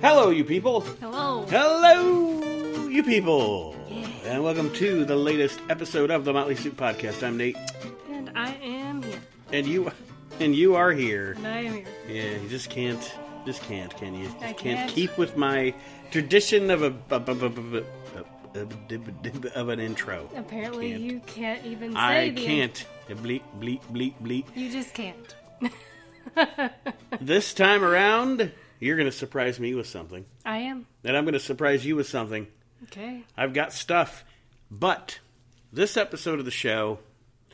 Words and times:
Hello, 0.00 0.30
you 0.30 0.44
people. 0.44 0.80
Hello. 1.00 1.44
Hello, 1.48 2.88
you 2.88 3.02
people. 3.02 3.74
And 4.24 4.42
welcome 4.44 4.72
to 4.74 5.04
the 5.04 5.16
latest 5.16 5.60
episode 5.68 6.10
of 6.10 6.24
the 6.24 6.32
Motley 6.32 6.54
Soup 6.56 6.76
Podcast. 6.76 7.22
I'm 7.26 7.36
Nate, 7.36 7.56
And 8.10 8.30
I 8.34 8.52
am 8.62 9.02
here. 9.02 9.20
and 9.52 9.66
you, 9.66 9.90
and 10.38 10.54
you 10.54 10.74
are 10.76 10.92
here. 10.92 11.32
And 11.32 11.46
I 11.46 11.58
am 11.60 11.74
here. 11.74 11.84
Yeah, 12.08 12.38
you 12.42 12.48
just 12.48 12.70
can't, 12.70 13.14
just 13.44 13.62
can't, 13.62 13.94
can 13.96 14.14
you? 14.14 14.24
Just 14.26 14.36
I 14.38 14.52
can't 14.52 14.58
can't. 14.78 14.90
keep 14.90 15.16
with 15.18 15.36
my 15.36 15.74
tradition 16.10 16.70
of 16.70 16.82
a 16.82 16.94
of, 17.14 17.42
of, 19.54 19.68
an 19.68 19.80
intro. 19.80 20.28
Apparently, 20.36 20.90
Can't. 20.90 21.02
you 21.02 21.20
can't 21.26 21.64
even 21.66 21.92
say 21.92 21.98
I 22.26 22.30
can't. 22.30 22.84
Bleep, 23.08 23.42
bleep, 23.58 23.80
bleep, 23.92 24.14
bleep. 24.22 24.44
You 24.54 24.70
just 24.70 24.94
can't. 24.94 25.34
This 27.20 27.54
time 27.54 27.82
around, 27.82 28.52
you're 28.80 28.96
going 28.96 29.08
to 29.10 29.16
surprise 29.16 29.60
me 29.60 29.74
with 29.74 29.86
something, 29.86 30.24
I 30.44 30.58
am. 30.58 30.86
and 31.04 31.16
I'm 31.16 31.24
going 31.24 31.34
to 31.34 31.40
surprise 31.40 31.84
you 31.86 31.96
with 31.96 32.08
something. 32.08 32.46
Okay. 32.84 33.22
I've 33.36 33.52
got 33.52 33.72
stuff, 33.72 34.24
but 34.70 35.18
this 35.72 35.96
episode 35.96 36.38
of 36.38 36.44
the 36.44 36.50
show, 36.50 36.98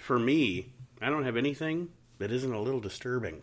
for 0.01 0.19
me, 0.19 0.73
I 1.03 1.11
don't 1.11 1.25
have 1.25 1.37
anything 1.37 1.89
that 2.19 2.31
isn't 2.31 2.53
a 2.53 2.61
little 2.61 2.81
disturbing. 2.81 3.43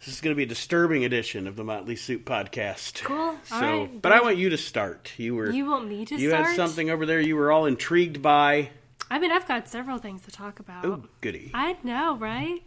This 0.00 0.14
is 0.14 0.20
going 0.20 0.32
to 0.34 0.36
be 0.36 0.42
a 0.42 0.46
disturbing 0.46 1.04
edition 1.04 1.46
of 1.46 1.56
the 1.56 1.64
Motley 1.64 1.96
Soup 1.96 2.24
podcast. 2.24 3.02
Cool. 3.04 3.36
So, 3.44 3.60
right. 3.60 4.02
but 4.02 4.12
I 4.12 4.20
want 4.20 4.36
you 4.36 4.50
to 4.50 4.58
start. 4.58 5.12
You 5.16 5.34
were 5.34 5.50
You 5.50 5.66
want 5.66 5.88
me 5.88 6.04
to 6.04 6.06
start 6.06 6.20
you 6.20 6.28
start? 6.30 6.46
had 6.46 6.56
something 6.56 6.90
over 6.90 7.06
there 7.06 7.20
you 7.20 7.34
were 7.36 7.50
all 7.50 7.66
intrigued 7.66 8.20
by. 8.22 8.70
I 9.10 9.18
mean, 9.18 9.30
I've 9.32 9.48
got 9.48 9.68
several 9.68 9.98
things 9.98 10.22
to 10.22 10.30
talk 10.30 10.58
about. 10.60 10.84
Oh, 10.84 11.04
goody. 11.20 11.50
I 11.54 11.76
know, 11.82 12.16
right? 12.16 12.62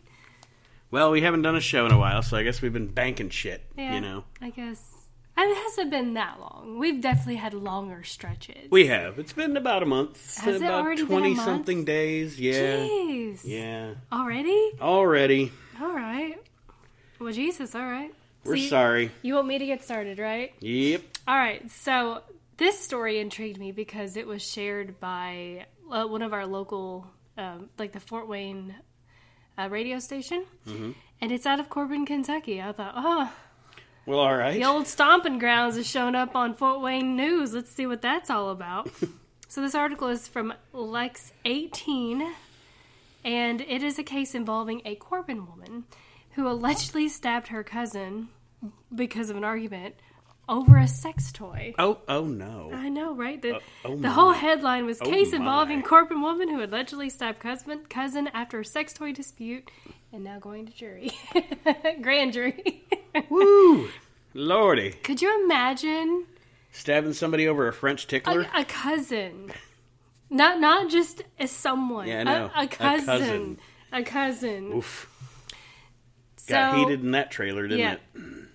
Well, 0.91 1.11
we 1.11 1.21
haven't 1.21 1.43
done 1.43 1.55
a 1.55 1.61
show 1.61 1.85
in 1.85 1.91
a 1.91 1.97
while, 1.99 2.21
so 2.23 2.35
I 2.37 2.43
guess 2.43 2.61
we've 2.61 2.73
been 2.73 2.87
banking 2.87 3.29
shit. 3.29 3.61
Yeah. 3.77 3.95
You 3.95 4.01
know, 4.01 4.23
I 4.41 4.49
guess. 4.49 4.83
It 5.41 5.55
hasn't 5.55 5.89
been 5.89 6.15
that 6.15 6.37
long. 6.41 6.77
We've 6.79 6.99
definitely 6.99 7.37
had 7.37 7.53
longer 7.53 8.03
stretches. 8.03 8.69
we 8.71 8.87
have. 8.87 9.17
It's 9.19 9.31
been 9.31 9.55
about 9.55 9.83
a 9.83 9.85
month, 9.85 10.37
Has 10.39 10.55
it 10.55 10.61
about 10.65 10.81
already 10.83 11.03
been 11.03 11.05
a 11.05 11.09
twenty 11.15 11.33
month? 11.35 11.45
something 11.45 11.85
days. 11.85 12.37
Yeah, 12.39 12.77
Jeez. 12.77 13.41
yeah. 13.45 13.93
Already? 14.11 14.71
Already, 14.81 15.51
All 15.81 15.93
right. 15.93 16.35
Well, 17.19 17.31
Jesus, 17.31 17.73
all 17.75 17.85
right. 17.85 18.13
we're 18.43 18.55
you- 18.55 18.67
sorry. 18.67 19.11
You 19.21 19.35
want 19.35 19.47
me 19.47 19.57
to 19.59 19.65
get 19.65 19.81
started, 19.83 20.19
right? 20.19 20.53
Yep. 20.59 21.03
All 21.27 21.37
right, 21.37 21.69
so 21.71 22.21
this 22.57 22.77
story 22.79 23.19
intrigued 23.19 23.59
me 23.59 23.71
because 23.71 24.17
it 24.17 24.27
was 24.27 24.41
shared 24.41 24.99
by 24.99 25.67
uh, 25.89 26.03
one 26.05 26.21
of 26.21 26.33
our 26.33 26.45
local, 26.45 27.07
um, 27.37 27.69
like 27.77 27.93
the 27.93 27.99
Fort 28.01 28.27
Wayne 28.27 28.75
uh, 29.59 29.67
radio 29.69 29.99
station, 29.99 30.45
and 30.65 31.31
it's 31.31 31.45
out 31.45 31.59
of 31.59 31.69
Corbin, 31.69 32.05
Kentucky. 32.05 32.61
I 32.61 32.71
thought, 32.71 32.93
oh, 32.95 33.33
Well, 34.05 34.19
all 34.19 34.35
right. 34.35 34.53
the 34.53 34.65
old 34.65 34.87
stomping 34.87 35.39
grounds 35.39 35.75
has 35.75 35.87
shown 35.87 36.15
up 36.15 36.35
on 36.35 36.53
Fort 36.55 36.81
Wayne 36.81 37.15
News. 37.15 37.53
Let's 37.53 37.71
see 37.71 37.85
what 37.85 38.01
that's 38.01 38.29
all 38.29 38.49
about. 38.49 38.89
so 39.47 39.61
this 39.61 39.75
article 39.75 40.07
is 40.07 40.27
from 40.27 40.53
Lex 40.73 41.33
18, 41.45 42.31
and 43.23 43.61
it 43.61 43.83
is 43.83 43.99
a 43.99 44.03
case 44.03 44.33
involving 44.33 44.81
a 44.85 44.95
Corbin 44.95 45.45
woman 45.47 45.83
who 46.31 46.47
allegedly 46.47 47.09
stabbed 47.09 47.47
her 47.49 47.63
cousin 47.63 48.29
because 48.93 49.29
of 49.29 49.35
an 49.37 49.43
argument 49.43 49.95
over 50.49 50.77
a 50.77 50.87
sex 50.87 51.31
toy. 51.31 51.73
Oh, 51.79 51.99
oh 52.07 52.25
no. 52.25 52.71
I 52.73 52.89
know, 52.89 53.13
right? 53.15 53.41
The, 53.41 53.55
Oh, 53.55 53.59
oh 53.85 53.95
the 53.95 54.09
whole 54.09 54.33
headline 54.33 54.85
was 54.85 54.99
oh, 55.01 55.05
case 55.05 55.31
my. 55.31 55.37
involving 55.37 55.83
Corbin 55.83 56.21
woman 56.21 56.49
who 56.49 56.61
allegedly 56.63 57.09
stabbed 57.09 57.39
cousin 57.39 57.85
cousin 57.89 58.27
after 58.33 58.59
a 58.59 58.65
sex 58.65 58.91
toy 58.93 59.13
dispute, 59.13 59.69
and 60.11 60.23
now 60.23 60.39
going 60.39 60.65
to 60.65 60.73
jury, 60.73 61.11
grand 62.01 62.33
jury. 62.33 62.83
Woo! 63.29 63.89
Lordy. 64.33 64.91
Could 65.03 65.21
you 65.21 65.43
imagine 65.45 66.25
Stabbing 66.71 67.13
somebody 67.13 67.47
over 67.47 67.67
a 67.67 67.73
French 67.73 68.05
tickler? 68.07 68.45
a, 68.55 68.61
a 68.61 68.65
cousin, 68.65 69.51
not 70.29 70.59
not 70.59 70.89
just 70.89 71.23
a 71.39 71.47
someone, 71.47 72.07
Yeah, 72.07 72.23
know. 72.23 72.51
A, 72.55 72.59
A 72.61 72.63
a 72.63 72.67
cousin, 72.67 73.05
cousin. 73.05 73.59
a 73.91 74.03
cousin. 74.03 74.73
Oof. 74.73 75.09
So, 76.37 76.53
Got 76.53 76.77
heated 76.77 77.01
in 77.03 77.11
that 77.11 77.29
trailer, 77.31 77.63
didn't 77.67 77.79
yeah. 77.79 77.93
it? 77.93 78.48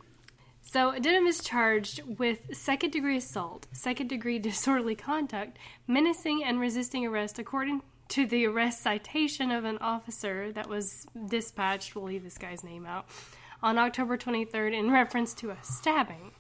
So 0.75 0.99
Denham 0.99 1.29
is 1.29 1.41
charged 1.41 2.03
with 2.19 2.53
second 2.53 2.91
degree 2.91 3.19
assault, 3.19 3.69
second 3.71 4.09
degree 4.09 4.39
disorderly 4.41 4.97
conduct, 4.97 5.57
menacing 5.87 6.43
and 6.43 6.59
resisting 6.59 7.07
arrest, 7.07 7.39
according 7.39 7.83
to 8.09 8.27
the 8.27 8.45
arrest 8.47 8.83
citation 8.83 9.53
of 9.53 9.65
an 9.65 9.79
officer 9.79 10.51
that 10.51 10.69
was 10.69 11.07
dispatched. 11.29 11.95
We'll 11.95 12.07
leave 12.07 12.25
this 12.25 12.39
guy's 12.39 12.65
name 12.65 12.87
out 12.87 13.07
on 13.63 13.79
October 13.79 14.19
23rd 14.19 14.77
in 14.77 14.91
reference 14.91 15.33
to 15.35 15.51
a 15.51 15.59
stabbing. 15.63 16.33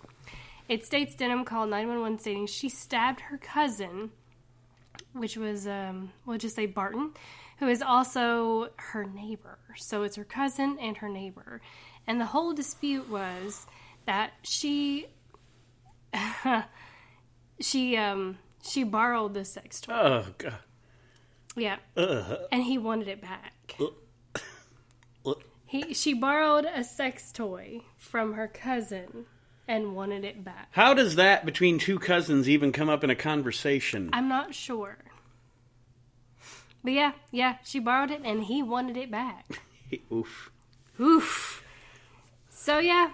It 0.68 0.84
states 0.84 1.14
Denham 1.14 1.44
called 1.44 1.70
911 1.70 2.18
stating 2.18 2.46
she 2.48 2.68
stabbed 2.68 3.20
her 3.20 3.38
cousin, 3.38 4.10
which 5.12 5.36
was, 5.36 5.68
um, 5.68 6.10
we'll 6.26 6.38
just 6.38 6.56
say 6.56 6.66
Barton, 6.66 7.12
who 7.60 7.68
is 7.68 7.80
also 7.80 8.70
her 8.78 9.04
neighbor. 9.04 9.58
So 9.76 10.02
it's 10.02 10.16
her 10.16 10.24
cousin 10.24 10.76
and 10.80 10.96
her 10.96 11.08
neighbor. 11.08 11.60
And 12.04 12.20
the 12.20 12.26
whole 12.26 12.52
dispute 12.52 13.08
was 13.08 13.68
that 14.06 14.32
she 14.42 15.06
she 17.60 17.96
um 17.96 18.38
she 18.62 18.84
borrowed 18.84 19.34
the 19.34 19.44
sex 19.44 19.80
toy. 19.80 19.92
Oh, 19.92 20.26
God. 20.38 20.58
Yeah. 21.56 21.76
Ugh. 21.96 22.38
And 22.50 22.62
he 22.62 22.78
wanted 22.78 23.08
it 23.08 23.20
back. 23.20 23.76
Ugh. 23.80 23.94
He 25.66 25.92
she 25.92 26.14
borrowed 26.14 26.66
a 26.66 26.84
sex 26.84 27.32
toy 27.32 27.80
from 27.98 28.34
her 28.34 28.46
cousin 28.46 29.26
and 29.66 29.96
wanted 29.96 30.24
it 30.24 30.44
back. 30.44 30.68
How 30.70 30.94
does 30.94 31.16
that 31.16 31.44
between 31.44 31.78
two 31.78 31.98
cousins 31.98 32.48
even 32.48 32.70
come 32.70 32.88
up 32.88 33.02
in 33.02 33.10
a 33.10 33.16
conversation? 33.16 34.10
I'm 34.12 34.28
not 34.28 34.54
sure. 34.54 34.98
But 36.84 36.92
yeah, 36.92 37.12
yeah, 37.32 37.56
she 37.64 37.80
borrowed 37.80 38.12
it 38.12 38.20
and 38.24 38.44
he 38.44 38.62
wanted 38.62 38.96
it 38.96 39.10
back. 39.10 39.46
Oof. 40.12 40.52
Oof. 41.00 41.64
So 42.50 42.78
yeah, 42.78 43.10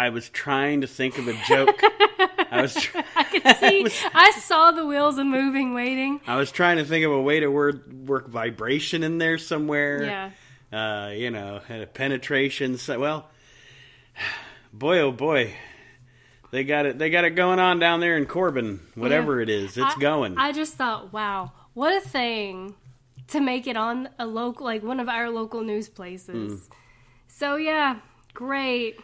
I 0.00 0.08
was 0.08 0.28
trying 0.30 0.80
to 0.80 0.86
think 0.86 1.18
of 1.18 1.28
a 1.28 1.34
joke. 1.46 1.78
I 2.50 2.62
was 2.62 2.74
tr- 2.74 2.98
I 3.16 3.24
could 3.24 3.56
see 3.56 3.82
was- 3.82 4.02
I 4.14 4.30
saw 4.40 4.70
the 4.70 4.86
wheels 4.86 5.18
a 5.18 5.24
moving 5.24 5.74
waiting. 5.74 6.20
I 6.26 6.36
was 6.36 6.50
trying 6.50 6.78
to 6.78 6.84
think 6.84 7.04
of 7.04 7.12
a 7.12 7.20
way 7.20 7.40
to 7.40 7.48
word, 7.48 8.08
work 8.08 8.28
vibration 8.28 9.02
in 9.02 9.18
there 9.18 9.36
somewhere. 9.38 10.02
Yeah. 10.04 10.30
Uh, 10.72 11.10
you 11.10 11.30
know, 11.30 11.60
penetration. 11.94 12.78
So, 12.78 12.98
well, 12.98 13.28
boy, 14.72 15.00
oh 15.00 15.12
boy, 15.12 15.52
they 16.50 16.64
got 16.64 16.86
it. 16.86 16.98
They 16.98 17.10
got 17.10 17.24
it 17.24 17.30
going 17.30 17.58
on 17.58 17.78
down 17.78 18.00
there 18.00 18.16
in 18.16 18.24
Corbin. 18.26 18.80
Whatever 18.94 19.36
Yeah. 19.36 19.42
it 19.42 19.48
is, 19.50 19.76
it's 19.76 19.96
I- 19.96 20.00
going. 20.00 20.38
I 20.38 20.52
just 20.52 20.74
thought, 20.74 21.12
wow, 21.12 21.52
what 21.74 21.94
a 21.94 22.00
thing 22.00 22.74
to 23.28 23.40
make 23.40 23.66
it 23.66 23.76
on 23.76 24.08
a 24.18 24.26
local, 24.26 24.64
like 24.64 24.82
one 24.82 24.98
of 24.98 25.08
our 25.08 25.28
local 25.28 25.62
news 25.62 25.88
places. 25.88 26.52
Hmm. 26.68 26.72
So 27.28 27.56
yeah, 27.56 27.98
great. 28.34 28.98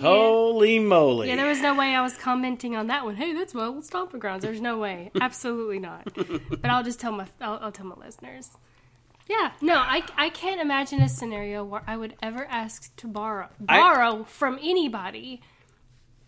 Holy 0.00 0.78
moly! 0.78 1.28
Yeah, 1.28 1.36
there 1.36 1.48
was 1.48 1.60
no 1.60 1.74
way 1.74 1.94
I 1.94 2.02
was 2.02 2.16
commenting 2.16 2.76
on 2.76 2.88
that 2.88 3.04
one. 3.04 3.16
Hey, 3.16 3.32
that's 3.32 3.54
old 3.54 3.84
stomping 3.84 4.20
grounds. 4.20 4.42
There's 4.42 4.60
no 4.60 4.78
way, 4.78 5.10
absolutely 5.20 5.78
not. 5.78 6.04
But 6.14 6.66
I'll 6.70 6.82
just 6.84 7.00
tell 7.00 7.12
my, 7.12 7.26
I'll, 7.40 7.58
I'll 7.62 7.72
tell 7.72 7.86
my 7.86 7.96
listeners. 7.96 8.50
Yeah, 9.28 9.50
no, 9.60 9.74
I, 9.74 10.02
I 10.16 10.28
can't 10.30 10.60
imagine 10.60 11.00
a 11.02 11.08
scenario 11.08 11.64
where 11.64 11.82
I 11.86 11.96
would 11.96 12.14
ever 12.22 12.44
ask 12.44 12.94
to 12.96 13.08
borrow 13.08 13.48
I- 13.68 13.80
borrow 13.80 14.24
from 14.24 14.58
anybody, 14.62 15.40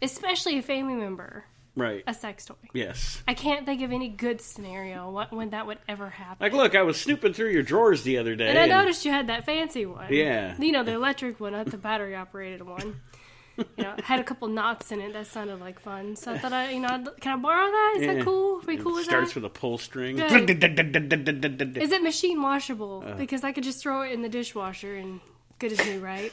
especially 0.03 0.59
a 0.59 0.63
family 0.63 0.95
member, 0.95 1.45
right. 1.77 2.03
a 2.09 2.15
sex 2.15 2.47
toy. 2.47 2.57
Yes. 2.73 3.23
I 3.29 3.35
can't 3.35 3.67
think 3.67 3.83
of 3.83 3.93
any 3.93 4.09
good 4.09 4.41
scenario 4.41 5.11
what, 5.11 5.33
when 5.33 5.51
that 5.51 5.67
would 5.67 5.79
ever 5.89 6.11
happen. 6.11 6.39
Like, 6.41 6.53
look, 6.53 6.75
I 6.75 6.83
was 6.83 7.01
snooping 7.01 7.35
through 7.35 7.51
your 7.51 7.63
drawers 7.63 8.03
the 8.03 8.19
other 8.19 8.35
day. 8.35 8.49
and 8.49 8.59
I 8.59 8.67
noticed 8.67 9.05
you 9.05 9.13
had 9.13 9.29
that 9.29 9.45
fancy 9.47 9.87
one. 9.87 10.13
Yeah. 10.13 10.57
You 10.59 10.73
know, 10.73 10.83
the 10.83 10.95
electric 10.95 11.39
one, 11.39 11.53
not 11.53 11.67
the 11.67 11.79
battery 11.79 12.17
operated 12.17 12.63
one. 12.63 13.01
You 13.59 13.67
know, 13.85 13.95
had 14.05 14.21
a 14.21 14.25
couple 14.25 14.47
knots 14.49 14.93
in 14.93 15.01
it 15.01 15.13
that 15.13 15.27
sounded 15.27 15.59
like 15.61 15.81
fun. 15.81 16.15
So 16.17 16.33
I 16.33 16.39
thought, 16.39 16.53
I, 16.53 16.71
you 16.71 16.79
know, 16.81 16.89
I'd- 16.89 17.11
can 17.21 17.33
I 17.39 17.43
borrow 17.43 17.67
that? 17.67 17.95
Is 17.99 18.03
Yeah. 18.05 18.15
that 18.15 18.25
cool? 18.25 18.59
Are 18.61 18.67
we 18.67 18.75
It 18.77 18.83
cool 18.83 18.95
with 18.95 19.05
starts 19.05 19.35
that? 19.35 19.43
with 19.43 19.51
a 19.51 19.53
pull 19.53 19.79
string. 19.79 20.19
Is 20.21 21.93
it 21.93 22.03
machine 22.03 22.41
washable? 22.41 23.03
Uh. 23.07 23.15
because 23.15 23.43
I 23.45 23.53
could 23.53 23.65
just 23.65 23.81
throw 23.83 24.03
it 24.03 24.13
in 24.13 24.23
the 24.23 24.29
dishwasher 24.29 24.95
and 24.97 25.21
good 25.59 25.73
as 25.73 25.85
new, 25.87 25.99
right? 26.01 26.33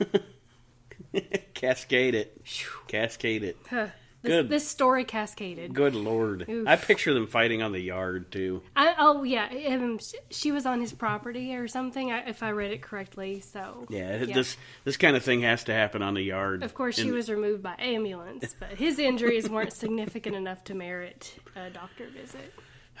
Cascade 1.54 2.14
it. 2.14 2.40
Cascade 2.88 3.44
it. 3.44 3.56
Huh. 3.68 3.88
This, 4.22 4.30
Good. 4.30 4.48
this 4.50 4.68
story 4.68 5.04
cascaded. 5.04 5.74
Good 5.74 5.96
lord. 5.96 6.48
Oof. 6.48 6.68
I 6.68 6.76
picture 6.76 7.12
them 7.12 7.26
fighting 7.26 7.60
on 7.60 7.72
the 7.72 7.80
yard 7.80 8.30
too. 8.30 8.62
I, 8.76 8.94
oh 8.98 9.24
yeah, 9.24 9.48
um, 9.70 9.98
sh- 9.98 10.14
she 10.30 10.52
was 10.52 10.64
on 10.64 10.80
his 10.80 10.92
property 10.92 11.56
or 11.56 11.66
something. 11.66 12.10
If 12.10 12.42
I 12.44 12.50
read 12.50 12.70
it 12.70 12.82
correctly, 12.82 13.40
so 13.40 13.84
Yeah, 13.88 14.18
this 14.18 14.56
this 14.84 14.96
kind 14.96 15.16
of 15.16 15.24
thing 15.24 15.40
has 15.42 15.64
to 15.64 15.74
happen 15.74 16.02
on 16.02 16.14
the 16.14 16.22
yard. 16.22 16.62
Of 16.62 16.72
course, 16.74 16.94
she 16.94 17.02
And- 17.02 17.12
was 17.14 17.28
removed 17.28 17.64
by 17.64 17.74
ambulance, 17.80 18.54
but 18.60 18.70
his 18.70 19.00
injuries 19.00 19.50
weren't 19.50 19.72
significant 19.72 20.36
enough 20.36 20.62
to 20.64 20.74
merit 20.74 21.34
a 21.56 21.70
doctor 21.70 22.06
visit. 22.06 22.54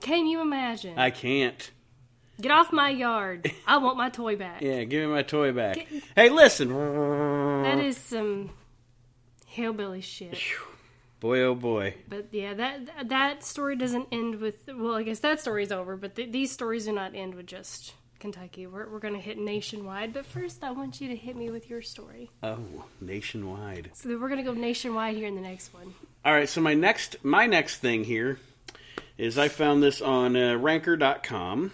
Can 0.00 0.26
you 0.26 0.40
imagine? 0.40 0.98
I 0.98 1.10
can't. 1.10 1.70
Get 2.40 2.50
off 2.50 2.72
my 2.72 2.90
yard. 2.90 3.52
I 3.66 3.76
want 3.78 3.96
my 3.96 4.08
toy 4.08 4.34
back. 4.36 4.60
Yeah, 4.62 4.82
give 4.84 5.02
me 5.08 5.14
my 5.14 5.22
toy 5.22 5.52
back. 5.52 5.86
Hey, 6.16 6.28
listen. 6.30 6.70
That 7.62 7.78
is 7.78 7.96
some 7.96 8.50
hillbilly 9.52 10.00
shit. 10.00 10.38
Boy, 11.20 11.40
oh 11.42 11.54
boy. 11.54 11.94
But 12.08 12.28
yeah, 12.32 12.54
that 12.54 13.08
that 13.08 13.44
story 13.44 13.76
doesn't 13.76 14.08
end 14.10 14.40
with. 14.40 14.56
Well, 14.66 14.94
I 14.94 15.04
guess 15.04 15.20
that 15.20 15.40
story's 15.40 15.70
over. 15.70 15.96
But 15.96 16.16
th- 16.16 16.32
these 16.32 16.50
stories 16.50 16.86
do 16.86 16.92
not 16.92 17.14
end 17.14 17.34
with 17.34 17.46
just 17.46 17.94
Kentucky. 18.18 18.66
We're 18.66 18.88
we're 18.88 18.98
gonna 18.98 19.20
hit 19.20 19.38
nationwide. 19.38 20.12
But 20.12 20.26
first, 20.26 20.64
I 20.64 20.72
want 20.72 21.00
you 21.00 21.08
to 21.08 21.16
hit 21.16 21.36
me 21.36 21.50
with 21.50 21.70
your 21.70 21.82
story. 21.82 22.30
Oh, 22.42 22.84
nationwide. 23.00 23.90
So 23.94 24.18
we're 24.18 24.28
gonna 24.28 24.42
go 24.42 24.54
nationwide 24.54 25.16
here 25.16 25.28
in 25.28 25.36
the 25.36 25.40
next 25.42 25.72
one. 25.72 25.94
All 26.24 26.32
right, 26.32 26.48
so 26.48 26.60
my 26.60 26.74
next 26.74 27.24
my 27.24 27.46
next 27.46 27.76
thing 27.76 28.04
here 28.04 28.38
is 29.18 29.38
I 29.38 29.48
found 29.48 29.82
this 29.82 30.00
on 30.00 30.36
uh, 30.36 30.56
ranker.com. 30.56 31.72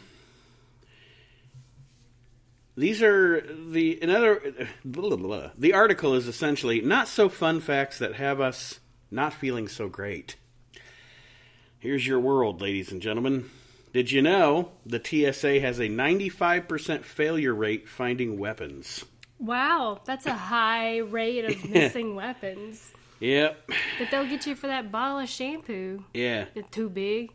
These 2.78 3.02
are 3.02 3.40
the 3.40 3.98
another 4.02 4.68
blah, 4.84 5.08
blah, 5.08 5.16
blah. 5.16 5.50
the 5.58 5.72
article 5.72 6.14
is 6.14 6.28
essentially 6.28 6.80
not 6.80 7.08
so 7.08 7.28
fun 7.28 7.58
facts 7.58 7.98
that 7.98 8.14
have 8.14 8.40
us 8.40 8.78
not 9.10 9.32
feeling 9.34 9.66
so 9.66 9.88
great. 9.88 10.36
Here's 11.80 12.06
your 12.06 12.20
world, 12.20 12.60
ladies 12.60 12.92
and 12.92 13.02
gentlemen. 13.02 13.50
Did 13.92 14.12
you 14.12 14.22
know 14.22 14.70
the 14.86 15.02
TSA 15.04 15.58
has 15.58 15.80
a 15.80 15.88
95% 15.88 17.02
failure 17.02 17.52
rate 17.52 17.88
finding 17.88 18.38
weapons? 18.38 19.04
Wow, 19.40 20.00
that's 20.04 20.26
a 20.26 20.34
high 20.34 20.98
rate 20.98 21.46
of 21.46 21.64
missing 21.70 22.14
weapons. 22.14 22.92
Yep. 23.18 23.72
But 23.98 24.08
they'll 24.12 24.28
get 24.28 24.46
you 24.46 24.54
for 24.54 24.68
that 24.68 24.92
bottle 24.92 25.18
of 25.18 25.28
shampoo. 25.28 26.04
Yeah. 26.14 26.44
It's 26.54 26.70
too 26.70 26.88
big. 26.88 27.32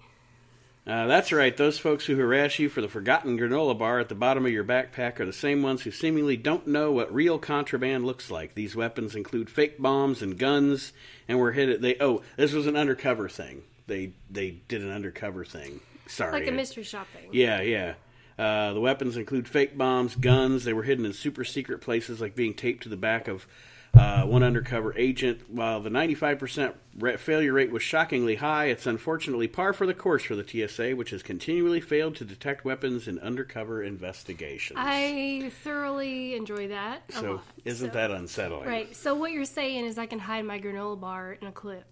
Uh, 0.85 1.07
that's 1.07 1.31
right. 1.31 1.56
Those 1.56 1.80
folks 1.80 2.06
who 2.06 2.18
harass 2.18 2.59
you 2.59 2.68
for 2.68 2.81
the 2.81 2.89
forgotten 2.89 3.38
granola 3.38 3.77
bar 3.77 4.00
at 4.00 4.09
the 4.09 4.15
bottom 4.15 4.45
of 4.45 4.51
your 4.51 4.65
backpack 4.65 5.19
are 5.19 5.25
the 5.25 5.31
same 5.31 5.62
ones 5.63 5.83
who 5.83 5.91
seemingly 5.91 6.35
don't 6.35 6.68
know 6.68 6.91
what 6.91 7.13
real 7.13 7.39
contraband 7.39 8.06
looks 8.06 8.30
like. 8.30 8.53
These 8.53 8.75
weapons 8.75 9.15
include 9.15 9.50
fake 9.50 9.81
bombs 9.81 10.21
and 10.21 10.38
guns, 10.38 10.91
and 11.27 11.39
were 11.39 11.53
hit. 11.53 11.69
At, 11.69 11.81
They 11.81 11.95
oh, 12.01 12.21
this 12.35 12.51
was 12.51 12.68
an 12.68 12.75
undercover 12.75 13.30
thing. 13.30 13.63
They 13.88 14.12
they 14.30 14.51
did 14.68 14.81
an 14.81 14.91
undercover 14.91 15.45
thing. 15.45 15.80
Sorry, 16.07 16.33
Like 16.33 16.50
a 16.50 16.51
mystery 16.51 16.83
shop 16.83 17.07
thing. 17.13 17.30
Yeah, 17.31 17.62
yeah. 17.62 17.94
Uh, 18.38 18.74
the 18.74 18.81
weapons 18.81 19.15
include 19.15 19.47
fake 19.47 19.77
bombs, 19.77 20.15
guns. 20.15 20.65
They 20.65 20.74
were 20.74 20.83
hidden 20.83 21.06
in 21.06 21.13
super 21.13 21.45
secret 21.45 21.80
places, 21.80 22.19
like 22.19 22.35
being 22.35 22.53
taped 22.53 22.83
to 22.83 22.89
the 22.89 22.97
back 22.97 23.30
of 23.30 23.47
uh, 23.94 24.24
one 24.24 24.42
undercover 24.44 24.94
agent. 24.98 25.42
While 25.50 25.80
the 25.81 25.90
95% 25.90 26.74
ra- 26.98 27.18
failure 27.18 27.54
rate 27.54 27.72
was 27.72 27.84
shockingly 27.84 28.36
high, 28.36 28.66
it's 28.66 28.88
unfortunately 28.88 29.48
par 29.48 29.74
for 29.74 29.86
the 29.86 29.94
course 29.94 30.24
for 30.24 30.36
the 30.36 30.48
TSA, 30.68 30.92
which 30.95 31.12
has 31.12 31.22
continually 31.22 31.80
failed 31.81 32.16
to 32.16 32.25
detect 32.25 32.66
weapons 32.66 33.07
in 33.07 33.19
undercover 33.19 33.84
investigations. 33.84 34.78
I 34.81 35.51
thoroughly 35.63 36.36
enjoy 36.36 36.69
that. 36.69 37.04
so, 37.12 37.34
lot. 37.34 37.44
isn't 37.66 37.90
So- 37.90 37.94
that 37.94 38.12
unsettling? 38.12 38.68
Right. 38.68 38.95
So 38.95 39.16
what 39.16 39.31
you're 39.31 39.45
saying 39.45 39.86
is 39.86 39.98
I 39.98 40.06
can 40.07 40.19
hide 40.19 40.45
my 40.45 40.60
granola 40.60 41.00
bar 41.00 41.34
in 41.40 41.48
a 41.48 41.51
clip 41.51 41.86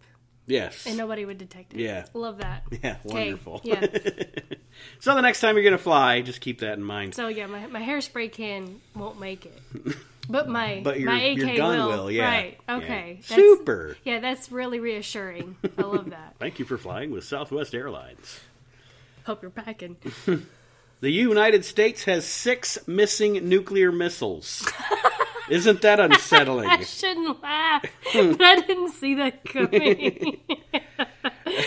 Yes. 0.47 0.87
and 0.87 0.97
nobody 0.97 1.23
would 1.23 1.37
detect 1.37 1.73
it. 1.75 1.79
Yeah. 1.81 2.05
Love 2.13 2.39
that. 2.39 2.63
Yeah, 2.83 2.97
wonderful. 3.03 3.61
Yeah. 3.63 3.85
so 4.99 5.13
the 5.13 5.21
next 5.21 5.39
time 5.39 5.55
you're 5.55 5.63
going 5.63 5.77
to 5.77 5.83
fly, 5.83 6.21
just 6.21 6.41
keep 6.41 6.59
that 6.61 6.73
in 6.73 6.83
mind. 6.83 7.13
So 7.13 7.27
yeah, 7.27 7.45
my, 7.45 7.67
my 7.67 7.81
hairspray 7.81 8.31
can 8.31 8.81
won't 8.95 9.19
make 9.19 9.45
it, 9.45 9.95
but 10.31 10.49
my 10.49 10.81
But 10.83 10.99
your, 10.99 11.11
my 11.11 11.21
AK 11.21 11.37
your 11.37 11.55
gun 11.55 11.77
will. 11.77 11.87
will, 11.89 12.11
yeah. 12.11 12.23
Right. 12.29 12.57
Yeah. 12.67 12.75
Okay. 12.77 13.19
That's- 13.21 13.35
Super. 13.35 13.97
Yeah, 14.03 14.19
that's 14.19 14.51
really 14.51 14.79
reassuring. 14.79 15.57
I 15.77 15.81
love 15.81 16.09
that. 16.09 16.35
Thank 16.39 16.59
you 16.59 16.65
for 16.65 16.77
flying 16.77 17.11
with 17.11 17.23
Southwest 17.23 17.75
Airlines. 17.75 18.39
Hope 19.25 19.41
you're 19.41 19.51
packing. 19.51 19.97
The 21.01 21.09
United 21.09 21.65
States 21.65 22.03
has 22.03 22.25
six 22.27 22.77
missing 22.87 23.49
nuclear 23.49 23.91
missiles. 23.91 24.63
Isn't 25.49 25.81
that 25.81 25.99
unsettling? 25.99 26.69
I 26.69 26.83
shouldn't 26.83 27.41
laugh, 27.41 27.83
but 28.13 28.39
I 28.39 28.61
didn't 28.61 28.91
see 28.91 29.15
that 29.15 29.43
coming. 29.43 30.37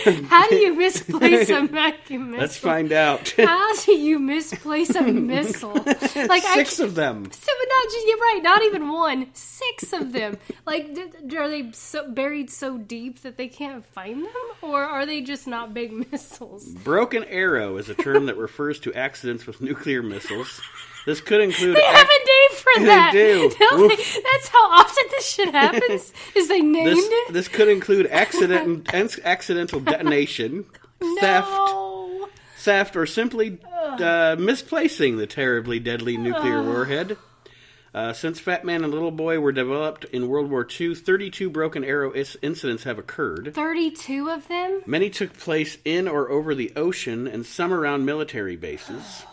How 0.27 0.47
do 0.49 0.55
you 0.55 0.75
misplace 0.75 1.49
a 1.49 1.61
vacuum 1.67 2.31
missile? 2.31 2.41
Let's 2.41 2.57
find 2.57 2.91
out. 2.91 3.29
How 3.37 3.75
do 3.77 3.93
you 3.93 4.19
misplace 4.19 4.95
a 4.95 5.01
missile? 5.01 5.73
Like 6.15 6.43
I 6.45 6.55
six 6.55 6.79
of 6.79 6.95
them. 6.95 7.29
So, 7.31 7.51
not 7.69 7.91
just 7.91 8.07
you're 8.07 8.17
right. 8.17 8.39
Not 8.41 8.63
even 8.63 8.91
one. 8.91 9.27
Six 9.33 9.93
of 9.93 10.11
them. 10.11 10.37
Like, 10.65 10.93
d- 10.93 11.37
are 11.37 11.49
they 11.49 11.71
so 11.71 12.09
buried 12.09 12.49
so 12.49 12.77
deep 12.77 13.21
that 13.21 13.37
they 13.37 13.47
can't 13.47 13.85
find 13.85 14.23
them, 14.23 14.31
or 14.61 14.83
are 14.83 15.05
they 15.05 15.21
just 15.21 15.47
not 15.47 15.73
big 15.73 15.91
missiles? 16.11 16.65
Broken 16.65 17.23
arrow 17.25 17.77
is 17.77 17.89
a 17.89 17.95
term 17.95 18.25
that 18.27 18.37
refers 18.37 18.79
to 18.81 18.93
accidents 18.93 19.45
with 19.45 19.61
nuclear 19.61 20.01
missiles. 20.01 20.61
This 21.05 21.21
could 21.21 21.41
include. 21.41 21.75
They 21.77 21.83
have 21.83 22.07
a 22.07 22.25
name 22.25 22.59
for 22.59 22.79
They 22.79 22.85
that. 22.85 23.11
do. 23.13 23.51
Don't 23.59 23.87
they? 23.89 23.95
That's 23.95 24.47
how 24.47 24.71
often 24.71 25.03
this 25.11 25.29
shit 25.29 25.51
happens. 25.51 26.13
Is 26.35 26.47
they 26.47 26.61
named 26.61 26.87
this, 26.97 27.05
it? 27.07 27.33
this 27.33 27.47
could 27.47 27.67
include 27.67 28.07
accident, 28.11 28.89
and 28.93 29.19
accidental 29.23 29.79
detonation, 29.79 30.65
theft, 31.19 31.47
no. 31.47 32.27
theft, 32.57 32.95
or 32.95 33.05
simply 33.05 33.59
uh, 33.73 34.35
misplacing 34.39 35.17
the 35.17 35.27
terribly 35.27 35.79
deadly 35.79 36.17
nuclear 36.17 36.63
warhead. 36.63 37.17
Uh, 37.93 38.11
since 38.11 38.41
Fat 38.41 38.65
Man 38.65 38.83
and 38.83 38.91
Little 38.91 39.09
Boy 39.11 39.39
were 39.39 39.53
developed 39.53 40.03
in 40.05 40.27
World 40.27 40.49
War 40.51 40.67
II, 40.69 40.95
32 40.95 41.49
broken 41.49 41.81
arrow 41.85 42.11
is- 42.11 42.37
incidents 42.41 42.83
have 42.83 42.99
occurred. 42.99 43.53
Thirty-two 43.55 44.29
of 44.29 44.49
them. 44.49 44.81
Many 44.85 45.09
took 45.09 45.37
place 45.37 45.77
in 45.85 46.05
or 46.09 46.29
over 46.29 46.53
the 46.53 46.73
ocean, 46.75 47.25
and 47.25 47.45
some 47.45 47.71
around 47.71 48.03
military 48.03 48.57
bases. 48.57 49.23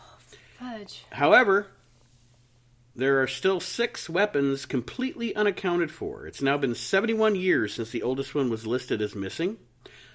Fudge. 0.62 1.04
However, 1.10 1.66
there 2.94 3.20
are 3.20 3.26
still 3.26 3.58
six 3.58 4.08
weapons 4.08 4.64
completely 4.64 5.34
unaccounted 5.34 5.90
for. 5.90 6.26
It's 6.26 6.42
now 6.42 6.56
been 6.56 6.74
71 6.74 7.34
years 7.34 7.74
since 7.74 7.90
the 7.90 8.02
oldest 8.02 8.34
one 8.34 8.48
was 8.48 8.66
listed 8.66 9.02
as 9.02 9.14
missing. 9.14 9.58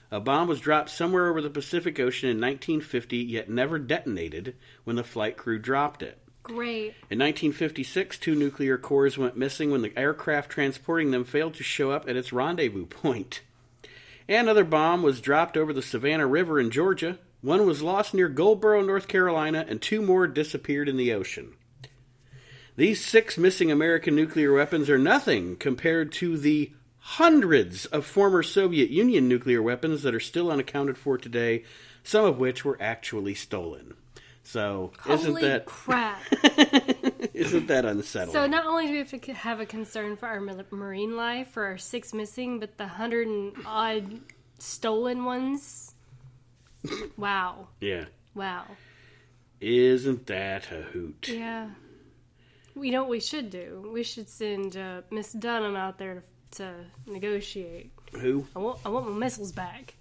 A 0.09 0.21
bomb 0.21 0.47
was 0.47 0.61
dropped 0.61 0.89
somewhere 0.89 1.27
over 1.27 1.41
the 1.41 1.49
Pacific 1.49 1.99
Ocean 1.99 2.29
in 2.29 2.37
1950, 2.37 3.17
yet 3.17 3.49
never 3.49 3.77
detonated 3.77 4.55
when 4.85 4.95
the 4.95 5.03
flight 5.03 5.35
crew 5.35 5.59
dropped 5.59 6.01
it. 6.01 6.17
Great. 6.43 6.93
In 7.09 7.19
1956, 7.19 8.17
two 8.17 8.33
nuclear 8.33 8.77
cores 8.77 9.17
went 9.17 9.35
missing 9.35 9.69
when 9.69 9.81
the 9.81 9.97
aircraft 9.99 10.49
transporting 10.49 11.11
them 11.11 11.25
failed 11.25 11.55
to 11.55 11.63
show 11.63 11.91
up 11.91 12.07
at 12.07 12.15
its 12.15 12.31
rendezvous 12.31 12.85
point. 12.85 13.41
Another 14.29 14.63
bomb 14.63 15.03
was 15.03 15.19
dropped 15.19 15.57
over 15.57 15.73
the 15.73 15.81
Savannah 15.81 16.27
River 16.27 16.57
in 16.57 16.71
Georgia. 16.71 17.19
One 17.41 17.65
was 17.65 17.81
lost 17.81 18.13
near 18.13 18.29
Goldsboro, 18.29 18.81
North 18.81 19.07
Carolina, 19.07 19.65
and 19.67 19.81
two 19.81 20.01
more 20.01 20.27
disappeared 20.27 20.89
in 20.89 20.97
the 20.97 21.13
ocean. 21.13 21.53
These 22.75 23.03
six 23.03 23.37
missing 23.37 23.71
American 23.71 24.15
nuclear 24.15 24.53
weapons 24.53 24.89
are 24.89 24.97
nothing 24.97 25.55
compared 25.55 26.11
to 26.13 26.37
the 26.37 26.71
hundreds 26.99 27.85
of 27.87 28.05
former 28.05 28.43
Soviet 28.43 28.89
Union 28.89 29.27
nuclear 29.27 29.61
weapons 29.61 30.03
that 30.03 30.13
are 30.13 30.19
still 30.19 30.51
unaccounted 30.51 30.97
for 30.97 31.17
today, 31.17 31.63
some 32.03 32.25
of 32.25 32.37
which 32.37 32.65
were 32.65 32.77
actually 32.81 33.33
stolen. 33.33 33.95
So, 34.43 34.93
isn't 35.09 35.41
that 35.41 35.65
crap! 35.65 36.21
isn't 37.33 37.67
that 37.67 37.85
unsettling? 37.85 38.33
So 38.33 38.47
not 38.47 38.65
only 38.65 38.87
do 38.87 38.91
we 38.93 38.97
have 38.99 39.21
to 39.21 39.33
have 39.33 39.59
a 39.59 39.65
concern 39.65 40.15
for 40.15 40.27
our 40.27 40.39
marine 40.39 41.17
life, 41.17 41.49
for 41.49 41.65
our 41.65 41.77
six 41.77 42.13
missing, 42.13 42.59
but 42.59 42.77
the 42.77 42.87
hundred 42.87 43.27
and 43.27 43.53
odd 43.65 44.21
stolen 44.59 45.25
ones. 45.25 45.95
Wow! 47.17 47.67
yeah. 47.81 48.05
Wow! 48.35 48.65
Isn't 49.59 50.27
that 50.27 50.71
a 50.71 50.81
hoot? 50.83 51.29
Yeah. 51.31 51.69
You 52.79 52.91
know 52.91 53.01
what 53.01 53.09
we 53.09 53.19
should 53.19 53.49
do? 53.49 53.89
We 53.91 54.03
should 54.03 54.29
send 54.29 54.77
uh, 54.77 55.01
Miss 55.09 55.33
Dunham 55.33 55.75
out 55.75 55.97
there 55.97 56.23
to, 56.51 56.57
to 56.57 56.73
negotiate. 57.11 57.91
Who? 58.13 58.45
I 58.55 58.59
want, 58.59 58.79
I 58.85 58.89
want 58.89 59.09
my 59.09 59.17
missiles 59.17 59.51
back. 59.51 59.95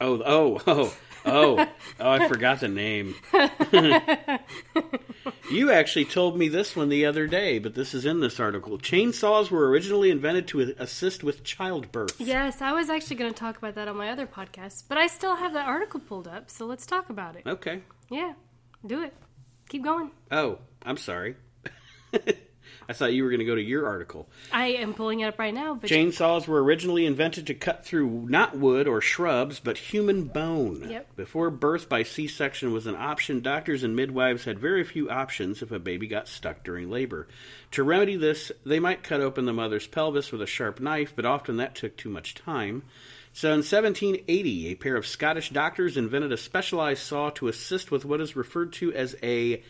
Oh, 0.00 0.22
oh, 0.24 0.60
oh, 0.66 0.96
oh, 1.24 1.66
oh, 2.00 2.10
I 2.10 2.28
forgot 2.28 2.60
the 2.60 2.68
name. 2.68 3.14
you 5.50 5.70
actually 5.70 6.04
told 6.04 6.38
me 6.38 6.48
this 6.48 6.76
one 6.76 6.88
the 6.88 7.06
other 7.06 7.26
day, 7.26 7.58
but 7.58 7.74
this 7.74 7.94
is 7.94 8.04
in 8.04 8.20
this 8.20 8.40
article. 8.40 8.78
Chainsaws 8.78 9.50
were 9.50 9.68
originally 9.68 10.10
invented 10.10 10.48
to 10.48 10.74
assist 10.78 11.24
with 11.24 11.44
childbirth. 11.44 12.20
Yes, 12.20 12.60
I 12.60 12.72
was 12.72 12.90
actually 12.90 13.16
going 13.16 13.32
to 13.32 13.38
talk 13.38 13.58
about 13.58 13.74
that 13.76 13.88
on 13.88 13.96
my 13.96 14.10
other 14.10 14.26
podcast, 14.26 14.84
but 14.88 14.98
I 14.98 15.06
still 15.06 15.36
have 15.36 15.52
that 15.54 15.66
article 15.66 16.00
pulled 16.00 16.28
up, 16.28 16.50
so 16.50 16.66
let's 16.66 16.86
talk 16.86 17.10
about 17.10 17.36
it. 17.36 17.46
Okay. 17.46 17.82
Yeah, 18.10 18.34
do 18.86 19.02
it. 19.02 19.14
Keep 19.68 19.84
going. 19.84 20.10
Oh, 20.30 20.58
I'm 20.82 20.96
sorry. 20.96 21.36
I 22.88 22.92
thought 22.92 23.12
you 23.12 23.24
were 23.24 23.30
going 23.30 23.40
to 23.40 23.46
go 23.46 23.54
to 23.54 23.62
your 23.62 23.86
article. 23.86 24.28
I 24.52 24.66
am 24.68 24.94
pulling 24.94 25.20
it 25.20 25.26
up 25.26 25.38
right 25.38 25.54
now, 25.54 25.74
but 25.74 25.88
Chainsaws 25.88 26.46
were 26.46 26.62
originally 26.62 27.06
invented 27.06 27.46
to 27.48 27.54
cut 27.54 27.84
through 27.84 28.26
not 28.28 28.56
wood 28.56 28.86
or 28.86 29.00
shrubs, 29.00 29.60
but 29.60 29.78
human 29.78 30.24
bone. 30.24 30.88
Yep. 30.90 31.16
Before 31.16 31.50
birth 31.50 31.88
by 31.88 32.02
C 32.02 32.26
section 32.26 32.72
was 32.72 32.86
an 32.86 32.96
option, 32.96 33.40
doctors 33.40 33.82
and 33.82 33.96
midwives 33.96 34.44
had 34.44 34.58
very 34.58 34.84
few 34.84 35.10
options 35.10 35.62
if 35.62 35.70
a 35.72 35.78
baby 35.78 36.06
got 36.06 36.28
stuck 36.28 36.64
during 36.64 36.90
labor. 36.90 37.28
To 37.72 37.82
remedy 37.82 38.16
this, 38.16 38.52
they 38.64 38.80
might 38.80 39.02
cut 39.02 39.20
open 39.20 39.46
the 39.46 39.52
mother's 39.52 39.86
pelvis 39.86 40.30
with 40.30 40.42
a 40.42 40.46
sharp 40.46 40.80
knife, 40.80 41.14
but 41.16 41.24
often 41.24 41.56
that 41.56 41.74
took 41.74 41.96
too 41.96 42.10
much 42.10 42.34
time. 42.34 42.82
So 43.36 43.48
in 43.48 43.58
1780, 43.58 44.68
a 44.68 44.74
pair 44.76 44.94
of 44.94 45.08
Scottish 45.08 45.50
doctors 45.50 45.96
invented 45.96 46.30
a 46.30 46.36
specialized 46.36 47.02
saw 47.02 47.30
to 47.30 47.48
assist 47.48 47.90
with 47.90 48.04
what 48.04 48.20
is 48.20 48.36
referred 48.36 48.72
to 48.74 48.92
as 48.92 49.16
a, 49.24 49.60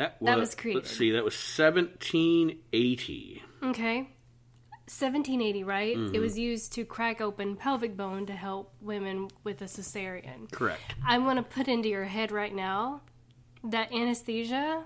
That 0.00 0.16
was, 0.18 0.26
that 0.26 0.38
was 0.38 0.54
created. 0.54 0.84
Let's 0.84 0.96
see, 0.96 1.10
that 1.10 1.22
was 1.22 1.34
1780. 1.34 3.42
Okay. 3.62 3.98
1780, 3.98 5.62
right? 5.62 5.94
Mm-hmm. 5.94 6.14
It 6.14 6.20
was 6.20 6.38
used 6.38 6.72
to 6.72 6.86
crack 6.86 7.20
open 7.20 7.54
pelvic 7.54 7.98
bone 7.98 8.24
to 8.24 8.32
help 8.32 8.72
women 8.80 9.28
with 9.44 9.60
a 9.60 9.66
cesarean. 9.66 10.50
Correct. 10.50 10.94
I'm 11.06 11.24
going 11.24 11.36
to 11.36 11.42
put 11.42 11.68
into 11.68 11.90
your 11.90 12.06
head 12.06 12.32
right 12.32 12.54
now 12.54 13.02
that 13.62 13.92
anesthesia 13.92 14.84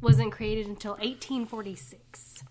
wasn't 0.00 0.30
created 0.30 0.68
until 0.68 0.92
1846. 0.92 2.44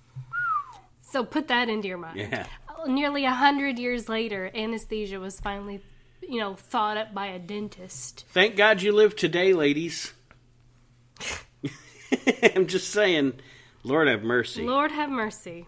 So 1.00 1.24
put 1.24 1.48
that 1.48 1.70
into 1.70 1.88
your 1.88 2.00
mind. 2.00 2.20
Yeah. 2.20 2.48
Nearly 2.86 3.24
a 3.24 3.32
hundred 3.32 3.80
years 3.80 4.10
later, 4.10 4.52
anesthesia 4.54 5.22
was 5.22 5.40
finally, 5.40 5.80
you 6.22 6.42
know, 6.42 6.56
thought 6.56 6.98
up 6.98 7.14
by 7.14 7.28
a 7.28 7.40
dentist. 7.40 8.26
Thank 8.32 8.58
God 8.58 8.82
you 8.82 8.92
live 8.92 9.16
today, 9.16 9.54
ladies. 9.54 10.12
I'm 12.56 12.68
just 12.68 12.90
saying, 12.90 13.34
Lord 13.84 14.08
have 14.08 14.24
mercy. 14.24 14.64
Lord 14.64 14.92
have 14.92 15.10
mercy. 15.10 15.68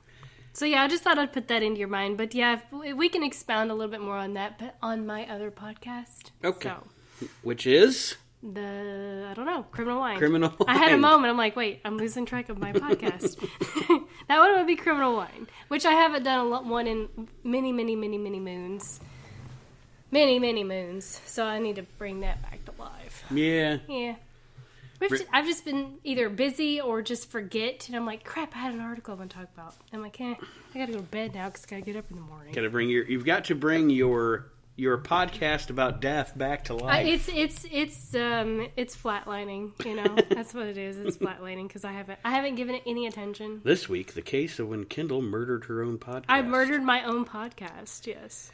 So 0.53 0.65
yeah, 0.65 0.83
I 0.83 0.87
just 0.87 1.03
thought 1.03 1.19
I'd 1.19 1.33
put 1.33 1.49
that 1.49 1.61
into 1.63 1.79
your 1.79 1.89
mind. 1.89 2.17
But 2.17 2.33
yeah, 2.33 2.61
if 2.71 2.95
we 2.95 3.09
can 3.09 3.23
expound 3.23 3.71
a 3.71 3.73
little 3.73 3.91
bit 3.91 4.01
more 4.01 4.15
on 4.15 4.35
that, 4.35 4.57
but 4.57 4.75
on 4.81 5.05
my 5.05 5.29
other 5.29 5.51
podcast. 5.51 6.31
Okay. 6.43 6.69
So 6.69 7.27
Which 7.43 7.67
is 7.67 8.15
the 8.41 9.27
I 9.29 9.33
don't 9.33 9.45
know 9.45 9.63
criminal 9.71 9.99
wine. 9.99 10.17
Criminal 10.17 10.53
I 10.67 10.77
had 10.77 10.93
a 10.93 10.97
moment. 10.97 11.31
I'm 11.31 11.37
like, 11.37 11.55
wait, 11.55 11.81
I'm 11.83 11.97
losing 11.97 12.25
track 12.25 12.49
of 12.49 12.57
my 12.57 12.71
podcast. 12.71 13.37
that 14.27 14.39
one 14.39 14.53
would 14.55 14.67
be 14.67 14.75
criminal 14.75 15.15
wine, 15.15 15.47
which 15.67 15.85
I 15.85 15.91
haven't 15.91 16.23
done 16.23 16.39
a 16.39 16.43
lot 16.45 16.65
one 16.65 16.87
in 16.87 17.09
many, 17.43 17.71
many, 17.71 17.95
many, 17.95 18.17
many 18.17 18.39
moons. 18.39 19.01
Many, 20.11 20.39
many 20.39 20.63
moons. 20.63 21.19
So 21.25 21.45
I 21.45 21.59
need 21.59 21.75
to 21.75 21.83
bring 21.97 22.21
that 22.21 22.41
back 22.41 22.63
to 22.65 22.71
life. 22.79 23.25
Yeah. 23.29 23.79
Yeah. 23.89 24.15
We've 24.99 25.09
Bri- 25.09 25.19
I've 25.33 25.45
just 25.45 25.65
been 25.65 25.95
either 26.03 26.29
busy 26.29 26.79
or 26.79 27.01
just 27.01 27.29
forget, 27.29 27.87
and 27.87 27.95
I'm 27.95 28.05
like, 28.05 28.23
crap, 28.23 28.55
I 28.55 28.59
had 28.59 28.73
an 28.73 28.79
article 28.79 29.13
I 29.13 29.17
want 29.17 29.31
to 29.31 29.37
talk 29.37 29.47
about. 29.53 29.75
I'm 29.91 30.01
like, 30.01 30.19
eh, 30.21 30.35
I 30.73 30.79
gotta 30.79 30.93
go 30.93 30.99
to 30.99 31.03
bed 31.03 31.33
now 31.35 31.47
because 31.49 31.65
I 31.65 31.69
gotta 31.71 31.81
get 31.81 31.95
up 31.97 32.09
in 32.09 32.15
the 32.17 32.21
morning. 32.23 32.53
Gotta 32.53 32.69
bring 32.69 32.89
your 32.89 33.03
you've 33.05 33.25
got 33.25 33.45
to 33.45 33.55
bring 33.55 33.89
your 33.89 34.51
your 34.77 34.97
podcast 34.97 35.69
about 35.69 36.01
death 36.01 36.37
back 36.37 36.65
to 36.65 36.73
Uh, 36.73 36.77
life. 36.77 37.07
it's 37.07 37.29
it's 37.29 37.65
it's 37.71 38.15
um 38.15 38.67
it's 38.75 38.95
flatlining, 38.95 39.71
you 39.85 39.95
know. 39.95 40.15
That's 40.29 40.53
what 40.53 40.65
it 40.67 40.77
is. 40.77 40.97
It's 40.97 41.17
flatlining 41.17 41.67
because 41.67 41.83
I 41.85 41.91
haven't 41.93 42.19
I 42.25 42.31
haven't 42.31 42.55
given 42.55 42.75
it 42.75 42.83
any 42.85 43.07
attention. 43.07 43.61
this 43.63 43.87
week, 43.89 44.13
the 44.13 44.21
case 44.21 44.59
of 44.59 44.67
when 44.69 44.83
Kendall 44.85 45.21
murdered 45.21 45.65
her 45.65 45.81
own 45.81 45.97
podcast. 45.97 46.25
I 46.29 46.41
murdered 46.41 46.83
my 46.83 47.03
own 47.03 47.25
podcast. 47.25 48.05
Yes, 48.07 48.51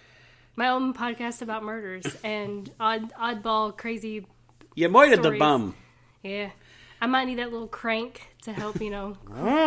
my 0.55 0.69
own 0.69 0.93
podcast 0.93 1.41
about 1.41 1.63
murders 1.63 2.05
and 2.23 2.69
odd 2.79 3.11
oddball 3.13 3.75
crazy. 3.77 4.25
You 4.75 4.89
moited 4.89 5.21
the 5.23 5.31
bum. 5.37 5.75
Yeah, 6.23 6.51
I 7.01 7.07
might 7.07 7.25
need 7.25 7.39
that 7.39 7.51
little 7.51 7.67
crank 7.67 8.21
to 8.43 8.53
help 8.53 8.81
you 8.81 8.89
know 8.89 9.17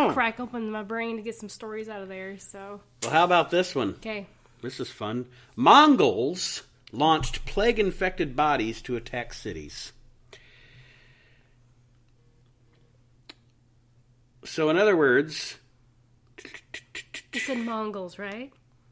crack 0.13 0.39
open 0.39 0.71
my 0.71 0.83
brain 0.83 1.17
to 1.17 1.21
get 1.21 1.35
some 1.35 1.49
stories 1.49 1.89
out 1.89 2.01
of 2.01 2.07
there. 2.09 2.37
So 2.37 2.81
Well, 3.03 3.11
how 3.11 3.23
about 3.25 3.51
this 3.51 3.75
one? 3.75 3.91
okay, 3.99 4.27
This 4.61 4.79
is 4.79 4.89
fun. 4.89 5.25
Mongols 5.55 6.63
launched 6.91 7.45
plague 7.45 7.77
infected 7.79 8.35
bodies 8.35 8.81
to 8.83 8.95
attack 8.95 9.33
cities. 9.33 9.91
So, 14.43 14.69
in 14.69 14.77
other 14.77 14.95
words, 14.95 15.57
you 17.33 17.39
said 17.39 17.57
Mongols, 17.59 18.19
right? 18.19 18.51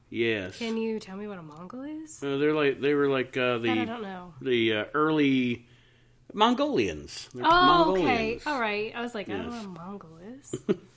yes. 0.09 0.57
Can 0.57 0.77
you 0.77 0.99
tell 0.99 1.15
me 1.15 1.27
what 1.27 1.37
a 1.37 1.43
Mongol 1.43 1.83
is? 1.83 2.21
Uh, 2.23 2.37
they're 2.37 2.53
like 2.53 2.81
they 2.81 2.93
were 2.93 3.07
like 3.07 3.37
uh, 3.37 3.59
That 3.59 3.69
I 3.69 3.75
the 3.75 3.85
don't 3.85 4.01
know. 4.01 4.33
the 4.41 4.73
uh, 4.73 4.85
early 4.93 5.65
Mongolians. 6.33 7.29
They're 7.33 7.45
Oh, 7.45 7.95
okay. 7.97 8.39
All 8.45 8.59
right. 8.59 8.93
I 8.95 9.01
was 9.01 9.13
like, 9.13 9.29
I 9.29 9.33
don't 9.33 9.49
know 9.49 9.51
what 9.51 9.65
a 9.65 9.67
Mongol 9.67 10.17
is. 10.39 10.55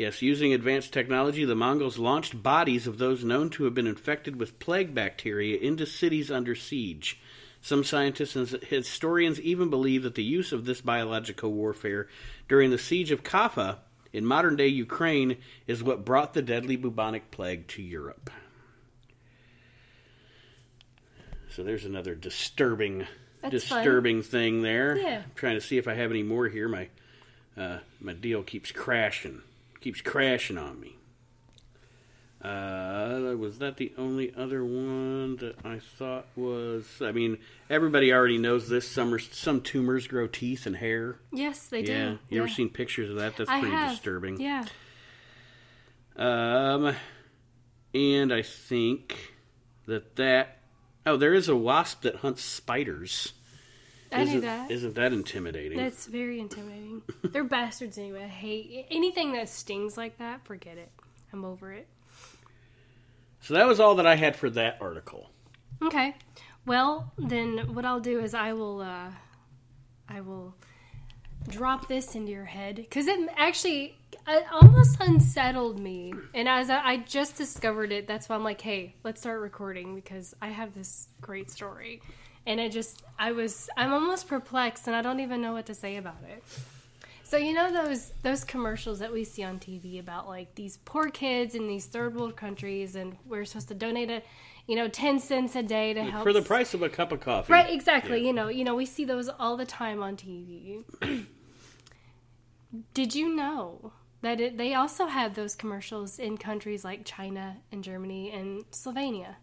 Yes, 0.00 0.22
using 0.22 0.54
advanced 0.54 0.94
technology, 0.94 1.44
the 1.44 1.54
Mongols 1.54 1.98
launched 1.98 2.42
bodies 2.42 2.86
of 2.86 2.96
those 2.96 3.22
known 3.22 3.50
to 3.50 3.64
have 3.64 3.74
been 3.74 3.86
infected 3.86 4.36
with 4.36 4.58
plague 4.58 4.94
bacteria 4.94 5.58
into 5.58 5.84
cities 5.84 6.30
under 6.30 6.54
siege. 6.54 7.20
Some 7.60 7.84
scientists 7.84 8.34
and 8.34 8.48
historians 8.62 9.38
even 9.42 9.68
believe 9.68 10.02
that 10.04 10.14
the 10.14 10.24
use 10.24 10.52
of 10.52 10.64
this 10.64 10.80
biological 10.80 11.52
warfare 11.52 12.08
during 12.48 12.70
the 12.70 12.78
siege 12.78 13.10
of 13.10 13.22
Kaffa 13.22 13.80
in 14.10 14.24
modern 14.24 14.56
day 14.56 14.68
Ukraine 14.68 15.36
is 15.66 15.82
what 15.82 16.06
brought 16.06 16.32
the 16.32 16.40
deadly 16.40 16.76
bubonic 16.76 17.30
plague 17.30 17.68
to 17.68 17.82
Europe. 17.82 18.30
So 21.50 21.62
there's 21.62 21.84
another 21.84 22.14
disturbing 22.14 23.06
That's 23.42 23.66
fun. 23.66 23.78
disturbing 23.78 24.22
thing 24.22 24.62
there. 24.62 24.96
Yeah. 24.96 25.22
I'm 25.24 25.32
trying 25.34 25.54
to 25.56 25.60
see 25.60 25.78
if 25.78 25.88
I 25.88 25.94
have 25.94 26.10
any 26.10 26.22
more 26.22 26.48
here. 26.48 26.68
My 26.68 26.88
uh, 27.56 27.78
my 28.00 28.12
deal 28.12 28.42
keeps 28.42 28.72
crashing, 28.72 29.42
keeps 29.80 30.00
crashing 30.00 30.58
on 30.58 30.80
me. 30.80 30.96
Uh, 32.42 33.34
was 33.36 33.58
that 33.58 33.76
the 33.76 33.92
only 33.98 34.32
other 34.34 34.64
one 34.64 35.36
that 35.36 35.56
I 35.62 35.78
thought 35.78 36.24
was? 36.36 36.86
I 37.02 37.12
mean, 37.12 37.36
everybody 37.68 38.14
already 38.14 38.38
knows 38.38 38.66
this. 38.68 38.88
Some 38.88 39.12
are, 39.12 39.18
some 39.18 39.60
tumors 39.60 40.06
grow 40.06 40.26
teeth 40.26 40.64
and 40.64 40.74
hair. 40.74 41.16
Yes, 41.32 41.66
they 41.66 41.82
do. 41.82 41.92
Yeah, 41.92 42.14
you 42.30 42.38
ever 42.38 42.48
seen 42.48 42.70
pictures 42.70 43.10
of 43.10 43.16
that? 43.16 43.36
That's 43.36 43.50
I 43.50 43.60
pretty 43.60 43.74
have. 43.76 43.90
disturbing. 43.90 44.40
Yeah. 44.40 44.64
Um, 46.16 46.96
and 47.92 48.32
I 48.32 48.40
think 48.40 49.34
that 49.86 50.16
that 50.16 50.59
oh, 51.06 51.16
there 51.16 51.34
is 51.34 51.48
a 51.48 51.56
wasp 51.56 52.02
that 52.02 52.16
hunts 52.16 52.42
spiders. 52.42 53.32
I 54.12 54.22
isn't, 54.22 54.34
knew 54.34 54.40
that. 54.40 54.70
Isn't 54.70 54.94
that 54.96 55.12
intimidating? 55.12 55.78
That's 55.78 56.06
very 56.06 56.40
intimidating. 56.40 57.02
They're 57.22 57.44
bastards 57.58 57.96
anyway. 57.96 58.24
I 58.24 58.28
hate 58.28 58.86
anything 58.90 59.32
that 59.32 59.48
stings 59.48 59.96
like 59.96 60.18
that. 60.18 60.44
Forget 60.44 60.78
it. 60.78 60.90
I'm 61.32 61.44
over 61.44 61.72
it. 61.72 61.86
So 63.40 63.54
that 63.54 63.66
was 63.66 63.80
all 63.80 63.94
that 63.96 64.06
I 64.06 64.16
had 64.16 64.36
for 64.36 64.50
that 64.50 64.78
article. 64.80 65.30
Okay. 65.82 66.14
Well, 66.66 67.12
then 67.16 67.74
what 67.74 67.84
I'll 67.84 68.00
do 68.00 68.20
is 68.20 68.34
I 68.34 68.52
will 68.52 68.80
uh 68.80 69.10
I 70.08 70.20
will 70.20 70.54
drop 71.48 71.88
this 71.88 72.14
into 72.14 72.32
your 72.32 72.44
head 72.44 72.76
because 72.76 73.06
it 73.06 73.18
actually 73.36 73.96
it 74.28 74.44
almost 74.52 75.00
unsettled 75.00 75.78
me. 75.78 76.12
And 76.34 76.48
as 76.48 76.70
I, 76.70 76.78
I 76.84 76.96
just 76.98 77.36
discovered 77.36 77.92
it, 77.92 78.06
that's 78.06 78.28
why 78.28 78.36
I'm 78.36 78.44
like, 78.44 78.60
hey, 78.60 78.94
let's 79.02 79.20
start 79.20 79.40
recording 79.40 79.94
because 79.94 80.34
I 80.40 80.48
have 80.48 80.74
this 80.74 81.08
great 81.20 81.50
story. 81.50 82.02
And 82.46 82.60
it 82.60 82.72
just 82.72 83.02
I 83.18 83.32
was 83.32 83.68
I'm 83.76 83.92
almost 83.92 84.28
perplexed 84.28 84.86
and 84.86 84.96
I 84.96 85.02
don't 85.02 85.20
even 85.20 85.40
know 85.40 85.52
what 85.52 85.66
to 85.66 85.74
say 85.74 85.96
about 85.96 86.22
it. 86.28 86.42
So 87.30 87.36
you 87.36 87.52
know 87.52 87.70
those 87.70 88.10
those 88.22 88.42
commercials 88.42 88.98
that 88.98 89.12
we 89.12 89.22
see 89.22 89.44
on 89.44 89.60
TV 89.60 90.00
about 90.00 90.26
like 90.26 90.52
these 90.56 90.78
poor 90.84 91.10
kids 91.10 91.54
in 91.54 91.68
these 91.68 91.86
third 91.86 92.16
world 92.16 92.34
countries, 92.34 92.96
and 92.96 93.16
we're 93.24 93.44
supposed 93.44 93.68
to 93.68 93.74
donate 93.74 94.10
a, 94.10 94.20
you 94.66 94.74
know, 94.74 94.88
ten 94.88 95.20
cents 95.20 95.54
a 95.54 95.62
day 95.62 95.94
to 95.94 96.02
help 96.02 96.24
For 96.24 96.32
the 96.32 96.42
price 96.42 96.74
of 96.74 96.82
a 96.82 96.88
cup 96.88 97.12
of 97.12 97.20
coffee. 97.20 97.52
Right, 97.52 97.70
exactly. 97.70 98.20
Yeah. 98.20 98.26
You 98.26 98.32
know, 98.32 98.48
you 98.48 98.64
know, 98.64 98.74
we 98.74 98.84
see 98.84 99.04
those 99.04 99.28
all 99.28 99.56
the 99.56 99.64
time 99.64 100.02
on 100.02 100.16
TV. 100.16 100.82
Did 102.94 103.14
you 103.14 103.34
know 103.34 103.92
that 104.22 104.40
it, 104.40 104.58
they 104.58 104.74
also 104.74 105.06
have 105.06 105.34
those 105.34 105.54
commercials 105.54 106.18
in 106.18 106.36
countries 106.36 106.84
like 106.84 107.04
China 107.04 107.56
and 107.72 107.82
Germany 107.82 108.30
and 108.30 108.64
Slovenia? 108.70 109.36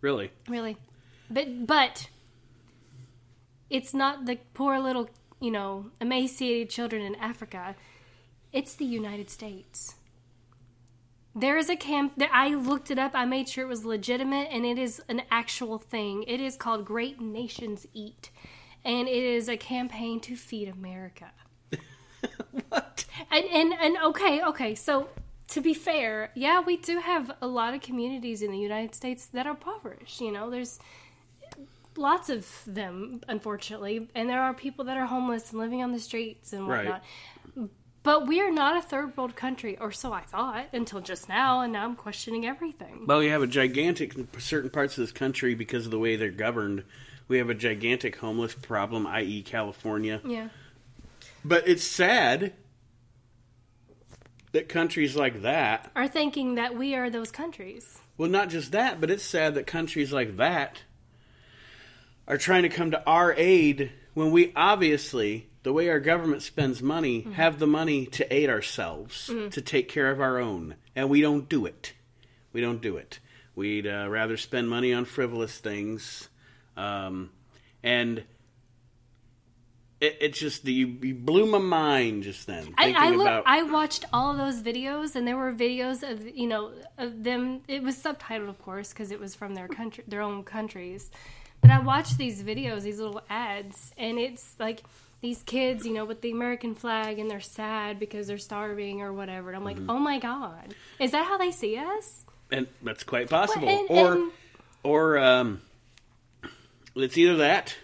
Really? 0.00 0.30
Really, 0.48 0.76
but 1.30 1.66
but 1.66 2.08
it's 3.68 3.94
not 3.94 4.26
the 4.26 4.38
poor 4.54 4.78
little 4.78 5.08
you 5.40 5.50
know 5.50 5.90
emaciated 6.00 6.70
children 6.70 7.02
in 7.02 7.14
Africa. 7.16 7.76
It's 8.52 8.74
the 8.74 8.84
United 8.84 9.30
States. 9.30 9.94
There 11.34 11.56
is 11.56 11.70
a 11.70 11.76
camp 11.76 12.14
that 12.16 12.30
I 12.32 12.54
looked 12.54 12.90
it 12.90 12.98
up. 12.98 13.12
I 13.14 13.24
made 13.24 13.48
sure 13.48 13.64
it 13.64 13.68
was 13.68 13.84
legitimate, 13.84 14.48
and 14.50 14.66
it 14.66 14.78
is 14.78 15.00
an 15.08 15.22
actual 15.30 15.78
thing. 15.78 16.24
It 16.24 16.40
is 16.40 16.56
called 16.56 16.84
Great 16.84 17.20
Nations 17.20 17.86
Eat, 17.94 18.30
and 18.84 19.06
it 19.06 19.22
is 19.22 19.48
a 19.48 19.56
campaign 19.56 20.18
to 20.20 20.34
feed 20.34 20.68
America. 20.68 21.30
What? 22.68 23.04
And, 23.30 23.44
and 23.46 23.72
and 23.74 23.96
okay, 24.06 24.42
okay. 24.42 24.74
So 24.74 25.08
to 25.48 25.60
be 25.60 25.74
fair, 25.74 26.30
yeah, 26.34 26.60
we 26.60 26.76
do 26.76 26.98
have 26.98 27.32
a 27.40 27.46
lot 27.46 27.74
of 27.74 27.80
communities 27.80 28.42
in 28.42 28.50
the 28.52 28.58
United 28.58 28.94
States 28.94 29.26
that 29.26 29.46
are 29.46 29.50
impoverished. 29.50 30.20
You 30.20 30.32
know, 30.32 30.50
there's 30.50 30.78
lots 31.96 32.28
of 32.30 32.46
them, 32.66 33.20
unfortunately, 33.28 34.08
and 34.14 34.28
there 34.28 34.40
are 34.42 34.54
people 34.54 34.84
that 34.86 34.96
are 34.96 35.06
homeless 35.06 35.50
and 35.50 35.60
living 35.60 35.82
on 35.82 35.92
the 35.92 35.98
streets 35.98 36.52
and 36.52 36.68
Right. 36.68 36.86
whatnot. 36.86 37.04
But 38.02 38.26
we 38.26 38.40
are 38.40 38.50
not 38.50 38.78
a 38.78 38.82
third 38.82 39.14
world 39.16 39.36
country, 39.36 39.76
or 39.78 39.92
so 39.92 40.12
I 40.12 40.22
thought 40.22 40.68
until 40.72 41.00
just 41.00 41.28
now, 41.28 41.60
and 41.60 41.72
now 41.72 41.84
I'm 41.84 41.96
questioning 41.96 42.46
everything. 42.46 43.04
Well, 43.06 43.18
we 43.18 43.26
have 43.26 43.42
a 43.42 43.46
gigantic 43.46 44.14
in 44.16 44.26
certain 44.38 44.70
parts 44.70 44.96
of 44.96 45.02
this 45.02 45.12
country 45.12 45.54
because 45.54 45.84
of 45.84 45.90
the 45.90 45.98
way 45.98 46.16
they're 46.16 46.30
governed. 46.30 46.84
We 47.28 47.36
have 47.38 47.50
a 47.50 47.54
gigantic 47.54 48.16
homeless 48.16 48.54
problem, 48.54 49.06
i.e., 49.06 49.42
California. 49.42 50.22
Yeah. 50.24 50.48
But 51.44 51.66
it's 51.68 51.84
sad 51.84 52.52
that 54.52 54.68
countries 54.68 55.14
like 55.16 55.42
that, 55.42 55.90
Are 55.94 56.08
thinking 56.08 56.56
that 56.56 56.76
we 56.76 56.94
are 56.94 57.08
those 57.08 57.30
countries. 57.30 57.98
well, 58.18 58.28
not 58.28 58.50
just 58.50 58.72
that, 58.72 59.00
but 59.00 59.10
it's 59.10 59.22
sad 59.22 59.54
that 59.54 59.66
countries 59.66 60.12
like 60.12 60.36
that 60.36 60.82
are 62.26 62.36
trying 62.38 62.62
to 62.62 62.68
come 62.68 62.90
to 62.90 63.04
our 63.06 63.32
aid 63.36 63.92
when 64.14 64.30
we 64.32 64.52
obviously, 64.56 65.48
the 65.62 65.72
way 65.72 65.88
our 65.88 66.00
government 66.00 66.42
spends 66.42 66.82
money, 66.82 67.22
have 67.34 67.58
the 67.58 67.66
money 67.66 68.06
to 68.06 68.34
aid 68.34 68.50
ourselves, 68.50 69.26
to 69.50 69.60
take 69.62 69.88
care 69.88 70.10
of 70.10 70.20
our 70.20 70.38
own. 70.38 70.74
And 70.96 71.08
we 71.08 71.20
don't 71.20 71.48
do 71.48 71.64
it. 71.66 71.92
We 72.52 72.60
don't 72.60 72.82
do 72.82 72.96
it. 72.96 73.20
We'd 73.54 73.86
uh, 73.86 74.08
rather 74.08 74.36
spend 74.36 74.68
money 74.68 74.92
on 74.92 75.04
frivolous 75.04 75.58
things. 75.58 76.28
Um, 76.76 77.30
and 77.82 78.24
it, 80.00 80.16
it's 80.20 80.38
just, 80.38 80.64
you, 80.64 80.86
you 81.02 81.14
blew 81.14 81.46
my 81.46 81.58
mind 81.58 82.22
just 82.22 82.46
then. 82.46 82.72
I, 82.78 82.92
I, 82.96 83.10
look, 83.10 83.22
about, 83.26 83.42
I 83.46 83.62
watched 83.64 84.04
all 84.12 84.34
those 84.36 84.62
videos, 84.62 85.14
and 85.16 85.26
there 85.28 85.36
were 85.36 85.52
videos 85.52 86.02
of 86.08 86.26
you 86.26 86.46
know 86.46 86.72
of 86.98 87.22
them. 87.22 87.60
It 87.68 87.82
was 87.82 87.96
subtitled, 87.96 88.48
of 88.48 88.60
course, 88.62 88.92
because 88.92 89.10
it 89.10 89.20
was 89.20 89.34
from 89.34 89.54
their 89.54 89.68
country, 89.68 90.04
their 90.08 90.22
own 90.22 90.42
countries. 90.44 91.10
But 91.60 91.70
I 91.70 91.78
watched 91.80 92.16
these 92.16 92.42
videos, 92.42 92.82
these 92.82 92.98
little 92.98 93.20
ads, 93.28 93.92
and 93.98 94.18
it's 94.18 94.54
like 94.58 94.82
these 95.20 95.42
kids, 95.42 95.84
you 95.84 95.92
know, 95.92 96.06
with 96.06 96.22
the 96.22 96.30
American 96.30 96.74
flag, 96.74 97.18
and 97.18 97.30
they're 97.30 97.40
sad 97.40 97.98
because 97.98 98.26
they're 98.26 98.38
starving 98.38 99.02
or 99.02 99.12
whatever. 99.12 99.50
And 99.50 99.56
I'm 99.58 99.64
like, 99.64 99.76
Mm-hmm. 99.76 99.90
oh 99.90 99.98
my 99.98 100.18
god, 100.18 100.74
is 100.98 101.10
that 101.10 101.26
how 101.26 101.36
they 101.36 101.50
see 101.52 101.76
us? 101.76 102.24
and 102.52 102.66
that's 102.82 103.04
quite 103.04 103.28
possible. 103.30 103.66
Well, 103.66 103.78
and- 103.78 103.90
or, 103.90 104.12
and- 104.14 104.32
or 104.82 105.18
um, 105.18 105.60
it's 106.96 107.18
either 107.18 107.36
that, 107.36 107.76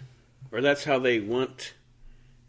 or 0.50 0.60
that's 0.62 0.84
how 0.84 0.98
they 0.98 1.20
want, 1.20 1.74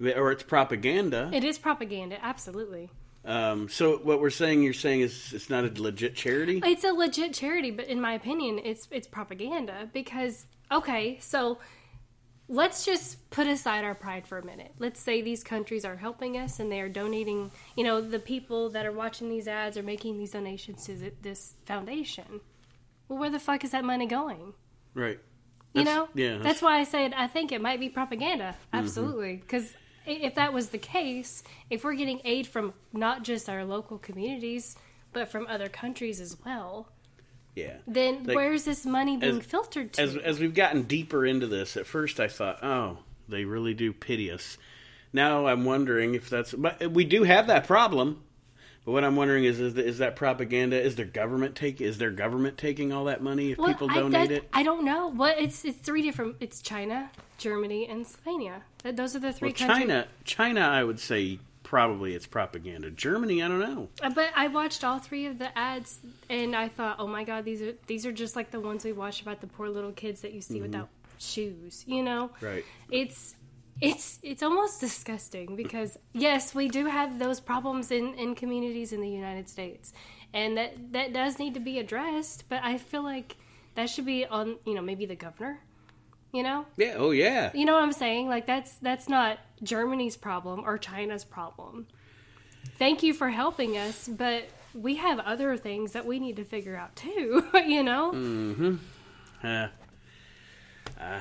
or 0.02 0.32
it's 0.32 0.44
propaganda. 0.44 1.30
It 1.34 1.44
is 1.44 1.58
propaganda, 1.58 2.18
absolutely. 2.22 2.90
Um, 3.26 3.68
so 3.68 3.98
what 3.98 4.22
we're 4.22 4.30
saying, 4.30 4.64
you're 4.64 4.74
saying 4.74 5.02
is 5.02 5.34
it's 5.34 5.50
not 5.50 5.66
a 5.66 5.82
legit 5.82 6.16
charity. 6.16 6.62
It's 6.64 6.84
a 6.86 6.92
legit 6.94 7.34
charity, 7.34 7.72
but 7.72 7.88
in 7.88 8.00
my 8.00 8.14
opinion, 8.14 8.60
it's 8.64 8.88
it's 8.92 9.08
propaganda 9.08 9.90
because 9.92 10.46
okay, 10.72 11.18
so 11.20 11.58
let's 12.48 12.86
just 12.86 13.30
put 13.30 13.48
aside 13.48 13.84
our 13.84 13.96
pride 13.96 14.26
for 14.26 14.38
a 14.38 14.46
minute. 14.46 14.72
Let's 14.80 15.02
say 15.02 15.22
these 15.22 15.44
countries 15.44 15.84
are 15.84 15.98
helping 15.98 16.38
us 16.38 16.60
and 16.62 16.72
they 16.72 16.80
are 16.80 16.88
donating, 16.88 17.52
you 17.76 17.84
know, 17.84 18.00
the 18.00 18.20
people 18.20 18.70
that 18.70 18.86
are 18.86 18.92
watching 18.94 19.30
these 19.30 19.48
ads 19.50 19.78
are 19.78 19.84
making 19.84 20.18
these 20.18 20.32
donations 20.32 20.86
to 20.86 20.96
th- 20.98 21.14
this 21.22 21.56
foundation. 21.66 22.40
Well, 23.10 23.20
where 23.20 23.30
the 23.30 23.40
fuck 23.40 23.66
is 23.66 23.72
that 23.72 23.84
money 23.84 24.06
going? 24.06 24.54
Right. 24.94 25.20
You 25.74 25.84
That's- 25.84 25.94
know? 25.96 26.08
yeah, 26.14 26.38
That's 26.38 26.62
why 26.62 26.80
I 26.80 26.86
said 26.86 27.14
I 27.14 27.28
think 27.28 27.52
it 27.52 27.62
might 27.62 27.82
be 27.82 27.90
propaganda. 27.90 28.56
Absolutely. 28.72 29.36
Because 29.36 29.74
if 30.08 30.36
that 30.36 30.54
was 30.54 30.70
the 30.70 30.78
case, 30.78 31.44
if 31.70 31.84
we're 31.84 31.94
getting 31.96 32.22
aid 32.24 32.48
from 32.48 32.74
not 32.94 33.24
just 33.24 33.50
our 33.50 33.64
local 33.66 33.98
communities, 33.98 34.76
but 35.14 35.30
from 35.30 35.48
other 35.48 35.68
countries 35.70 36.20
as 36.22 36.38
well, 36.46 36.90
Yeah. 37.56 37.78
then 37.88 38.24
Like, 38.24 38.36
where's 38.36 38.64
this 38.66 38.86
money 38.86 39.18
being 39.18 39.40
as- 39.40 39.46
filtered 39.46 39.94
to? 39.94 40.02
As 40.02 40.16
as 40.18 40.40
we've 40.40 40.54
gotten 40.54 40.84
deeper 40.84 41.26
into 41.26 41.48
this, 41.48 41.76
at 41.78 41.86
first 41.88 42.20
I 42.20 42.28
thought, 42.28 42.64
oh, 42.64 43.00
they 43.28 43.46
really 43.46 43.74
do 43.74 43.92
pity 43.94 44.32
us. 44.32 44.58
Now 45.14 45.48
I'm 45.48 45.66
wondering 45.66 46.16
if 46.16 46.30
that's, 46.30 46.54
but 46.54 46.92
we 46.92 47.04
do 47.06 47.24
have 47.24 47.48
that 47.48 47.66
problem. 47.66 48.24
But 48.88 48.94
what 48.94 49.04
I'm 49.04 49.18
wondering 49.18 49.44
is, 49.44 49.60
is, 49.60 49.76
is 49.76 49.98
that 49.98 50.16
propaganda? 50.16 50.82
Is 50.82 50.96
their 50.96 51.04
government 51.06 51.56
take? 51.58 51.82
Is 51.82 51.98
their 51.98 52.10
government 52.10 52.58
taking 52.58 52.94
all 52.94 53.04
that 53.04 53.22
money 53.22 53.52
if 53.52 53.58
Well, 53.58 53.68
people 53.68 53.92
I, 53.92 53.96
donate 53.96 54.30
that- 54.30 54.36
it? 54.38 54.50
I 54.54 54.64
don't 54.64 54.86
know. 54.86 55.08
What 55.08 55.38
it's 55.38 55.66
it's 55.66 55.78
three 55.80 56.02
different. 56.04 56.38
It's 56.40 56.62
China, 56.62 57.12
Germany, 57.38 57.86
and 57.90 58.06
Slovenia. 58.06 58.62
Those 58.86 59.14
are 59.14 59.20
the 59.20 59.34
three 59.34 59.50
Well, 59.50 59.56
countries. 59.58 59.80
China, 59.90 60.08
China, 60.24 60.62
I 60.62 60.86
would 60.86 61.02
say 61.02 61.40
probably 61.64 62.16
it's 62.16 62.28
propaganda. 62.28 62.90
Germany, 62.90 63.44
I 63.44 63.50
don't 63.50 63.60
know. 63.60 63.90
Uh, 64.02 64.10
But 64.10 64.30
I 64.38 64.48
watched 64.48 64.86
all 64.86 65.00
three 65.00 65.26
of 65.26 65.38
the 65.38 65.56
ads, 65.58 66.00
and 66.30 66.56
I 66.56 66.70
thought, 66.70 66.96
oh 66.98 67.08
my 67.08 67.26
god, 67.26 67.44
these 67.44 67.62
are 67.62 67.74
these 67.88 68.06
are 68.06 68.14
just 68.14 68.38
like 68.38 68.52
the 68.52 68.62
ones 68.62 68.86
we 68.86 68.94
watched 68.94 69.22
about 69.22 69.42
the 69.42 69.48
poor 69.48 69.68
little 69.68 69.92
kids 69.92 70.22
that 70.22 70.32
you 70.32 70.40
see 70.40 70.62
without 70.62 70.88
shoes. 71.20 71.84
You 71.86 72.04
know, 72.04 72.30
Mm-hmm. 72.36 72.46
Right. 72.46 72.66
It's 72.90 73.36
it's 73.82 74.20
it's 74.24 74.44
almost 74.44 74.80
disgusting 74.88 75.56
because 75.56 75.98
yes, 76.14 76.54
we 76.56 76.68
do 76.68 76.86
have 76.86 77.20
those 77.20 77.40
problems 77.40 77.92
in 77.92 78.14
in 78.16 78.36
communities 78.36 78.94
in 78.94 79.02
the 79.02 79.10
United 79.10 79.50
States, 79.50 79.94
and 80.34 80.58
that 80.58 80.94
that 80.94 81.14
does 81.14 81.40
need 81.40 81.54
to 81.54 81.60
be 81.60 81.80
addressed. 81.80 82.46
But 82.50 82.64
I 82.64 82.78
feel 82.78 83.04
like 83.04 83.38
that 83.76 83.90
should 83.90 84.06
be 84.06 84.26
on 84.26 84.58
you 84.66 84.74
know 84.76 84.82
maybe 84.82 85.06
the 85.06 85.16
governor. 85.16 85.60
You 86.34 86.44
know, 86.44 86.66
Yeah. 86.76 86.96
Oh, 86.98 87.12
yeah. 87.12 87.52
you 87.54 87.64
know 87.64 87.74
what 87.74 87.84
I'm 87.84 87.94
saying? 87.94 88.28
Like 88.28 88.46
that's 88.46 88.74
that's 88.76 89.08
not 89.08 89.40
Germany's 89.64 90.18
problem 90.18 90.64
or 90.66 90.78
China's 90.78 91.24
problem. 91.24 91.88
Thank 92.78 93.02
you 93.02 93.14
for 93.14 93.30
helping 93.30 93.78
us, 93.78 94.08
but 94.10 94.44
we 94.74 94.96
have 94.98 95.20
other 95.20 95.56
things 95.56 95.94
that 95.94 96.06
we 96.06 96.20
need 96.20 96.36
to 96.36 96.44
figure 96.44 96.76
out 96.76 96.96
too, 96.98 97.48
you 97.66 97.82
know? 97.82 98.12
Mm. 98.12 98.78
Uh, 99.42 99.68
uh, 101.00 101.20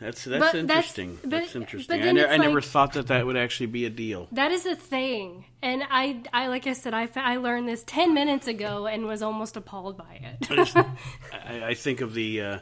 that's 0.00 0.24
that's 0.24 0.40
But 0.40 0.52
that's- 0.52 0.56
interesting. 0.58 1.18
but- 1.22 1.30
that's 1.30 1.52
but 1.52 1.62
interesting. 1.62 2.02
I, 2.02 2.12
ne- 2.12 2.26
I 2.26 2.36
never 2.36 2.60
thought 2.60 2.92
that 2.94 3.06
that 3.08 3.24
would 3.26 3.36
actually 3.36 3.66
be 3.66 3.84
a 3.86 3.90
deal. 3.90 4.28
That 4.32 4.50
is 4.52 4.66
a 4.66 4.74
thing. 4.76 5.44
And 5.62 5.82
I 5.90 6.22
I 6.32 6.48
like 6.48 6.66
I 6.66 6.72
said 6.72 6.94
I, 6.94 7.08
I 7.16 7.36
learned 7.36 7.68
this 7.68 7.84
10 7.86 8.12
minutes 8.14 8.46
ago 8.46 8.86
and 8.86 9.06
was 9.06 9.22
almost 9.22 9.56
appalled 9.56 9.96
by 9.96 10.20
it. 10.40 10.50
I, 10.50 10.54
just, 10.56 10.76
I, 11.32 11.64
I 11.68 11.74
think 11.74 12.00
of 12.00 12.14
the 12.14 12.40
uh, 12.40 12.58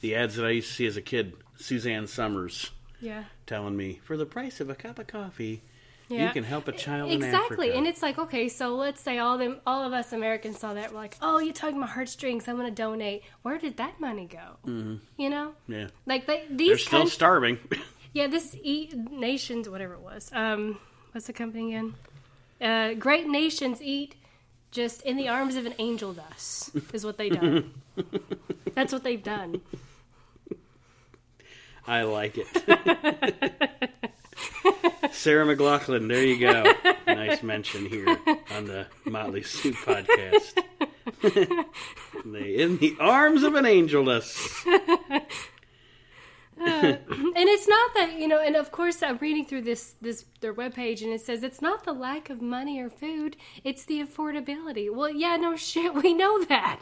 the 0.00 0.14
ads 0.16 0.36
that 0.36 0.46
I 0.46 0.50
used 0.50 0.68
to 0.68 0.74
see 0.74 0.86
as 0.86 0.96
a 0.96 1.02
kid. 1.02 1.34
Suzanne 1.56 2.06
Somers 2.06 2.70
yeah. 3.02 3.24
telling 3.46 3.76
me, 3.76 4.00
"For 4.02 4.16
the 4.16 4.24
price 4.24 4.60
of 4.60 4.70
a 4.70 4.74
cup 4.74 4.98
of 4.98 5.06
coffee, 5.06 5.62
Yeah. 6.10 6.26
you 6.26 6.32
can 6.32 6.44
help 6.44 6.66
a 6.68 6.72
child 6.72 7.10
in 7.10 7.22
exactly 7.22 7.68
Africa." 7.68 7.78
and 7.78 7.86
it's 7.86 8.02
like 8.02 8.18
okay 8.18 8.48
so 8.48 8.74
let's 8.74 9.00
say 9.00 9.18
all 9.18 9.38
them 9.38 9.60
all 9.64 9.84
of 9.84 9.92
us 9.92 10.12
americans 10.12 10.58
saw 10.58 10.74
that 10.74 10.90
we're 10.90 10.98
like 10.98 11.16
oh 11.22 11.38
you 11.38 11.52
tugged 11.52 11.76
my 11.76 11.86
heartstrings 11.86 12.48
i'm 12.48 12.56
gonna 12.56 12.70
donate 12.70 13.22
where 13.42 13.58
did 13.58 13.76
that 13.76 14.00
money 14.00 14.26
go 14.26 14.56
mm-hmm. 14.66 14.96
you 15.16 15.30
know 15.30 15.52
yeah, 15.68 15.86
like 16.06 16.26
they, 16.26 16.46
these 16.50 16.68
they're 16.68 16.78
still 16.78 16.98
countries 16.98 17.12
starving. 17.12 17.58
Yeah, 18.12 18.26
this 18.26 18.56
Eat 18.62 18.94
Nations, 18.94 19.68
whatever 19.68 19.94
it 19.94 20.00
was. 20.00 20.30
Um, 20.32 20.78
what's 21.12 21.26
the 21.26 21.32
company 21.32 21.74
again? 21.74 21.94
Uh, 22.60 22.94
Great 22.94 23.28
Nations 23.28 23.80
Eat 23.80 24.16
just 24.70 25.02
in 25.02 25.16
the 25.16 25.28
arms 25.28 25.56
of 25.56 25.66
an 25.66 25.74
angel 25.78 26.12
dust 26.12 26.70
is 26.92 27.04
what 27.04 27.18
they 27.18 27.30
done. 27.30 27.72
That's 28.74 28.92
what 28.92 29.04
they've 29.04 29.22
done. 29.22 29.60
I 31.86 32.02
like 32.02 32.36
it. 32.36 34.10
Sarah 35.12 35.44
McLachlan, 35.44 36.08
there 36.08 36.24
you 36.24 36.38
go. 36.38 36.72
Nice 37.06 37.42
mention 37.42 37.86
here 37.86 38.18
on 38.54 38.66
the 38.66 38.86
Motley 39.04 39.42
Soup 39.42 39.74
podcast. 39.76 40.62
they 42.24 42.54
in 42.56 42.78
the 42.78 42.96
arms 43.00 43.42
of 43.42 43.54
an 43.54 43.66
angelus. 43.66 44.64
dust. 46.64 47.00
And 47.08 47.48
it's 47.48 47.68
not 47.68 47.94
that 47.94 48.18
you 48.18 48.28
know. 48.28 48.40
And 48.40 48.56
of 48.56 48.70
course, 48.70 49.02
I'm 49.02 49.18
reading 49.18 49.44
through 49.44 49.62
this 49.62 49.94
this 50.00 50.24
their 50.40 50.54
webpage, 50.54 51.02
and 51.02 51.12
it 51.12 51.20
says 51.20 51.42
it's 51.42 51.62
not 51.62 51.84
the 51.84 51.92
lack 51.92 52.30
of 52.30 52.42
money 52.42 52.80
or 52.80 52.90
food; 52.90 53.36
it's 53.64 53.84
the 53.84 54.02
affordability. 54.02 54.92
Well, 54.92 55.10
yeah, 55.10 55.36
no 55.36 55.56
shit, 55.56 55.94
we 56.02 56.14
know 56.14 56.44
that. 56.44 56.80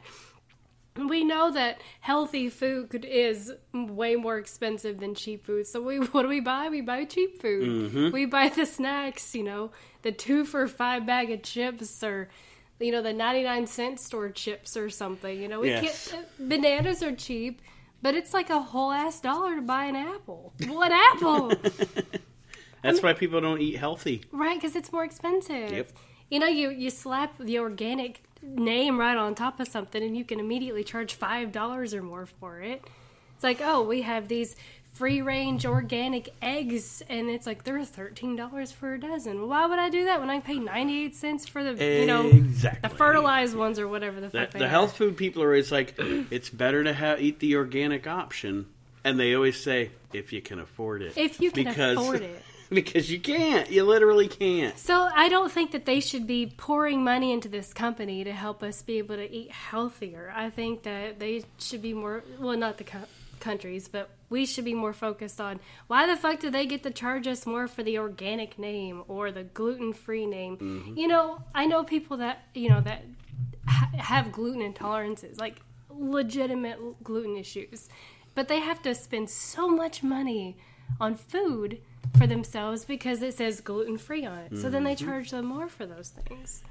We 1.07 1.23
know 1.25 1.51
that 1.53 1.81
healthy 2.01 2.49
food 2.49 3.05
is 3.05 3.53
way 3.73 4.17
more 4.17 4.37
expensive 4.39 4.99
than 4.99 5.15
cheap 5.15 5.45
food. 5.45 5.67
So 5.67 5.81
we 5.81 5.99
what 6.13 6.23
do 6.23 6.29
we 6.29 6.41
buy? 6.41 6.69
We 6.69 6.81
buy 6.81 7.05
cheap 7.05 7.41
food. 7.41 7.69
Mm-hmm. 7.93 8.11
We 8.11 8.27
buy 8.27 8.49
the 8.49 8.67
snacks, 8.67 9.35
you 9.35 9.45
know, 9.45 9.71
the 10.03 10.11
two 10.13 10.45
for 10.45 10.67
five 10.67 11.07
bag 11.07 11.31
of 11.31 11.43
chips 11.43 12.03
or 12.03 12.29
you 12.81 12.93
know 12.93 13.03
the 13.03 13.13
99 13.13 13.67
cent 13.67 14.01
store 14.01 14.31
chips 14.31 14.77
or 14.77 14.91
something. 14.91 15.41
You 15.41 15.49
know, 15.49 15.61
we 15.61 15.69
Yes. 15.71 16.11
can't 16.13 16.27
bananas 16.49 17.03
are 17.03 17.15
cheap, 17.15 17.61
but 18.03 18.15
it's 18.15 18.33
like 18.35 18.51
a 18.51 18.61
whole 18.61 18.91
ass 18.93 19.21
dollar 19.21 19.57
to 19.57 19.63
buy 19.63 19.85
an 19.87 19.97
apple. 19.97 20.53
What 20.67 20.93
apple? 20.93 21.53
That's 22.83 23.03
why 23.03 23.13
people 23.13 23.41
don't 23.41 23.61
eat 23.61 23.77
healthy. 23.77 24.23
right, 24.33 24.61
cuz 24.61 24.77
it's 24.77 24.93
more 24.93 25.05
expensive. 25.05 25.71
Yep. 25.73 25.93
You 26.31 26.39
know, 26.39 26.47
you 26.47 26.71
you 26.71 26.91
slap 26.91 27.37
the 27.39 27.59
organic 27.59 28.23
name 28.43 28.99
right 28.99 29.17
on 29.17 29.35
top 29.35 29.61
of 29.61 29.69
something 29.69 30.03
and 30.03 30.17
you 30.17 30.25
can 30.25 30.41
immediately 30.41 30.85
charge 30.85 31.15
five 31.15 31.53
dollars 31.53 31.95
or 31.95 32.03
more 32.03 32.27
for 32.27 32.61
it. 32.61 32.83
It's 33.35 33.45
like, 33.45 33.61
oh, 33.63 33.83
we 33.83 34.03
have 34.03 34.29
these 34.29 34.57
free 34.95 35.23
range 35.23 35.65
organic 35.65 36.35
eggs 36.43 37.03
and 37.09 37.29
it's 37.29 37.47
like 37.47 37.63
they're 37.63 37.85
thirteen 37.85 38.35
dollars 38.35 38.73
for 38.73 38.95
a 38.95 39.01
dozen. 39.01 39.39
Well, 39.39 39.49
why 39.49 39.67
would 39.67 39.79
I 39.79 39.91
do 39.91 40.07
that 40.07 40.19
when 40.21 40.29
I 40.31 40.41
pay 40.41 40.59
ninety 40.59 41.05
eight 41.05 41.15
cents 41.15 41.47
for 41.47 41.63
the 41.63 41.85
you 42.01 42.07
know 42.07 42.27
Exactly. 42.27 42.89
the 42.89 42.95
fertilized 42.97 43.57
ones 43.57 43.79
or 43.79 43.87
whatever 43.87 44.21
the 44.21 44.29
The, 44.29 44.41
fuck 44.41 44.51
they 44.53 44.59
the 44.61 44.65
are. 44.65 44.69
health 44.69 44.97
food 44.97 45.17
people 45.17 45.43
are 45.43 45.47
always 45.49 45.71
like, 45.71 45.95
it's 45.99 46.51
better 46.51 46.83
to 46.83 46.93
ha- 46.95 47.17
eat 47.19 47.39
the 47.39 47.55
organic 47.57 48.07
option 48.09 48.67
And 49.05 49.21
they 49.21 49.35
always 49.35 49.63
say, 49.63 49.91
if 50.13 50.33
you 50.33 50.43
can 50.43 50.59
afford 50.59 51.03
it. 51.03 51.17
If 51.17 51.41
you 51.41 51.51
can 51.53 51.65
Because- 51.65 51.97
afford 51.99 52.23
it. 52.23 52.43
because 52.73 53.11
you 53.11 53.19
can't. 53.19 53.71
You 53.71 53.85
literally 53.85 54.29
can't. 54.29 54.79
So 54.79 55.09
I 55.15 55.29
don't 55.29 55.51
think 55.51 55.73
that 55.73 55.87
they 55.87 56.01
should 56.01 56.27
be 56.27 56.53
pouring 56.57 57.03
money 57.03 57.33
into 57.33 57.49
this 57.49 57.73
company 57.73 58.25
to 58.25 58.33
help 58.33 58.63
us 58.63 58.83
be 58.83 58.99
able 58.99 59.17
to 59.17 59.31
eat 59.31 59.51
healthier. 59.51 60.33
I 60.35 60.51
think 60.51 60.83
that 60.83 61.19
they 61.19 61.45
should 61.59 61.83
be 61.83 61.95
more 61.95 62.25
well, 62.39 62.57
not 62.57 62.79
the 62.79 62.85
co- 62.85 63.07
countries, 63.41 63.89
but 63.89 64.11
we 64.29 64.45
should 64.45 64.65
be 64.65 64.75
more 64.75 64.93
focused 64.93 65.41
on 65.41 65.61
why 65.87 66.07
the 66.07 66.17
fuck 66.17 66.41
do 66.41 66.51
they 66.51 66.67
get 66.67 66.83
to 66.83 66.91
charge 66.91 67.27
us 67.27 67.47
more 67.47 67.67
for 67.69 67.83
the 67.83 67.99
organic 67.99 68.59
name 68.59 69.03
or 69.09 69.31
the 69.33 69.45
gluten-free 69.45 70.27
name? 70.27 70.57
Mm-hmm. 70.59 70.99
You 70.99 71.09
know, 71.09 71.43
I 71.55 71.67
know 71.67 71.85
people 71.85 72.19
that 72.19 72.45
you 72.55 72.69
know 72.69 72.81
that 72.83 73.03
ha- 73.67 73.91
have 73.97 74.33
gluten 74.33 74.61
intolerances, 74.61 75.41
like 75.41 75.61
legitimate 75.91 77.03
gluten 77.03 77.37
issues, 77.37 77.89
but 78.35 78.49
they 78.49 78.61
have 78.61 78.83
to 78.83 78.95
spend 78.95 79.31
so 79.31 79.69
much 79.69 80.03
money 80.03 80.59
on 81.01 81.15
food 81.15 81.81
for 82.17 82.27
themselves 82.27 82.85
because 82.85 83.23
it 83.23 83.35
says 83.35 83.61
gluten 83.61 83.99
free 83.99 84.27
on 84.27 84.39
it. 84.39 84.59
So 84.59 84.71
then 84.71 84.85
they 84.85 84.95
mm-hmm. 84.95 85.07
charge 85.07 85.31
them 85.31 85.47
more 85.47 85.69
for 85.69 85.87
those 85.87 86.11
things. 86.11 86.63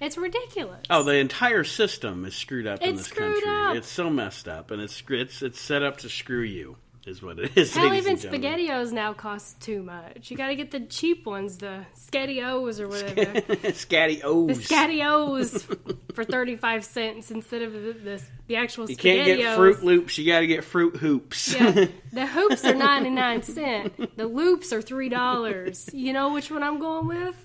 It's 0.00 0.16
ridiculous. 0.16 0.84
Oh, 0.90 1.02
the 1.02 1.14
entire 1.14 1.64
system 1.64 2.24
is 2.24 2.34
screwed 2.34 2.66
up 2.66 2.82
in 2.82 2.96
this 2.96 3.08
country. 3.08 3.48
up. 3.48 3.76
It's 3.76 3.88
so 3.88 4.10
messed 4.10 4.48
up, 4.48 4.70
and 4.70 4.82
it's 4.82 5.02
it's 5.08 5.42
it's 5.42 5.60
set 5.60 5.82
up 5.82 5.98
to 5.98 6.08
screw 6.08 6.42
you. 6.42 6.76
Is 7.06 7.22
what 7.22 7.38
it 7.38 7.56
is. 7.56 7.74
Hell, 7.74 7.92
even. 7.92 8.16
SpaghettiOs 8.16 8.90
now 8.90 9.12
cost 9.12 9.60
too 9.60 9.82
much. 9.82 10.30
You 10.30 10.38
got 10.38 10.48
to 10.48 10.56
get 10.56 10.70
the 10.70 10.80
cheap 10.80 11.26
ones, 11.26 11.58
the 11.58 11.84
ScattyOs 11.94 12.80
or 12.80 12.88
whatever. 12.88 13.40
Scatty 13.72 14.22
O's. 14.24 14.46
the 14.46 14.74
ScattyOs 14.74 16.04
for 16.14 16.24
35 16.24 16.84
cents 16.84 17.30
instead 17.30 17.60
of 17.60 17.74
the, 17.74 17.92
the, 17.92 18.22
the 18.46 18.56
actual 18.56 18.88
You 18.88 18.96
can't 18.96 19.26
get 19.26 19.58
Froot 19.58 19.82
Loops. 19.82 20.16
You 20.16 20.26
got 20.26 20.40
to 20.40 20.46
get 20.46 20.64
Fruit 20.64 20.96
Hoops. 20.96 21.54
Yeah, 21.54 21.86
the 22.12 22.26
hoops 22.26 22.64
are 22.64 22.74
99 22.74 23.42
cent. 23.42 24.16
The 24.16 24.26
loops 24.26 24.72
are 24.72 24.80
$3. 24.80 25.92
You 25.92 26.12
know 26.14 26.32
which 26.32 26.50
one 26.50 26.62
I'm 26.62 26.78
going 26.78 27.06
with? 27.06 27.43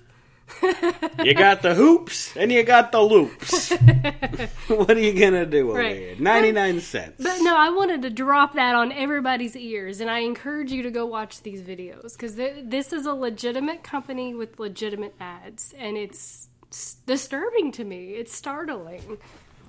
you 1.24 1.34
got 1.34 1.62
the 1.62 1.74
hoops 1.74 2.36
and 2.36 2.50
you 2.52 2.62
got 2.62 2.92
the 2.92 3.00
loops. 3.00 3.70
what 4.68 4.90
are 4.96 5.00
you 5.00 5.18
gonna 5.18 5.46
do 5.46 5.70
over 5.70 5.78
Right. 5.78 5.96
here? 5.96 6.16
Ninety 6.18 6.52
nine 6.52 6.80
cents. 6.80 7.22
But 7.22 7.38
no, 7.40 7.56
I 7.56 7.70
wanted 7.70 8.02
to 8.02 8.10
drop 8.10 8.54
that 8.54 8.74
on 8.74 8.92
everybody's 8.92 9.56
ears, 9.56 10.00
and 10.00 10.10
I 10.10 10.20
encourage 10.20 10.70
you 10.72 10.82
to 10.82 10.90
go 10.90 11.06
watch 11.06 11.42
these 11.42 11.62
videos 11.62 12.12
because 12.12 12.34
th- 12.34 12.64
this 12.64 12.92
is 12.92 13.06
a 13.06 13.14
legitimate 13.14 13.82
company 13.82 14.34
with 14.34 14.58
legitimate 14.58 15.14
ads, 15.20 15.74
and 15.78 15.96
it's 15.96 16.48
disturbing 17.06 17.72
to 17.72 17.84
me. 17.84 18.10
It's 18.14 18.34
startling 18.34 19.18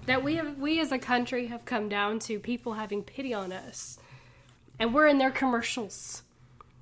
that 0.05 0.23
we 0.23 0.35
have 0.35 0.57
we 0.57 0.79
as 0.79 0.91
a 0.91 0.99
country 0.99 1.47
have 1.47 1.65
come 1.65 1.89
down 1.89 2.19
to 2.19 2.39
people 2.39 2.73
having 2.73 3.03
pity 3.03 3.33
on 3.33 3.51
us, 3.51 3.97
and 4.79 4.93
we're 4.93 5.07
in 5.07 5.17
their 5.17 5.31
commercials. 5.31 6.23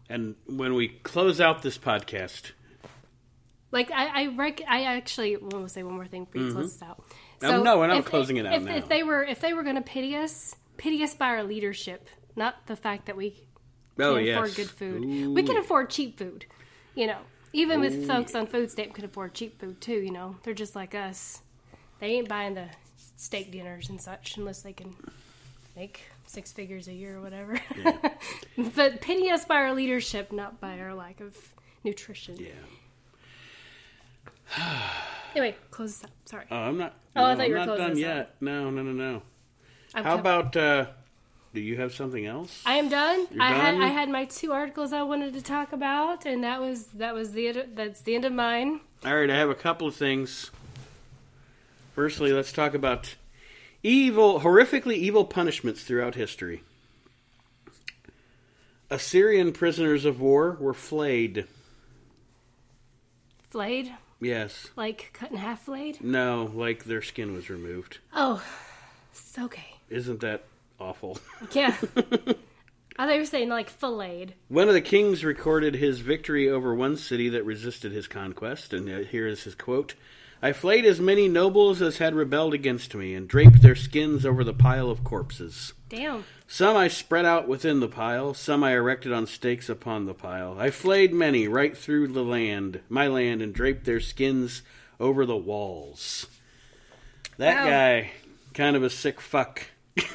And 0.10 0.36
when 0.48 0.74
we 0.74 0.88
close 0.88 1.40
out 1.40 1.62
this 1.62 1.78
podcast, 1.78 2.52
Like 3.72 3.92
I, 3.92 4.24
I 4.24 4.28
rec- 4.28 4.64
I 4.68 4.84
actually 4.84 5.38
want 5.38 5.68
to 5.68 5.70
say 5.70 5.84
one 5.84 5.94
more 5.94 6.08
thing 6.08 6.26
to 6.28 6.52
close 6.52 6.74
this 6.74 6.82
out. 6.82 7.04
Um, 7.42 7.64
no, 7.64 7.78
we're 7.78 7.88
not 7.88 8.06
closing 8.06 8.38
it 8.38 8.46
out 8.46 8.54
if, 8.54 8.64
now. 8.64 8.76
If 8.76 8.90
they 8.90 9.04
were, 9.04 9.24
if 9.24 9.40
they 9.40 9.54
were 9.54 9.64
going 9.64 9.76
to 9.76 9.82
pity 9.82 10.16
us, 10.16 10.56
pity 10.78 11.04
us 11.04 11.14
by 11.14 11.28
our 11.28 11.44
leadership, 11.44 12.10
not 12.36 12.66
the 12.66 12.76
fact 12.76 13.06
that 13.06 13.16
we 13.16 13.44
oh 14.00 14.16
can 14.16 14.26
yes, 14.26 14.36
afford 14.36 14.56
good 14.56 14.70
food. 14.70 15.04
Ooh. 15.04 15.34
We 15.34 15.44
can 15.44 15.58
afford 15.58 15.90
cheap 15.90 16.18
food. 16.18 16.46
You 16.96 17.08
know, 17.08 17.20
even 17.54 17.80
with 17.80 18.08
folks 18.08 18.36
on 18.36 18.48
food 18.48 18.72
stamp 18.72 18.96
can 18.96 19.06
afford 19.06 19.34
cheap 19.34 19.60
food 19.60 19.80
too. 19.82 20.00
You 20.00 20.12
know, 20.12 20.36
they're 20.44 20.54
just 20.54 20.76
like 20.76 20.96
us. 20.96 21.42
They 22.00 22.08
ain't 22.08 22.30
buying 22.30 22.56
the 22.56 22.70
steak 23.18 23.52
dinners 23.52 23.90
and 23.90 24.02
such 24.02 24.38
unless 24.38 24.62
they 24.62 24.74
can 24.74 24.96
make 25.76 26.02
six 26.26 26.52
figures 26.52 26.88
a 26.88 26.94
year 26.94 27.18
or 27.18 27.22
whatever. 27.22 27.60
but 28.76 29.02
pity 29.02 29.30
us 29.30 29.46
by 29.46 29.56
our 29.56 29.74
leadership, 29.74 30.32
not 30.32 30.60
by 30.60 30.80
our 30.80 30.94
lack 30.94 31.22
of 31.22 31.36
nutrition. 31.84 32.38
Yeah. 32.38 32.50
Anyway, 35.36 35.56
close 35.70 35.94
this 35.94 36.06
up. 36.06 36.10
Sorry. 36.26 36.46
Oh, 36.50 36.56
I'm 36.56 36.78
not. 36.78 36.96
Oh, 37.16 37.24
I 37.24 37.36
thought 37.36 37.42
I'm 37.44 37.50
you 37.52 37.58
were 37.58 37.66
not 37.66 37.78
done 37.78 37.98
yet. 37.98 38.36
No, 38.42 38.72
no, 38.72 38.82
no, 38.82 38.92
no. 38.92 39.22
I'm 39.94 40.04
How 40.04 40.18
about? 40.18 40.58
uh 40.58 40.88
Do 41.54 41.62
you 41.62 41.78
have 41.78 41.94
something 41.94 42.26
else? 42.26 42.64
I 42.66 42.76
am 42.76 42.90
done. 42.90 43.28
You're 43.32 43.44
I 43.44 43.52
had? 43.52 43.76
I 43.76 43.88
had 43.88 44.10
my 44.10 44.26
two 44.26 44.52
articles 44.52 44.92
I 44.92 45.04
wanted 45.04 45.34
to 45.36 45.42
talk 45.44 45.72
about, 45.72 46.26
and 46.26 46.44
that 46.44 46.60
was 46.60 46.86
that 46.96 47.14
was 47.14 47.34
the 47.34 47.66
that's 47.76 48.02
the 48.02 48.16
end 48.16 48.26
of 48.26 48.34
mine. 48.34 48.82
All 49.06 49.16
right, 49.16 49.30
I 49.30 49.36
have 49.36 49.52
a 49.52 49.56
couple 49.56 49.88
of 49.88 49.96
things. 49.96 50.50
Firstly, 51.94 52.34
let's 52.34 52.52
talk 52.52 52.74
about 52.74 53.16
evil, 53.84 54.42
horrifically 54.42 54.96
evil 54.96 55.26
punishments 55.26 55.84
throughout 55.84 56.16
history. 56.16 56.64
Assyrian 58.90 59.52
prisoners 59.52 60.06
of 60.06 60.20
war 60.20 60.58
were 60.60 60.74
flayed. 60.74 61.46
Flayed, 63.52 63.94
Yes. 64.22 64.68
like 64.76 65.12
cut 65.14 65.32
in 65.32 65.38
half 65.38 65.64
flayed. 65.64 66.04
No, 66.04 66.52
like 66.54 66.84
their 66.86 67.02
skin 67.02 67.34
was 67.34 67.50
removed. 67.50 68.00
Oh, 68.14 68.44
it's 69.12 69.38
okay. 69.40 69.76
Isn't 69.90 70.20
that 70.22 70.44
awful? 70.80 71.20
Yeah. 71.54 71.76
I 72.98 73.06
thought 73.06 73.14
you 73.14 73.20
were 73.22 73.26
saying 73.26 73.48
like 73.48 73.70
filleted. 73.70 74.34
One 74.50 74.68
of 74.68 74.74
the 74.74 74.82
kings 74.82 75.24
recorded 75.24 75.76
his 75.76 76.02
victory 76.02 76.50
over 76.50 76.76
one 76.76 76.98
city 76.98 77.30
that 77.30 77.46
resisted 77.46 77.94
his 77.94 78.10
conquest, 78.10 78.74
and 78.74 79.06
here 79.08 79.26
is 79.26 79.44
his 79.44 79.56
quote 79.56 79.94
I 80.42 80.54
flayed 80.54 80.86
as 80.86 81.02
many 81.02 81.28
nobles 81.28 81.82
as 81.82 81.98
had 81.98 82.16
rebelled 82.16 82.54
against 82.54 82.96
me, 82.96 83.14
and 83.14 83.28
draped 83.28 83.62
their 83.62 83.76
skins 83.76 84.26
over 84.26 84.44
the 84.44 84.54
pile 84.54 84.90
of 84.90 85.04
corpses. 85.04 85.74
Damn. 85.90 86.24
Some 86.48 86.78
I 86.78 86.88
spread 86.88 87.26
out 87.26 87.48
within 87.48 87.80
the 87.82 87.88
pile, 87.90 88.34
some 88.34 88.64
I 88.64 88.72
erected 88.74 89.12
on 89.12 89.28
stakes 89.28 89.68
upon 89.70 90.06
the 90.06 90.14
pile. 90.14 90.56
I 90.58 90.70
flayed 90.70 91.14
many 91.14 91.48
right 91.48 91.78
through 91.78 92.08
the 92.10 92.24
land, 92.24 92.80
my 92.90 93.08
land, 93.08 93.42
and 93.42 93.54
draped 93.54 93.84
their 93.86 94.00
skins 94.00 94.62
over 95.00 95.26
the 95.26 95.36
walls. 95.38 96.28
That 97.38 97.64
Wow. 97.66 97.70
guy, 97.70 98.12
kind 98.54 98.76
of 98.76 98.84
a 98.84 98.90
sick 98.90 99.20
fuck. 99.20 99.64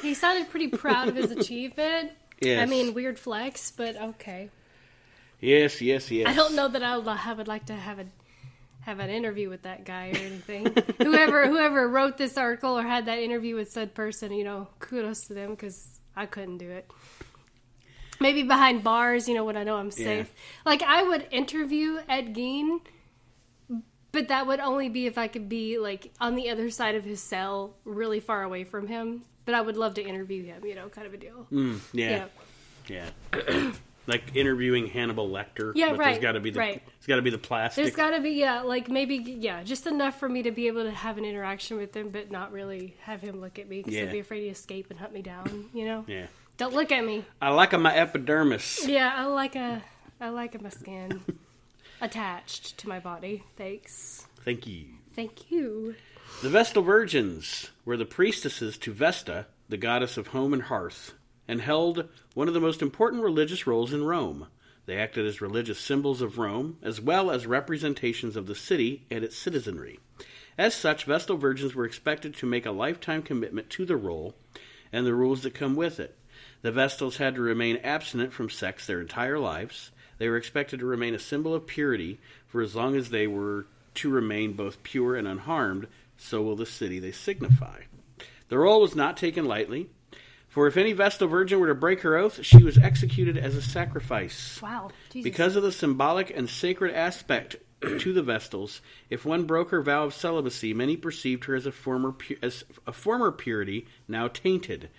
He 0.01 0.13
sounded 0.13 0.49
pretty 0.49 0.69
proud 0.69 1.07
of 1.07 1.15
his 1.15 1.29
achievement. 1.39 2.11
Yes. 2.41 2.61
I 2.61 2.65
mean, 2.65 2.93
weird 2.93 3.19
flex, 3.19 3.71
but 3.71 3.95
okay. 3.95 4.49
Yes, 5.39 5.81
yes, 5.81 6.09
yes. 6.09 6.27
I 6.27 6.33
don't 6.33 6.55
know 6.55 6.67
that 6.67 6.81
I 6.83 6.97
would, 6.97 7.07
I 7.07 7.33
would 7.33 7.47
like 7.47 7.65
to 7.67 7.73
have 7.75 7.99
a 7.99 8.05
have 8.85 8.99
an 8.99 9.09
interview 9.09 9.49
with 9.49 9.63
that 9.63 9.83
guy 9.83 10.09
or 10.11 10.17
anything. 10.17 10.67
whoever 11.01 11.47
whoever 11.47 11.87
wrote 11.89 12.17
this 12.17 12.37
article 12.37 12.77
or 12.77 12.83
had 12.83 13.07
that 13.07 13.17
interview 13.19 13.55
with 13.55 13.71
said 13.71 13.93
person, 13.95 14.31
you 14.31 14.43
know, 14.43 14.67
kudos 14.79 15.27
to 15.27 15.33
them 15.33 15.51
because 15.51 15.99
I 16.15 16.27
couldn't 16.27 16.59
do 16.59 16.69
it. 16.69 16.89
Maybe 18.19 18.43
behind 18.43 18.83
bars, 18.83 19.27
you 19.27 19.33
know, 19.33 19.43
when 19.43 19.57
I 19.57 19.63
know 19.63 19.75
I'm 19.75 19.91
safe. 19.91 20.31
Like 20.65 20.83
I 20.83 21.03
would 21.03 21.27
interview 21.31 21.97
Ed 22.07 22.33
Gein, 22.35 22.79
but 24.11 24.29
that 24.29 24.47
would 24.47 24.59
only 24.59 24.87
be 24.87 25.07
if 25.07 25.17
I 25.17 25.27
could 25.27 25.49
be 25.49 25.79
like 25.79 26.13
on 26.21 26.35
the 26.35 26.49
other 26.51 26.69
side 26.69 26.95
of 26.95 27.03
his 27.03 27.19
cell, 27.21 27.75
really 27.83 28.19
far 28.19 28.43
away 28.43 28.63
from 28.63 28.87
him. 28.87 29.23
But 29.45 29.55
I 29.55 29.61
would 29.61 29.77
love 29.77 29.95
to 29.95 30.03
interview 30.03 30.43
him, 30.43 30.63
you 30.65 30.75
know, 30.75 30.89
kind 30.89 31.05
of 31.07 31.13
a 31.13 31.17
deal. 31.17 31.45
Mm, 31.51 31.79
yeah, 31.91 32.27
Yeah. 32.87 33.09
yeah. 33.33 33.71
like 34.07 34.35
interviewing 34.35 34.87
Hannibal 34.87 35.29
Lecter. 35.29 35.71
Yeah, 35.75 35.91
but 35.91 35.99
right, 35.99 36.11
There's 36.11 36.21
got 36.21 36.31
to 36.33 36.39
be 36.39 36.51
the. 36.51 36.59
right. 36.59 36.81
It's 36.97 37.07
got 37.07 37.15
to 37.17 37.21
be 37.21 37.29
the 37.29 37.37
plastic. 37.37 37.83
There's 37.83 37.95
got 37.95 38.11
to 38.11 38.21
be, 38.21 38.31
yeah, 38.31 38.61
like 38.61 38.89
maybe, 38.89 39.15
yeah, 39.17 39.63
just 39.63 39.87
enough 39.87 40.19
for 40.19 40.27
me 40.29 40.43
to 40.43 40.51
be 40.51 40.67
able 40.67 40.83
to 40.83 40.91
have 40.91 41.17
an 41.17 41.25
interaction 41.25 41.77
with 41.77 41.95
him, 41.95 42.09
but 42.09 42.31
not 42.31 42.51
really 42.51 42.95
have 43.01 43.21
him 43.21 43.41
look 43.41 43.59
at 43.59 43.67
me 43.69 43.77
because 43.77 43.93
Yeah. 43.93 44.03
I'd 44.03 44.11
be 44.11 44.19
afraid 44.19 44.41
to 44.41 44.47
escape 44.49 44.87
and 44.89 44.99
hunt 44.99 45.13
me 45.13 45.21
down. 45.21 45.69
You 45.73 45.85
know, 45.85 46.05
yeah. 46.07 46.27
don't 46.57 46.73
look 46.73 46.91
at 46.91 47.03
me. 47.05 47.25
I 47.41 47.49
like 47.49 47.77
my 47.79 47.95
epidermis. 47.95 48.87
Yeah, 48.87 49.11
I 49.15 49.25
like 49.25 49.55
a, 49.55 49.81
I 50.21 50.29
like 50.29 50.59
my 50.61 50.69
skin 50.69 51.21
attached 52.01 52.77
to 52.79 52.89
my 52.89 52.99
body. 52.99 53.43
Thanks. 53.57 54.25
Thank 54.43 54.67
you. 54.67 54.85
Thank 55.15 55.51
you. 55.51 55.95
The 56.41 56.49
Vestal 56.49 56.83
Virgins 56.83 57.71
were 57.85 57.97
the 57.97 58.05
priestesses 58.05 58.77
to 58.79 58.91
Vesta, 58.93 59.47
the 59.69 59.77
goddess 59.77 60.17
of 60.17 60.27
home 60.27 60.53
and 60.53 60.63
hearth, 60.63 61.13
and 61.47 61.61
held 61.61 62.07
one 62.33 62.47
of 62.47 62.53
the 62.53 62.59
most 62.59 62.81
important 62.81 63.23
religious 63.23 63.67
roles 63.67 63.93
in 63.93 64.03
Rome. 64.03 64.47
They 64.85 64.97
acted 64.97 65.25
as 65.25 65.41
religious 65.41 65.79
symbols 65.79 66.21
of 66.21 66.37
Rome, 66.37 66.77
as 66.81 67.01
well 67.01 67.31
as 67.31 67.47
representations 67.47 68.35
of 68.35 68.45
the 68.45 68.55
city 68.55 69.05
and 69.09 69.23
its 69.23 69.37
citizenry. 69.37 69.99
As 70.57 70.73
such, 70.73 71.05
Vestal 71.05 71.37
Virgins 71.37 71.75
were 71.75 71.85
expected 71.85 72.35
to 72.35 72.45
make 72.45 72.65
a 72.65 72.71
lifetime 72.71 73.21
commitment 73.21 73.69
to 73.71 73.85
the 73.85 73.97
role 73.97 74.35
and 74.93 75.05
the 75.05 75.13
rules 75.13 75.43
that 75.43 75.53
come 75.53 75.75
with 75.75 75.99
it. 75.99 76.17
The 76.61 76.71
Vestals 76.71 77.17
had 77.17 77.35
to 77.35 77.41
remain 77.41 77.77
abstinent 77.77 78.31
from 78.31 78.49
sex 78.49 78.87
their 78.87 79.01
entire 79.01 79.39
lives. 79.39 79.91
They 80.17 80.29
were 80.29 80.37
expected 80.37 80.79
to 80.79 80.85
remain 80.85 81.13
a 81.13 81.19
symbol 81.19 81.53
of 81.53 81.67
purity 81.67 82.19
for 82.47 82.61
as 82.61 82.75
long 82.75 82.95
as 82.95 83.09
they 83.09 83.27
were 83.27 83.67
to 83.95 84.09
remain 84.09 84.53
both 84.53 84.83
pure 84.83 85.15
and 85.15 85.27
unharmed, 85.27 85.87
so 86.17 86.41
will 86.41 86.55
the 86.55 86.65
city 86.65 86.99
they 86.99 87.11
signify. 87.11 87.81
The 88.49 88.57
role 88.57 88.81
was 88.81 88.95
not 88.95 89.17
taken 89.17 89.45
lightly, 89.45 89.89
for 90.55 90.67
if 90.67 90.77
any 90.77 90.93
Vestal 90.93 91.27
Virgin 91.27 91.59
were 91.59 91.67
to 91.67 91.75
break 91.75 91.99
her 91.99 92.15
oath, 92.15 92.41
she 92.45 92.63
was 92.63 92.77
executed 92.77 93.37
as 93.37 93.57
a 93.57 93.61
sacrifice. 93.61 94.61
Wow. 94.61 94.89
Jesus. 95.09 95.29
Because 95.29 95.57
of 95.57 95.63
the 95.63 95.71
symbolic 95.73 96.29
and 96.33 96.49
sacred 96.49 96.95
aspect 96.95 97.57
to 97.99 98.13
the 98.13 98.23
Vestals. 98.23 98.79
If 99.09 99.25
one 99.25 99.43
broke 99.43 99.71
her 99.71 99.81
vow 99.81 100.05
of 100.05 100.13
celibacy, 100.13 100.73
many 100.73 100.95
perceived 100.95 101.43
her 101.43 101.55
as 101.55 101.65
a 101.65 101.73
former 101.73 102.13
pu- 102.13 102.37
as 102.41 102.63
a 102.87 102.93
former 102.93 103.33
purity, 103.33 103.85
now 104.07 104.29
tainted. 104.29 104.89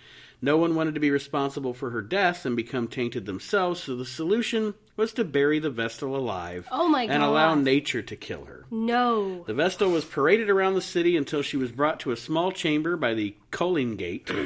No 0.43 0.57
one 0.57 0.75
wanted 0.75 0.93
to 0.93 0.99
be 0.99 1.09
responsible 1.09 1.73
for 1.73 1.89
her 1.89 2.03
death 2.03 2.45
and 2.45 2.55
become 2.55 2.87
tainted 2.87 3.25
themselves, 3.25 3.81
so 3.81 3.95
the 3.95 4.05
solution 4.05 4.75
was 4.95 5.11
to 5.13 5.23
bury 5.23 5.57
the 5.57 5.71
Vestal 5.71 6.15
alive 6.15 6.67
Oh 6.71 6.87
my 6.87 7.05
and 7.05 7.23
allow 7.23 7.55
nature 7.55 8.03
to 8.03 8.15
kill 8.15 8.45
her. 8.45 8.65
No. 8.69 9.43
The 9.45 9.55
Vestal 9.55 9.89
was 9.89 10.05
paraded 10.05 10.51
around 10.51 10.75
the 10.75 10.81
city 10.81 11.17
until 11.17 11.41
she 11.41 11.57
was 11.57 11.71
brought 11.71 11.99
to 12.01 12.11
a 12.11 12.15
small 12.15 12.51
chamber 12.51 12.95
by 12.95 13.15
the 13.15 13.35
Colline 13.49 13.95
Gate. 13.95 14.29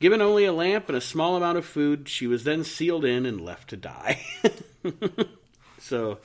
Given 0.00 0.22
only 0.22 0.46
a 0.46 0.52
lamp 0.52 0.88
and 0.88 0.96
a 0.96 1.00
small 1.00 1.36
amount 1.36 1.58
of 1.58 1.66
food, 1.66 2.08
she 2.08 2.26
was 2.26 2.44
then 2.44 2.64
sealed 2.64 3.04
in 3.04 3.26
and 3.26 3.40
left 3.40 3.68
to 3.68 3.76
die. 3.76 4.24
so 5.78 6.18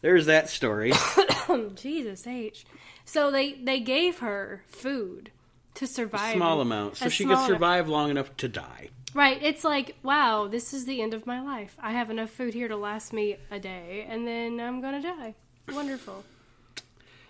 there's 0.00 0.26
that 0.26 0.48
story. 0.48 0.92
Jesus 1.74 2.26
H. 2.26 2.64
So 3.04 3.30
they 3.30 3.54
they 3.54 3.80
gave 3.80 4.20
her 4.20 4.62
food 4.68 5.32
to 5.74 5.86
survive. 5.86 6.36
Small 6.36 6.60
amount. 6.60 6.96
So 6.98 7.06
A 7.06 7.10
she 7.10 7.24
could 7.24 7.32
amount. 7.32 7.48
survive 7.48 7.88
long 7.88 8.10
enough 8.10 8.36
to 8.38 8.48
die. 8.48 8.90
Right. 9.14 9.42
It's 9.42 9.64
like, 9.64 9.96
wow, 10.02 10.46
this 10.46 10.72
is 10.72 10.84
the 10.84 11.00
end 11.00 11.14
of 11.14 11.26
my 11.26 11.40
life. 11.40 11.76
I 11.80 11.92
have 11.92 12.10
enough 12.10 12.30
food 12.30 12.54
here 12.54 12.68
to 12.68 12.76
last 12.76 13.12
me 13.12 13.36
a 13.50 13.58
day, 13.58 14.06
and 14.08 14.26
then 14.28 14.60
I'm 14.60 14.80
gonna 14.80 15.02
die. 15.02 15.34
Wonderful. 15.72 16.24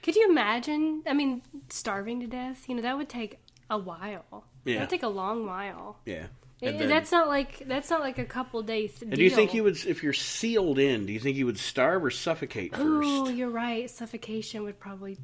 Could 0.03 0.17
you 0.17 0.29
imagine? 0.29 1.03
I 1.07 1.15
mean, 1.15 1.43
starving 1.71 2.21
to 2.21 2.27
death. 2.27 2.69
You 2.69 2.75
know, 2.75 2.83
that 2.83 2.97
would 2.97 3.09
take 3.09 3.39
a 3.71 3.79
while. 3.79 4.45
Yeah. 4.65 4.75
That 4.75 4.81
would 4.83 4.91
take 4.91 5.03
a 5.03 5.09
long 5.09 5.47
while. 5.47 5.99
Yeah. 6.05 6.27
It- 6.61 6.79
then- 6.79 6.89
that's 6.89 7.13
not 7.13 7.29
like 7.29 7.63
that's 7.69 7.89
not 7.91 8.01
like 8.01 8.19
a 8.19 8.25
couple 8.25 8.63
days. 8.63 9.01
and 9.01 9.13
do 9.13 9.23
you 9.23 9.31
think 9.31 9.55
you 9.55 9.63
would, 9.63 9.77
if 9.87 10.03
you're 10.03 10.13
sealed 10.13 10.79
in, 10.79 11.07
do 11.07 11.13
you 11.13 11.21
think 11.21 11.37
you 11.37 11.47
would 11.47 11.59
starve 11.59 12.05
or 12.05 12.11
suffocate 12.11 12.75
first? 12.75 13.09
Oh, 13.09 13.29
you're 13.29 13.49
right. 13.51 13.89
Suffocation 13.89 14.65
would 14.65 14.81
probably 14.81 15.19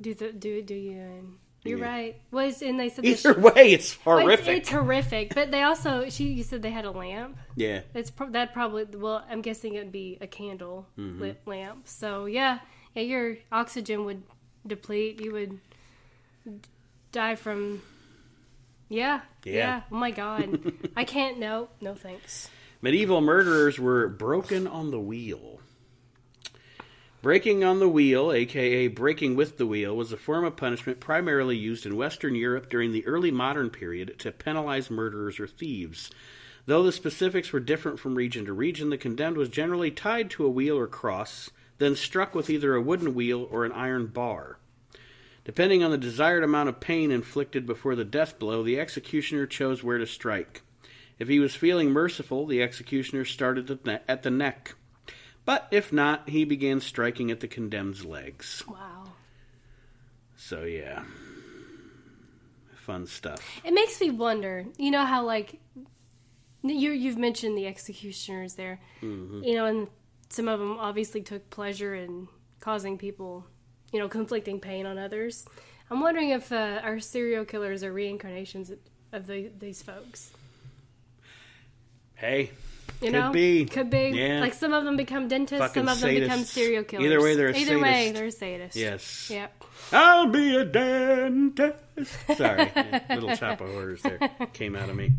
do 0.00 0.14
the 0.14 0.32
do 0.32 0.62
do 0.62 0.74
you 0.74 0.92
in. 0.92 1.34
You're 1.64 1.78
Yeah. 1.78 1.84
right. 1.84 2.16
Was 2.32 2.60
and 2.62 2.80
they 2.80 2.88
said 2.88 3.04
the 3.04 3.10
Either 3.10 3.34
way, 3.38 3.72
it's 3.72 4.04
Well, 4.04 4.18
it's- 4.18 4.26
horrific. 4.38 4.56
It's, 4.62 4.68
horrific, 4.70 5.34
but 5.34 5.50
they 5.52 5.62
also 5.62 6.08
she 6.08 6.24
you 6.24 6.42
said 6.42 6.62
they 6.62 6.70
had 6.70 6.84
a 6.86 6.90
lamp. 6.90 7.36
yeah. 7.54 7.82
It's 7.94 8.10
pro- 8.10 8.30
that 8.30 8.52
probably 8.54 8.84
well 8.86 9.24
I'm 9.30 9.42
guessing 9.42 9.74
it'd 9.74 9.92
be 9.92 10.16
a 10.22 10.26
candle 10.26 10.86
Mm-hmm. 10.98 11.20
lit 11.20 11.40
lamp. 11.46 11.86
So 11.86 12.24
yeah, 12.24 12.60
yeah, 12.94 13.02
your 13.02 13.36
oxygen 13.52 14.04
would 14.06 14.22
deplete. 14.66 15.20
You 15.20 15.32
would 15.32 15.60
die 17.12 17.36
from. 17.36 17.82
Yeah, 18.88 19.20
Yeah. 19.44 19.52
yeah. 19.52 19.80
Oh 19.90 19.96
my 19.96 20.10
god, 20.10 20.72
I 20.96 21.04
can't. 21.04 21.38
No, 21.38 21.68
no 21.80 21.94
thanks. 21.94 22.50
Medieval 22.82 23.20
murderers 23.20 23.78
were 23.78 24.08
broken 24.08 24.66
on 24.66 24.90
the 24.90 25.00
wheel. 25.00 25.60
Breaking 27.22 27.62
on 27.62 27.78
the 27.78 27.88
wheel, 27.88 28.32
aka 28.32 28.88
breaking 28.88 29.36
with 29.36 29.56
the 29.56 29.66
wheel, 29.66 29.96
was 29.96 30.12
a 30.12 30.16
form 30.16 30.44
of 30.44 30.56
punishment 30.56 30.98
primarily 30.98 31.56
used 31.56 31.86
in 31.86 31.96
Western 31.96 32.34
Europe 32.34 32.68
during 32.68 32.90
the 32.92 33.06
early 33.06 33.30
modern 33.30 33.70
period 33.70 34.18
to 34.18 34.32
penalize 34.32 34.90
murderers 34.90 35.38
or 35.38 35.46
thieves. 35.46 36.10
Though 36.66 36.82
the 36.82 36.90
specifics 36.92 37.52
were 37.52 37.60
different 37.60 38.00
from 38.00 38.16
region 38.16 38.44
to 38.46 38.52
region, 38.52 38.90
the 38.90 38.98
condemned 38.98 39.36
was 39.36 39.48
generally 39.48 39.90
tied 39.92 40.30
to 40.30 40.44
a 40.44 40.50
wheel 40.50 40.76
or 40.76 40.88
cross, 40.88 41.50
then 41.78 41.94
struck 41.94 42.34
with 42.34 42.50
either 42.50 42.74
a 42.74 42.82
wooden 42.82 43.14
wheel 43.14 43.46
or 43.50 43.64
an 43.64 43.72
iron 43.72 44.06
bar. 44.08 44.58
Depending 45.44 45.82
on 45.82 45.90
the 45.90 45.98
desired 45.98 46.44
amount 46.44 46.68
of 46.68 46.78
pain 46.80 47.10
inflicted 47.10 47.66
before 47.66 47.96
the 47.96 48.04
death 48.04 48.38
blow, 48.38 48.62
the 48.62 48.78
executioner 48.78 49.46
chose 49.46 49.82
where 49.82 49.98
to 49.98 50.06
strike. 50.06 50.62
If 51.18 51.28
he 51.28 51.40
was 51.40 51.54
feeling 51.54 51.90
merciful, 51.90 52.46
the 52.46 52.62
executioner 52.62 53.24
started 53.24 53.70
at 54.08 54.22
the- 54.22 54.30
neck. 54.30 54.74
But 55.44 55.66
if 55.72 55.92
not, 55.92 56.28
he 56.28 56.44
began 56.44 56.80
striking 56.80 57.30
at 57.32 57.40
the 57.40 57.48
condemned's 57.48 58.04
legs. 58.04 58.62
Wow, 58.68 59.12
So, 60.36 60.62
yeah. 60.62 61.02
Fun 62.76 63.06
stuff. 63.06 63.60
it 63.64 63.72
makes 63.72 64.00
me 64.00 64.10
wonder. 64.10 64.66
You 64.76 64.90
know 64.90 65.04
how 65.04 65.24
like 65.24 65.60
you 66.64 66.90
you've 66.90 67.16
mentioned 67.18 67.56
the 67.56 67.66
executioners 67.66 68.54
there. 68.54 68.80
Mm-hmm. 69.02 69.44
You 69.44 69.54
know, 69.54 69.66
and 69.66 69.88
some 70.30 70.48
of 70.48 70.58
them 70.58 70.76
obviously 70.78 71.22
took 71.22 71.48
pleasure 71.50 71.94
in 71.94 72.26
causing 72.58 72.98
people, 72.98 73.46
you 73.92 73.98
know, 73.98 74.08
conflicting 74.08 74.58
pain 74.60 74.86
on 74.86 74.98
others. 74.98 75.44
I'm 75.90 76.00
wondering 76.00 76.30
if 76.30 76.50
uh, 76.52 76.80
our 76.82 77.00
serial 77.00 77.44
killers 77.44 77.84
are 77.84 77.92
reincarnations 77.92 78.72
of 79.12 79.26
the, 79.26 79.50
these 79.58 79.82
folks. 79.82 80.30
Hey, 82.14 82.50
You 83.00 83.10
Could 83.10 83.12
know, 83.12 83.32
be. 83.32 83.64
could 83.66 83.90
be. 83.90 84.10
Yeah. 84.14 84.40
Like 84.40 84.54
some 84.54 84.72
of 84.72 84.84
them 84.84 84.96
become 84.96 85.28
dentists, 85.28 85.60
Fucking 85.66 85.82
some 85.84 85.88
of 85.92 86.00
them 86.00 86.14
become 86.14 86.44
serial 86.44 86.84
killers. 86.84 87.04
Either 87.06 87.20
way, 87.20 87.34
they're 87.36 87.48
a 87.48 87.56
either 87.56 87.78
way, 87.80 88.12
they're 88.12 88.26
a 88.26 88.30
sadist. 88.32 88.76
yes. 88.76 89.28
Yep. 89.30 89.64
I'll 89.92 90.28
be 90.28 90.56
a 90.56 90.64
dentist. 90.64 91.76
Sorry, 92.36 92.70
little 93.10 93.36
chop 93.36 93.60
of 93.60 93.68
horrors 93.70 94.00
there 94.02 94.18
came 94.54 94.74
out 94.76 94.88
of 94.88 94.96
me. 94.96 95.12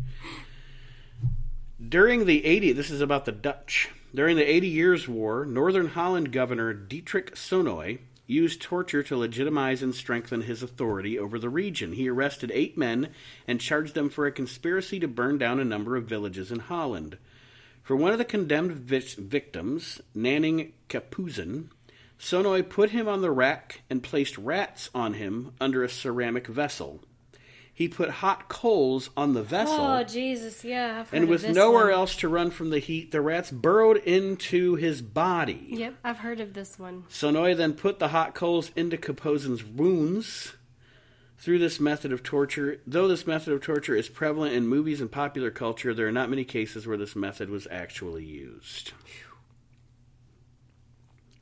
During 1.86 2.24
the 2.24 2.44
80, 2.44 2.72
this 2.72 2.90
is 2.90 3.00
about 3.00 3.24
the 3.26 3.32
Dutch. 3.32 3.90
During 4.14 4.36
the 4.36 4.48
80 4.48 4.68
Years' 4.68 5.08
War, 5.08 5.44
Northern 5.44 5.88
Holland 5.88 6.32
Governor 6.32 6.72
Dietrich 6.72 7.34
Sonoy 7.34 7.98
used 8.26 8.62
torture 8.62 9.02
to 9.02 9.16
legitimize 9.16 9.82
and 9.82 9.94
strengthen 9.94 10.42
his 10.42 10.62
authority 10.62 11.18
over 11.18 11.38
the 11.38 11.48
region. 11.48 11.92
He 11.92 12.08
arrested 12.08 12.50
eight 12.54 12.78
men 12.78 13.10
and 13.46 13.60
charged 13.60 13.94
them 13.94 14.08
for 14.08 14.26
a 14.26 14.32
conspiracy 14.32 14.98
to 15.00 15.08
burn 15.08 15.38
down 15.38 15.60
a 15.60 15.64
number 15.64 15.96
of 15.96 16.04
villages 16.04 16.50
in 16.50 16.60
Holland. 16.60 17.18
For 17.82 17.94
one 17.94 18.12
of 18.12 18.18
the 18.18 18.24
condemned 18.24 18.72
vic- 18.72 19.14
victims, 19.14 20.00
Nanning 20.16 20.72
Kapuzen, 20.88 21.68
Sonoy 22.18 22.66
put 22.66 22.90
him 22.90 23.08
on 23.08 23.20
the 23.20 23.30
rack 23.30 23.82
and 23.90 24.02
placed 24.02 24.38
rats 24.38 24.88
on 24.94 25.14
him 25.14 25.52
under 25.60 25.84
a 25.84 25.88
ceramic 25.88 26.46
vessel. 26.46 27.04
He 27.76 27.88
put 27.88 28.08
hot 28.08 28.48
coals 28.48 29.10
on 29.16 29.34
the 29.34 29.42
vessel, 29.42 29.80
Oh 29.80 30.04
Jesus, 30.04 30.64
yeah. 30.64 31.04
And 31.10 31.28
with 31.28 31.48
nowhere 31.48 31.86
one. 31.86 31.94
else 31.94 32.14
to 32.16 32.28
run 32.28 32.52
from 32.52 32.70
the 32.70 32.78
heat, 32.78 33.10
the 33.10 33.20
rats 33.20 33.50
burrowed 33.50 33.96
into 33.96 34.76
his 34.76 35.02
body. 35.02 35.66
Yep, 35.70 35.94
I've 36.04 36.18
heard 36.18 36.38
of 36.38 36.54
this 36.54 36.78
one. 36.78 37.02
Sonoy 37.10 37.56
then 37.56 37.72
put 37.72 37.98
the 37.98 38.08
hot 38.08 38.32
coals 38.32 38.70
into 38.76 38.96
Kaposin's 38.96 39.64
wounds. 39.64 40.54
Through 41.36 41.58
this 41.58 41.80
method 41.80 42.12
of 42.12 42.22
torture, 42.22 42.80
though 42.86 43.08
this 43.08 43.26
method 43.26 43.52
of 43.52 43.60
torture 43.60 43.94
is 43.96 44.08
prevalent 44.08 44.54
in 44.54 44.66
movies 44.68 45.00
and 45.02 45.10
popular 45.10 45.50
culture, 45.50 45.92
there 45.92 46.06
are 46.06 46.12
not 46.12 46.30
many 46.30 46.44
cases 46.44 46.86
where 46.86 46.96
this 46.96 47.16
method 47.16 47.50
was 47.50 47.66
actually 47.70 48.24
used. 48.24 48.92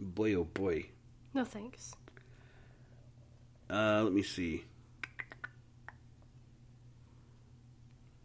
Boy, 0.00 0.34
oh 0.34 0.44
boy. 0.44 0.86
No 1.34 1.44
thanks. 1.44 1.94
Uh, 3.70 4.00
let 4.02 4.12
me 4.12 4.22
see. 4.22 4.64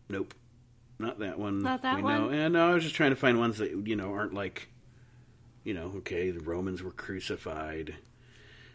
Nope, 0.09 0.33
not 0.99 1.19
that 1.19 1.37
one. 1.39 1.61
Not 1.61 1.81
that 1.81 1.97
we 1.97 2.03
one? 2.03 2.31
Know. 2.31 2.37
Yeah, 2.37 2.47
no, 2.47 2.69
I 2.69 2.73
was 2.73 2.83
just 2.83 2.95
trying 2.95 3.09
to 3.11 3.15
find 3.15 3.39
ones 3.39 3.57
that 3.57 3.87
you 3.87 3.95
know 3.95 4.11
aren't 4.13 4.33
like, 4.33 4.67
you 5.63 5.73
know, 5.73 5.93
okay, 5.97 6.31
the 6.31 6.39
Romans 6.39 6.81
were 6.81 6.91
crucified. 6.91 7.95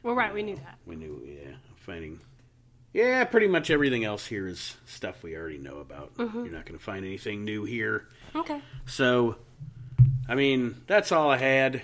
Well, 0.03 0.15
right, 0.15 0.35
we 0.35 0.43
knew 0.43 0.57
that. 0.57 0.79
We 0.87 0.97
knew, 0.97 1.23
yeah, 1.25 1.53
finding. 1.77 2.21
Yeah, 2.93 3.25
pretty 3.25 3.47
much 3.47 3.71
everything 3.71 4.05
else 4.05 4.27
here 4.27 4.47
is 4.47 4.77
stuff 4.85 5.23
we 5.23 5.35
already 5.35 5.57
know 5.59 5.79
about. 5.79 6.15
Mm-hmm. 6.17 6.45
You're 6.45 6.53
not 6.53 6.67
going 6.67 6.79
to 6.79 6.85
find 6.85 7.07
anything 7.07 7.45
new 7.45 7.65
here. 7.65 8.07
Okay. 8.37 8.61
So, 8.85 9.37
I 10.29 10.35
mean, 10.35 10.83
that's 10.87 11.11
all 11.13 11.31
I 11.31 11.39
had. 11.39 11.81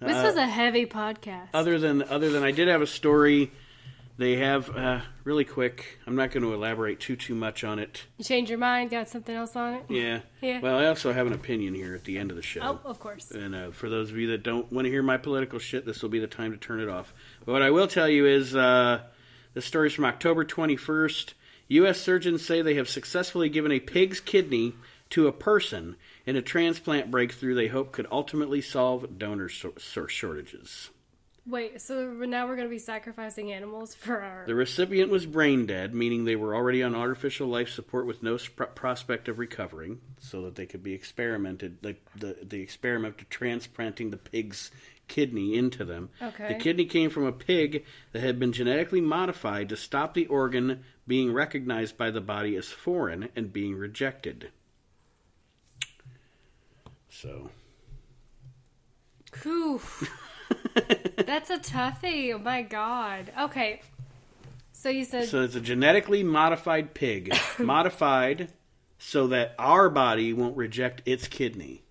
This 0.00 0.16
Uh, 0.16 0.22
was 0.24 0.36
a 0.36 0.46
heavy 0.46 0.86
podcast. 0.86 1.48
other 1.52 1.78
than 1.78 2.02
other 2.04 2.30
than 2.30 2.42
I 2.42 2.50
did 2.50 2.68
have 2.68 2.80
a 2.80 2.86
story. 2.86 3.52
They 4.22 4.36
have 4.36 4.70
uh, 4.76 5.00
really 5.24 5.44
quick. 5.44 5.98
I'm 6.06 6.14
not 6.14 6.30
going 6.30 6.44
to 6.44 6.54
elaborate 6.54 7.00
too 7.00 7.16
too 7.16 7.34
much 7.34 7.64
on 7.64 7.80
it. 7.80 8.04
you 8.18 8.24
changed 8.24 8.50
your 8.50 8.58
mind, 8.60 8.90
got 8.90 9.08
something 9.08 9.34
else 9.34 9.56
on 9.56 9.74
it? 9.74 9.86
Yeah. 9.88 10.20
Yeah. 10.40 10.60
Well, 10.60 10.78
I 10.78 10.86
also 10.86 11.12
have 11.12 11.26
an 11.26 11.32
opinion 11.32 11.74
here 11.74 11.96
at 11.96 12.04
the 12.04 12.18
end 12.18 12.30
of 12.30 12.36
the 12.36 12.42
show. 12.42 12.60
Oh, 12.62 12.88
of 12.88 13.00
course. 13.00 13.32
And 13.32 13.52
uh, 13.52 13.70
for 13.72 13.88
those 13.88 14.12
of 14.12 14.16
you 14.16 14.28
that 14.28 14.44
don't 14.44 14.70
want 14.70 14.84
to 14.84 14.92
hear 14.92 15.02
my 15.02 15.16
political 15.16 15.58
shit, 15.58 15.84
this 15.84 16.02
will 16.02 16.08
be 16.08 16.20
the 16.20 16.28
time 16.28 16.52
to 16.52 16.56
turn 16.56 16.78
it 16.78 16.88
off. 16.88 17.12
But 17.44 17.50
what 17.50 17.62
I 17.62 17.72
will 17.72 17.88
tell 17.88 18.08
you 18.08 18.26
is 18.26 18.54
uh, 18.54 19.00
this 19.54 19.64
story's 19.64 19.92
from 19.92 20.04
October 20.04 20.44
21st. 20.44 21.32
U.S. 21.66 22.00
surgeons 22.00 22.46
say 22.46 22.62
they 22.62 22.76
have 22.76 22.88
successfully 22.88 23.48
given 23.48 23.72
a 23.72 23.80
pig's 23.80 24.20
kidney 24.20 24.74
to 25.10 25.26
a 25.26 25.32
person 25.32 25.96
in 26.26 26.36
a 26.36 26.42
transplant 26.42 27.10
breakthrough 27.10 27.56
they 27.56 27.66
hope 27.66 27.90
could 27.90 28.06
ultimately 28.12 28.60
solve 28.60 29.18
donor 29.18 29.48
so- 29.48 30.06
shortages. 30.06 30.90
Wait, 31.44 31.80
so 31.80 32.12
now 32.12 32.46
we're 32.46 32.54
going 32.54 32.68
to 32.68 32.72
be 32.72 32.78
sacrificing 32.78 33.50
animals 33.50 33.94
for 33.96 34.20
our. 34.20 34.44
The 34.46 34.54
recipient 34.54 35.10
was 35.10 35.26
brain 35.26 35.66
dead, 35.66 35.92
meaning 35.92 36.24
they 36.24 36.36
were 36.36 36.54
already 36.54 36.84
on 36.84 36.94
artificial 36.94 37.48
life 37.48 37.68
support 37.68 38.06
with 38.06 38.22
no 38.22 38.36
sp- 38.38 38.76
prospect 38.76 39.28
of 39.28 39.40
recovering, 39.40 40.00
so 40.20 40.42
that 40.42 40.54
they 40.54 40.66
could 40.66 40.84
be 40.84 40.94
experimented. 40.94 41.78
The, 41.82 41.96
the 42.14 42.36
the 42.44 42.60
experiment 42.60 43.20
of 43.20 43.28
transplanting 43.28 44.10
the 44.10 44.18
pig's 44.18 44.70
kidney 45.08 45.56
into 45.56 45.84
them. 45.84 46.10
Okay. 46.22 46.48
The 46.48 46.54
kidney 46.54 46.84
came 46.84 47.10
from 47.10 47.26
a 47.26 47.32
pig 47.32 47.84
that 48.12 48.22
had 48.22 48.38
been 48.38 48.52
genetically 48.52 49.00
modified 49.00 49.68
to 49.70 49.76
stop 49.76 50.14
the 50.14 50.26
organ 50.26 50.84
being 51.08 51.32
recognized 51.32 51.98
by 51.98 52.12
the 52.12 52.20
body 52.20 52.54
as 52.54 52.68
foreign 52.68 53.30
and 53.34 53.52
being 53.52 53.74
rejected. 53.74 54.52
So, 57.10 57.50
Whew. 59.42 59.80
That's 61.26 61.50
a 61.50 61.58
toughie. 61.58 62.34
Oh 62.34 62.38
my 62.38 62.62
god. 62.62 63.32
Okay. 63.40 63.80
So 64.72 64.88
you 64.88 65.04
said 65.04 65.28
So 65.28 65.42
it's 65.42 65.54
a 65.54 65.60
genetically 65.60 66.22
modified 66.22 66.94
pig, 66.94 67.36
modified 67.58 68.52
so 68.98 69.26
that 69.28 69.54
our 69.58 69.88
body 69.88 70.32
won't 70.32 70.56
reject 70.56 71.02
its 71.04 71.28
kidney. 71.28 71.82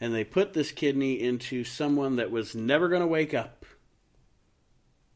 And 0.00 0.14
they 0.14 0.24
put 0.24 0.52
this 0.52 0.72
kidney 0.72 1.20
into 1.20 1.62
someone 1.62 2.16
that 2.16 2.30
was 2.32 2.54
never 2.54 2.88
going 2.88 3.02
to 3.02 3.06
wake 3.06 3.32
up. 3.34 3.64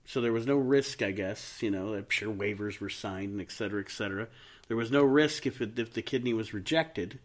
So 0.04 0.20
there 0.20 0.32
was 0.32 0.46
no 0.46 0.56
risk, 0.56 1.02
I 1.02 1.10
guess. 1.10 1.60
You 1.60 1.72
know, 1.72 1.94
I'm 1.94 2.08
sure 2.08 2.32
waivers 2.32 2.78
were 2.78 2.88
signed 2.88 3.32
and 3.32 3.40
et 3.40 3.50
cetera, 3.50 3.80
et 3.80 3.90
cetera. 3.90 4.28
There 4.68 4.76
was 4.76 4.92
no 4.92 5.02
risk 5.02 5.46
if, 5.46 5.60
it, 5.60 5.76
if 5.78 5.92
the 5.92 6.02
kidney 6.02 6.32
was 6.32 6.54
rejected. 6.54 7.18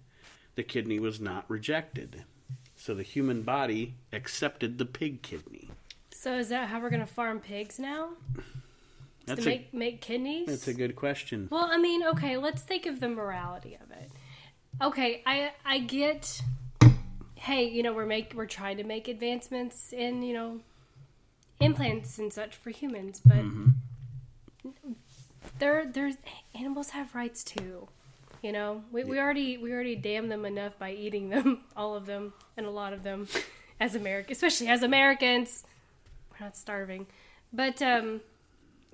The 0.55 0.63
kidney 0.63 0.99
was 0.99 1.19
not 1.19 1.45
rejected. 1.47 2.23
So 2.81 2.95
the 2.95 3.03
human 3.03 3.43
body 3.43 3.93
accepted 4.11 4.79
the 4.79 4.87
pig 4.87 5.21
kidney. 5.21 5.69
so 6.09 6.39
is 6.39 6.49
that 6.49 6.67
how 6.67 6.79
we're 6.79 6.89
gonna 6.89 7.05
farm 7.05 7.39
pigs 7.39 7.77
now? 7.77 8.13
That's 9.27 9.43
to 9.43 9.47
a, 9.47 9.51
make 9.51 9.71
make 9.71 10.01
kidneys? 10.01 10.47
that's 10.47 10.67
a 10.67 10.73
good 10.73 10.95
question. 10.95 11.47
Well, 11.51 11.69
I 11.71 11.77
mean, 11.77 12.03
okay, 12.03 12.37
let's 12.37 12.63
think 12.63 12.87
of 12.87 12.99
the 12.99 13.07
morality 13.07 13.77
of 13.79 13.91
it. 13.91 14.11
Okay, 14.81 15.21
I 15.27 15.51
I 15.63 15.77
get 15.77 16.41
hey, 17.35 17.65
you 17.65 17.83
know, 17.83 17.93
we're 17.93 18.07
make 18.07 18.33
we're 18.33 18.47
trying 18.47 18.77
to 18.77 18.83
make 18.83 19.07
advancements 19.07 19.93
in, 19.93 20.23
you 20.23 20.33
know, 20.33 20.61
implants 21.59 22.17
and 22.17 22.33
such 22.33 22.55
for 22.55 22.71
humans, 22.71 23.21
but 23.23 23.37
mm-hmm. 23.37 23.69
there 25.59 25.85
there's 25.85 26.15
animals 26.55 26.89
have 26.89 27.13
rights 27.13 27.43
too. 27.43 27.89
You 28.41 28.51
know, 28.51 28.83
we, 28.91 29.03
we 29.03 29.19
already 29.19 29.57
we 29.57 29.71
already 29.71 29.95
damn 29.95 30.27
them 30.27 30.45
enough 30.45 30.77
by 30.79 30.91
eating 30.93 31.29
them, 31.29 31.61
all 31.77 31.95
of 31.95 32.05
them, 32.05 32.33
and 32.57 32.65
a 32.65 32.71
lot 32.71 32.91
of 32.93 33.03
them, 33.03 33.27
as 33.79 33.93
Americans, 33.95 34.37
especially 34.37 34.67
as 34.67 34.81
Americans. 34.83 35.63
We're 36.31 36.45
not 36.45 36.57
starving, 36.57 37.05
but 37.53 37.81
um, 37.81 38.21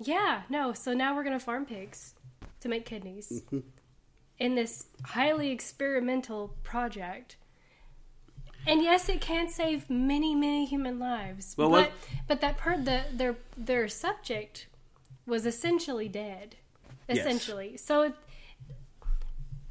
yeah, 0.00 0.42
no. 0.50 0.72
So 0.74 0.92
now 0.92 1.14
we're 1.16 1.24
gonna 1.24 1.40
farm 1.40 1.64
pigs 1.64 2.14
to 2.60 2.68
make 2.68 2.84
kidneys 2.84 3.42
in 4.38 4.54
this 4.54 4.86
highly 5.04 5.50
experimental 5.50 6.54
project. 6.62 7.36
And 8.66 8.82
yes, 8.82 9.08
it 9.08 9.20
can 9.22 9.48
save 9.48 9.88
many, 9.88 10.34
many 10.34 10.66
human 10.66 10.98
lives. 10.98 11.54
Well, 11.56 11.70
but 11.70 11.80
what- 11.88 11.92
but 12.26 12.40
that 12.42 12.58
part 12.58 12.84
the 12.84 13.04
their 13.12 13.36
their 13.56 13.88
subject 13.88 14.66
was 15.26 15.46
essentially 15.46 16.08
dead. 16.08 16.56
Yes. 17.08 17.18
Essentially, 17.20 17.78
so 17.78 18.02
it, 18.02 18.12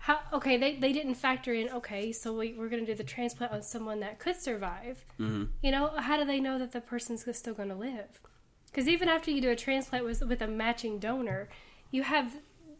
how 0.07 0.19
okay 0.31 0.55
they, 0.57 0.75
they 0.77 0.93
didn't 0.93 1.15
factor 1.15 1.53
in 1.53 1.69
okay 1.69 2.11
so 2.13 2.31
we, 2.33 2.53
we're 2.57 2.69
going 2.69 2.85
to 2.85 2.91
do 2.91 2.95
the 2.97 3.03
transplant 3.03 3.51
on 3.51 3.61
someone 3.61 3.99
that 3.99 4.19
could 4.19 4.35
survive 4.49 5.03
Mm-hmm. 5.19 5.45
you 5.61 5.71
know 5.71 5.87
how 5.97 6.15
do 6.17 6.23
they 6.25 6.39
know 6.39 6.57
that 6.59 6.71
the 6.71 6.81
person's 6.81 7.25
still 7.37 7.53
going 7.53 7.69
to 7.69 7.75
live 7.75 8.21
because 8.67 8.87
even 8.87 9.09
after 9.09 9.31
you 9.31 9.41
do 9.41 9.49
a 9.51 9.55
transplant 9.55 10.05
with, 10.05 10.21
with 10.23 10.41
a 10.41 10.47
matching 10.47 10.97
donor 10.99 11.49
you 11.91 12.03
have 12.03 12.37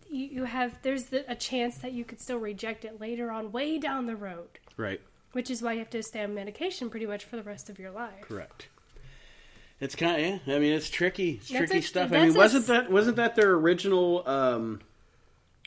you, 0.10 0.26
you 0.38 0.44
have 0.46 0.80
there's 0.84 1.06
the, 1.06 1.30
a 1.30 1.36
chance 1.36 1.78
that 1.80 1.92
you 1.92 2.06
could 2.06 2.22
still 2.22 2.38
reject 2.38 2.86
it 2.86 3.00
later 3.02 3.30
on 3.32 3.52
way 3.52 3.78
down 3.78 4.06
the 4.06 4.16
road 4.16 4.60
Right. 4.78 5.02
which 5.34 5.50
is 5.52 5.62
why 5.62 5.74
you 5.74 5.80
have 5.80 5.90
to 5.90 6.02
stay 6.04 6.24
on 6.24 6.34
medication 6.34 6.90
pretty 6.90 7.06
much 7.08 7.26
for 7.26 7.36
the 7.36 7.44
rest 7.44 7.70
of 7.70 7.78
your 7.78 7.92
life 7.92 8.22
Correct. 8.22 8.70
It's 9.80 9.96
kind 9.96 10.20
of, 10.20 10.42
yeah. 10.48 10.56
I 10.56 10.58
mean, 10.58 10.74
it's 10.74 10.90
tricky. 10.90 11.34
It's 11.34 11.50
That's 11.50 11.70
tricky 11.70 11.78
a- 11.86 11.88
stuff. 11.88 12.12
I 12.12 12.22
mean, 12.26 12.36
a 12.36 12.38
wasn't 12.38 12.66
that 12.66 12.90
wasn't 12.92 13.18
that 13.18 13.36
their 13.36 13.52
original? 13.52 14.28
Um, 14.28 14.80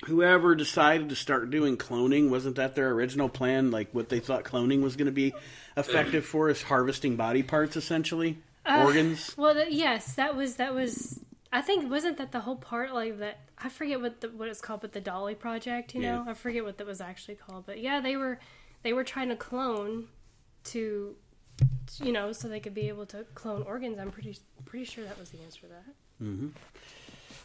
whoever 0.06 0.54
decided 0.54 1.08
to 1.10 1.16
start 1.16 1.50
doing 1.50 1.76
cloning 1.76 2.30
wasn't 2.30 2.56
that 2.56 2.74
their 2.74 2.90
original 2.90 3.28
plan? 3.28 3.70
Like 3.70 3.88
what 3.92 4.08
they 4.08 4.20
thought 4.20 4.44
cloning 4.44 4.82
was 4.82 4.96
going 4.96 5.06
to 5.06 5.12
be 5.12 5.34
effective 5.76 6.24
for 6.24 6.48
is 6.48 6.62
harvesting 6.62 7.16
body 7.16 7.42
parts, 7.42 7.76
essentially 7.76 8.38
Uh, 8.66 8.82
organs. 8.84 9.34
Well, 9.36 9.54
th- 9.54 9.72
yes, 9.72 10.14
that 10.14 10.36
was 10.36 10.56
that 10.56 10.74
was. 10.74 11.20
I 11.52 11.62
think 11.62 11.90
wasn't 11.90 12.18
that 12.18 12.30
the 12.32 12.40
whole 12.40 12.56
part 12.56 12.92
like 12.94 13.18
that? 13.18 13.40
I 13.58 13.68
forget 13.68 14.00
what 14.00 14.20
the, 14.20 14.28
what 14.28 14.48
it's 14.48 14.60
called, 14.60 14.80
but 14.82 14.92
the 14.92 15.00
Dolly 15.00 15.34
Project. 15.34 15.94
You 15.94 16.02
know, 16.02 16.22
Yeah. 16.24 16.30
I 16.30 16.34
forget 16.34 16.64
what 16.64 16.78
that 16.78 16.86
was 16.86 17.00
actually 17.00 17.34
called, 17.36 17.66
but 17.66 17.80
yeah, 17.80 18.00
they 18.00 18.16
were 18.16 18.38
they 18.82 18.92
were 18.92 19.04
trying 19.04 19.28
to 19.30 19.36
clone 19.36 20.08
to, 20.64 21.14
you 22.02 22.12
know, 22.12 22.32
so 22.32 22.48
they 22.48 22.60
could 22.60 22.74
be 22.74 22.88
able 22.88 23.06
to 23.06 23.24
clone 23.34 23.62
organs. 23.62 23.98
I'm 23.98 24.10
pretty 24.10 24.36
pretty 24.64 24.84
sure 24.84 25.04
that 25.04 25.18
was 25.18 25.30
the 25.30 25.40
answer 25.42 25.62
to 25.62 25.66
that. 25.68 26.50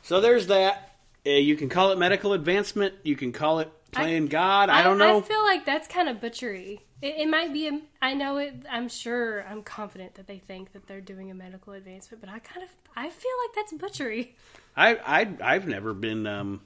So 0.03 0.21
there's 0.21 0.47
that. 0.47 0.94
Uh, 1.25 1.31
you 1.31 1.55
can 1.55 1.69
call 1.69 1.91
it 1.91 1.97
medical 1.97 2.33
advancement. 2.33 2.93
You 3.03 3.15
can 3.15 3.31
call 3.31 3.59
it 3.59 3.71
playing 3.91 4.27
God. 4.27 4.69
I, 4.69 4.83
don't 4.83 4.97
know. 4.97 5.19
I 5.19 5.21
feel 5.21 5.43
like 5.43 5.65
that's 5.65 5.87
kind 5.87 6.09
of 6.09 6.21
butchery. 6.21 6.81
It, 7.01 7.15
it 7.17 7.29
might 7.29 7.51
be. 7.51 7.67
A, 7.67 7.79
I 8.01 8.13
know 8.13 8.37
it. 8.37 8.53
I'm 8.69 8.89
sure. 8.89 9.43
I'm 9.47 9.63
confident 9.63 10.15
that 10.15 10.27
they 10.27 10.37
think 10.37 10.73
that 10.73 10.87
they're 10.87 11.01
doing 11.01 11.31
a 11.31 11.33
medical 11.33 11.73
advancement, 11.73 12.21
but 12.21 12.29
I 12.29 12.39
kind 12.39 12.63
of. 12.63 12.69
I 12.95 13.09
feel 13.09 13.31
like 13.43 13.55
that's 13.55 13.73
butchery. 13.73 14.35
I, 14.75 14.95
I 14.95 15.53
I've 15.53 15.67
never 15.67 15.93
been. 15.93 16.27
Um, 16.27 16.61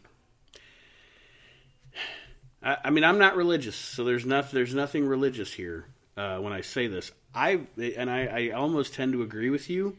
I, 2.62 2.78
I 2.86 2.90
mean, 2.90 3.04
I'm 3.04 3.18
not 3.18 3.36
religious, 3.36 3.76
so 3.76 4.04
there's 4.04 4.26
not 4.26 4.52
there's 4.52 4.76
nothing 4.76 5.08
religious 5.08 5.54
here 5.54 5.86
uh, 6.18 6.38
when 6.38 6.54
I 6.54 6.62
say 6.62 6.88
this. 6.88 7.12
I 7.34 7.62
and 7.78 8.10
I, 8.10 8.26
I 8.26 8.50
almost 8.52 8.94
tend 8.94 9.14
to 9.14 9.22
agree 9.22 9.50
with 9.50 9.70
you 9.70 9.98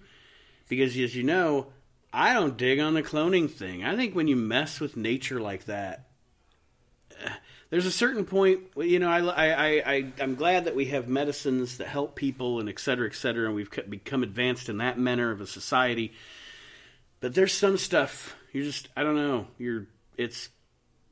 because, 0.68 0.96
as 0.98 1.14
you 1.14 1.22
know, 1.22 1.68
I 2.12 2.34
don't 2.34 2.56
dig 2.56 2.80
on 2.80 2.94
the 2.94 3.02
cloning 3.02 3.50
thing. 3.50 3.84
I 3.84 3.96
think 3.96 4.14
when 4.14 4.28
you 4.28 4.36
mess 4.36 4.80
with 4.80 4.96
nature 4.96 5.40
like 5.40 5.66
that, 5.66 6.06
there's 7.70 7.86
a 7.86 7.92
certain 7.92 8.24
point. 8.24 8.60
You 8.76 8.98
know, 8.98 9.10
I, 9.10 9.20
I, 9.20 9.92
I, 9.92 10.12
I'm 10.20 10.34
glad 10.34 10.64
that 10.64 10.74
we 10.74 10.86
have 10.86 11.08
medicines 11.08 11.78
that 11.78 11.86
help 11.86 12.16
people 12.16 12.58
and 12.58 12.68
et 12.68 12.80
cetera, 12.80 13.06
et 13.06 13.14
cetera, 13.14 13.46
and 13.46 13.54
we've 13.54 13.70
become 13.88 14.22
advanced 14.22 14.68
in 14.68 14.78
that 14.78 14.98
manner 14.98 15.30
of 15.30 15.40
a 15.40 15.46
society. 15.46 16.12
But 17.20 17.34
there's 17.34 17.52
some 17.52 17.76
stuff 17.76 18.34
you're 18.52 18.64
just 18.64 18.88
I 18.96 19.02
don't 19.02 19.16
know. 19.16 19.46
You're 19.58 19.86
it's 20.16 20.48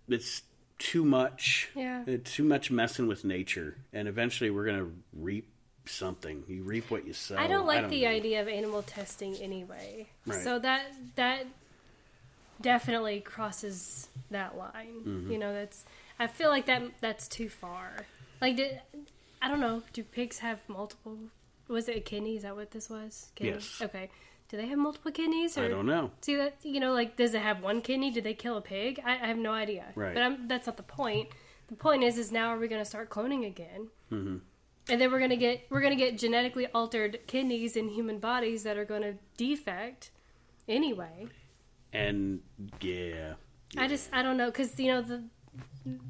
it's 0.08 0.42
too 0.78 1.04
much. 1.04 1.70
Yeah. 1.74 2.02
It's 2.06 2.34
too 2.34 2.44
much 2.44 2.70
messing 2.70 3.06
with 3.06 3.24
nature, 3.24 3.76
and 3.92 4.08
eventually 4.08 4.50
we're 4.50 4.66
gonna 4.66 4.88
reap 5.12 5.48
something. 5.88 6.44
You 6.48 6.62
reap 6.62 6.90
what 6.90 7.06
you 7.06 7.12
sow. 7.12 7.36
I 7.36 7.46
don't 7.46 7.66
like 7.66 7.88
the 7.88 8.02
know. 8.02 8.10
idea 8.10 8.42
of 8.42 8.48
animal 8.48 8.82
testing 8.82 9.34
anyway. 9.36 10.08
Right. 10.26 10.42
So 10.42 10.58
that 10.58 10.86
that 11.16 11.46
definitely 12.60 13.20
crosses 13.20 14.08
that 14.30 14.56
line. 14.56 15.02
Mm-hmm. 15.04 15.32
You 15.32 15.38
know, 15.38 15.52
that's 15.52 15.84
I 16.18 16.26
feel 16.26 16.50
like 16.50 16.66
that 16.66 16.82
that's 17.00 17.28
too 17.28 17.48
far. 17.48 17.90
Like 18.40 18.56
did, 18.56 18.80
I 19.42 19.48
don't 19.48 19.60
know, 19.60 19.82
do 19.92 20.02
pigs 20.02 20.38
have 20.38 20.60
multiple 20.68 21.18
was 21.68 21.88
it 21.88 21.96
a 21.96 22.00
kidney? 22.00 22.36
Is 22.36 22.42
that 22.42 22.56
what 22.56 22.70
this 22.70 22.88
was? 22.88 23.30
Kidney? 23.34 23.54
Yes. 23.54 23.80
Okay. 23.82 24.10
Do 24.48 24.56
they 24.56 24.66
have 24.66 24.78
multiple 24.78 25.12
kidneys 25.12 25.58
or 25.58 25.64
I 25.64 25.68
don't 25.68 25.86
know. 25.86 26.10
See 26.22 26.36
that 26.36 26.56
you 26.62 26.80
know, 26.80 26.92
like 26.92 27.16
does 27.16 27.34
it 27.34 27.42
have 27.42 27.62
one 27.62 27.80
kidney? 27.80 28.10
Did 28.10 28.24
they 28.24 28.34
kill 28.34 28.56
a 28.56 28.62
pig? 28.62 29.00
I, 29.04 29.14
I 29.14 29.26
have 29.26 29.38
no 29.38 29.52
idea. 29.52 29.86
Right. 29.94 30.14
But 30.14 30.22
I'm, 30.22 30.48
that's 30.48 30.66
not 30.66 30.76
the 30.76 30.82
point. 30.82 31.28
The 31.68 31.76
point 31.76 32.02
is, 32.02 32.16
is 32.16 32.32
now 32.32 32.48
are 32.48 32.58
we 32.58 32.66
going 32.66 32.80
to 32.80 32.88
start 32.88 33.10
cloning 33.10 33.46
again? 33.46 33.88
Mm-hmm. 34.10 34.36
And 34.88 35.00
then 35.00 35.12
we're 35.12 35.18
going 35.18 35.30
to 35.30 35.36
get 35.36 35.66
we're 35.70 35.82
to 35.82 35.96
get 35.96 36.18
genetically 36.18 36.66
altered 36.68 37.20
kidneys 37.26 37.76
in 37.76 37.88
human 37.88 38.18
bodies 38.18 38.62
that 38.62 38.76
are 38.76 38.84
going 38.84 39.02
to 39.02 39.14
defect 39.36 40.10
anyway. 40.68 41.26
And 41.92 42.40
yeah, 42.80 43.34
I 43.76 43.88
just 43.88 44.08
I 44.12 44.22
don't 44.22 44.36
know 44.36 44.46
because 44.46 44.78
you 44.78 44.88
know 44.88 45.02
the 45.02 45.24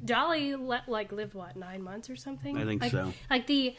Dolly 0.03 0.55
let, 0.55 0.87
like 0.89 1.11
lived 1.11 1.33
what 1.33 1.55
nine 1.55 1.81
months 1.81 2.09
or 2.09 2.15
something. 2.15 2.57
I 2.57 2.65
think 2.65 2.81
like, 2.81 2.91
so. 2.91 3.13
Like 3.29 3.47
the 3.47 3.75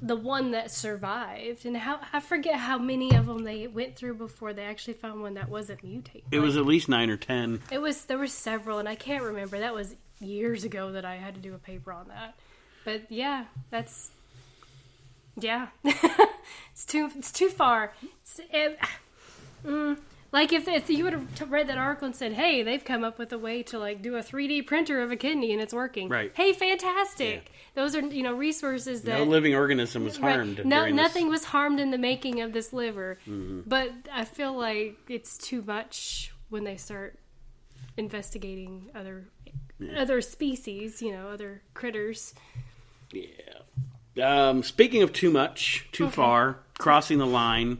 the 0.00 0.16
one 0.16 0.52
that 0.52 0.70
survived 0.70 1.66
and 1.66 1.76
how 1.76 2.00
I 2.12 2.20
forget 2.20 2.56
how 2.56 2.78
many 2.78 3.14
of 3.14 3.26
them 3.26 3.44
they 3.44 3.66
went 3.66 3.96
through 3.96 4.14
before 4.14 4.54
they 4.54 4.64
actually 4.64 4.94
found 4.94 5.20
one 5.20 5.34
that 5.34 5.48
wasn't 5.48 5.84
mutated. 5.84 6.22
it 6.30 6.38
was 6.38 6.56
at 6.56 6.64
least 6.64 6.88
nine 6.88 7.10
or 7.10 7.16
ten. 7.16 7.60
It 7.70 7.78
was 7.78 8.04
there 8.06 8.18
were 8.18 8.26
several, 8.26 8.78
and 8.78 8.88
I 8.88 8.94
can't 8.94 9.22
remember. 9.22 9.58
That 9.58 9.74
was 9.74 9.94
years 10.20 10.64
ago 10.64 10.92
that 10.92 11.04
I 11.04 11.16
had 11.16 11.34
to 11.34 11.40
do 11.40 11.54
a 11.54 11.58
paper 11.58 11.92
on 11.92 12.08
that. 12.08 12.38
But 12.84 13.10
yeah, 13.10 13.44
that's 13.70 14.10
yeah, 15.38 15.68
it's 15.84 16.84
too 16.86 17.10
it's 17.16 17.32
too 17.32 17.48
far. 17.48 17.92
It's, 18.22 18.40
it, 18.52 18.78
mm, 19.64 19.98
like 20.32 20.52
if 20.52 20.66
if 20.68 20.88
you 20.90 21.04
would 21.04 21.12
have 21.12 21.50
read 21.52 21.68
that 21.68 21.78
article 21.78 22.06
and 22.06 22.16
said, 22.16 22.32
"Hey, 22.32 22.62
they've 22.62 22.84
come 22.84 23.04
up 23.04 23.18
with 23.18 23.32
a 23.32 23.38
way 23.38 23.62
to 23.64 23.78
like 23.78 24.02
do 24.02 24.16
a 24.16 24.20
3D 24.22 24.66
printer 24.66 25.00
of 25.02 25.10
a 25.10 25.16
kidney 25.16 25.52
and 25.52 25.60
it's 25.60 25.74
working," 25.74 26.08
Right. 26.08 26.32
Hey, 26.34 26.52
fantastic! 26.52 27.50
Those 27.74 27.94
are 27.94 28.00
you 28.00 28.22
know 28.22 28.34
resources 28.34 29.02
that 29.02 29.18
No 29.18 29.24
living 29.24 29.54
organism 29.54 30.04
was 30.04 30.18
Right. 30.20 30.34
harmed. 30.34 30.58
No, 30.58 30.62
during 30.62 30.70
this. 30.72 30.86
Mm-hmm. 30.88 30.96
nothing 30.96 31.28
was 31.28 31.44
harmed 31.44 31.80
in 31.80 31.90
the 31.90 31.98
making 31.98 32.40
of 32.40 32.52
this 32.52 32.72
liver. 32.72 33.18
But 33.26 33.90
I 34.12 34.24
feel 34.24 34.56
like 34.56 34.96
it's 35.08 35.36
too 35.38 35.62
much 35.62 36.32
when 36.50 36.64
they 36.64 36.76
start 36.76 37.18
investigating 37.96 38.90
other 38.94 39.28
other 39.96 40.20
species, 40.20 41.02
you 41.02 41.12
know, 41.12 41.28
other 41.28 41.60
critters. 41.74 42.34
Yeah. 43.12 43.28
Um, 44.20 44.62
speaking 44.62 45.02
of 45.02 45.12
too 45.12 45.30
much, 45.30 45.86
too 45.92 46.06
Okay. 46.06 46.14
far, 46.16 46.58
crossing 46.78 47.18
the 47.18 47.26
line. 47.26 47.78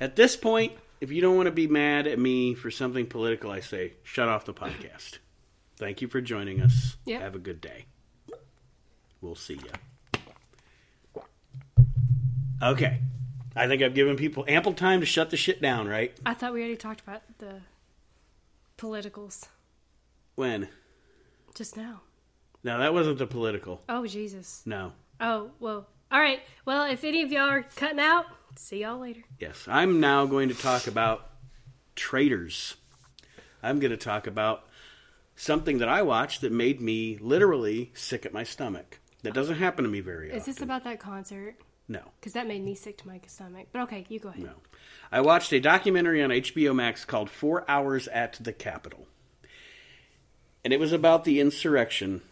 At 0.00 0.16
this 0.16 0.36
point, 0.36 0.72
if 1.00 1.10
you 1.10 1.20
don't 1.22 1.36
want 1.36 1.46
to 1.46 1.52
be 1.52 1.66
mad 1.66 2.06
at 2.06 2.18
me 2.18 2.54
for 2.54 2.70
something 2.70 3.06
political, 3.06 3.50
I 3.50 3.60
say 3.60 3.94
shut 4.02 4.28
off 4.28 4.44
the 4.44 4.52
podcast. 4.54 5.18
Thank 5.76 6.02
you 6.02 6.08
for 6.08 6.20
joining 6.20 6.60
us. 6.60 6.96
Yep. 7.06 7.20
Have 7.22 7.34
a 7.34 7.38
good 7.38 7.60
day. 7.60 7.86
We'll 9.20 9.34
see 9.34 9.54
you. 11.06 11.14
Okay. 12.62 13.00
I 13.56 13.66
think 13.68 13.82
I've 13.82 13.94
given 13.94 14.16
people 14.16 14.44
ample 14.48 14.72
time 14.74 15.00
to 15.00 15.06
shut 15.06 15.30
the 15.30 15.36
shit 15.36 15.62
down, 15.62 15.86
right? 15.88 16.16
I 16.26 16.34
thought 16.34 16.52
we 16.52 16.60
already 16.60 16.76
talked 16.76 17.00
about 17.00 17.22
the 17.38 17.60
politicals 18.76 19.48
When? 20.34 20.68
just 21.54 21.76
now. 21.76 22.00
No, 22.64 22.78
that 22.78 22.92
wasn't 22.92 23.18
the 23.18 23.26
political. 23.26 23.82
Oh 23.88 24.06
Jesus. 24.06 24.62
No. 24.66 24.92
Oh 25.20 25.50
well. 25.60 25.88
All 26.10 26.20
right. 26.20 26.40
Well, 26.64 26.90
if 26.90 27.04
any 27.04 27.22
of 27.22 27.32
y'all 27.32 27.48
are 27.50 27.64
cutting 27.76 27.98
out, 27.98 28.26
see 28.56 28.80
y'all 28.82 29.00
later. 29.00 29.22
Yes, 29.38 29.66
I'm 29.68 30.00
now 30.00 30.26
going 30.26 30.48
to 30.48 30.54
talk 30.54 30.86
about 30.86 31.28
traitors. 31.96 32.76
I'm 33.62 33.80
going 33.80 33.90
to 33.90 33.96
talk 33.96 34.26
about 34.26 34.66
something 35.36 35.78
that 35.78 35.88
I 35.88 36.02
watched 36.02 36.42
that 36.42 36.52
made 36.52 36.80
me 36.80 37.18
literally 37.20 37.90
sick 37.94 38.24
at 38.26 38.32
my 38.32 38.44
stomach. 38.44 39.00
That 39.22 39.34
doesn't 39.34 39.56
happen 39.56 39.84
to 39.84 39.90
me 39.90 40.00
very 40.00 40.28
often. 40.28 40.38
Is 40.38 40.44
this 40.46 40.60
about 40.60 40.84
that 40.84 41.00
concert? 41.00 41.56
No, 41.88 42.00
Because 42.18 42.32
that 42.32 42.46
made 42.46 42.64
me 42.64 42.74
sick 42.74 42.96
to 42.98 43.08
my 43.08 43.20
stomach. 43.26 43.66
But 43.72 43.82
okay, 43.82 44.06
you 44.08 44.18
go 44.18 44.30
ahead. 44.30 44.42
no. 44.42 44.52
I 45.12 45.20
watched 45.20 45.52
a 45.52 45.60
documentary 45.60 46.22
on 46.22 46.30
HBO 46.30 46.74
Max 46.74 47.04
called 47.04 47.28
Four 47.28 47.68
Hours 47.70 48.08
at 48.08 48.38
the 48.40 48.52
Capitol. 48.54 49.06
And 50.64 50.72
it 50.72 50.80
was 50.80 50.92
about 50.92 51.24
the 51.24 51.40
insurrection 51.40 52.22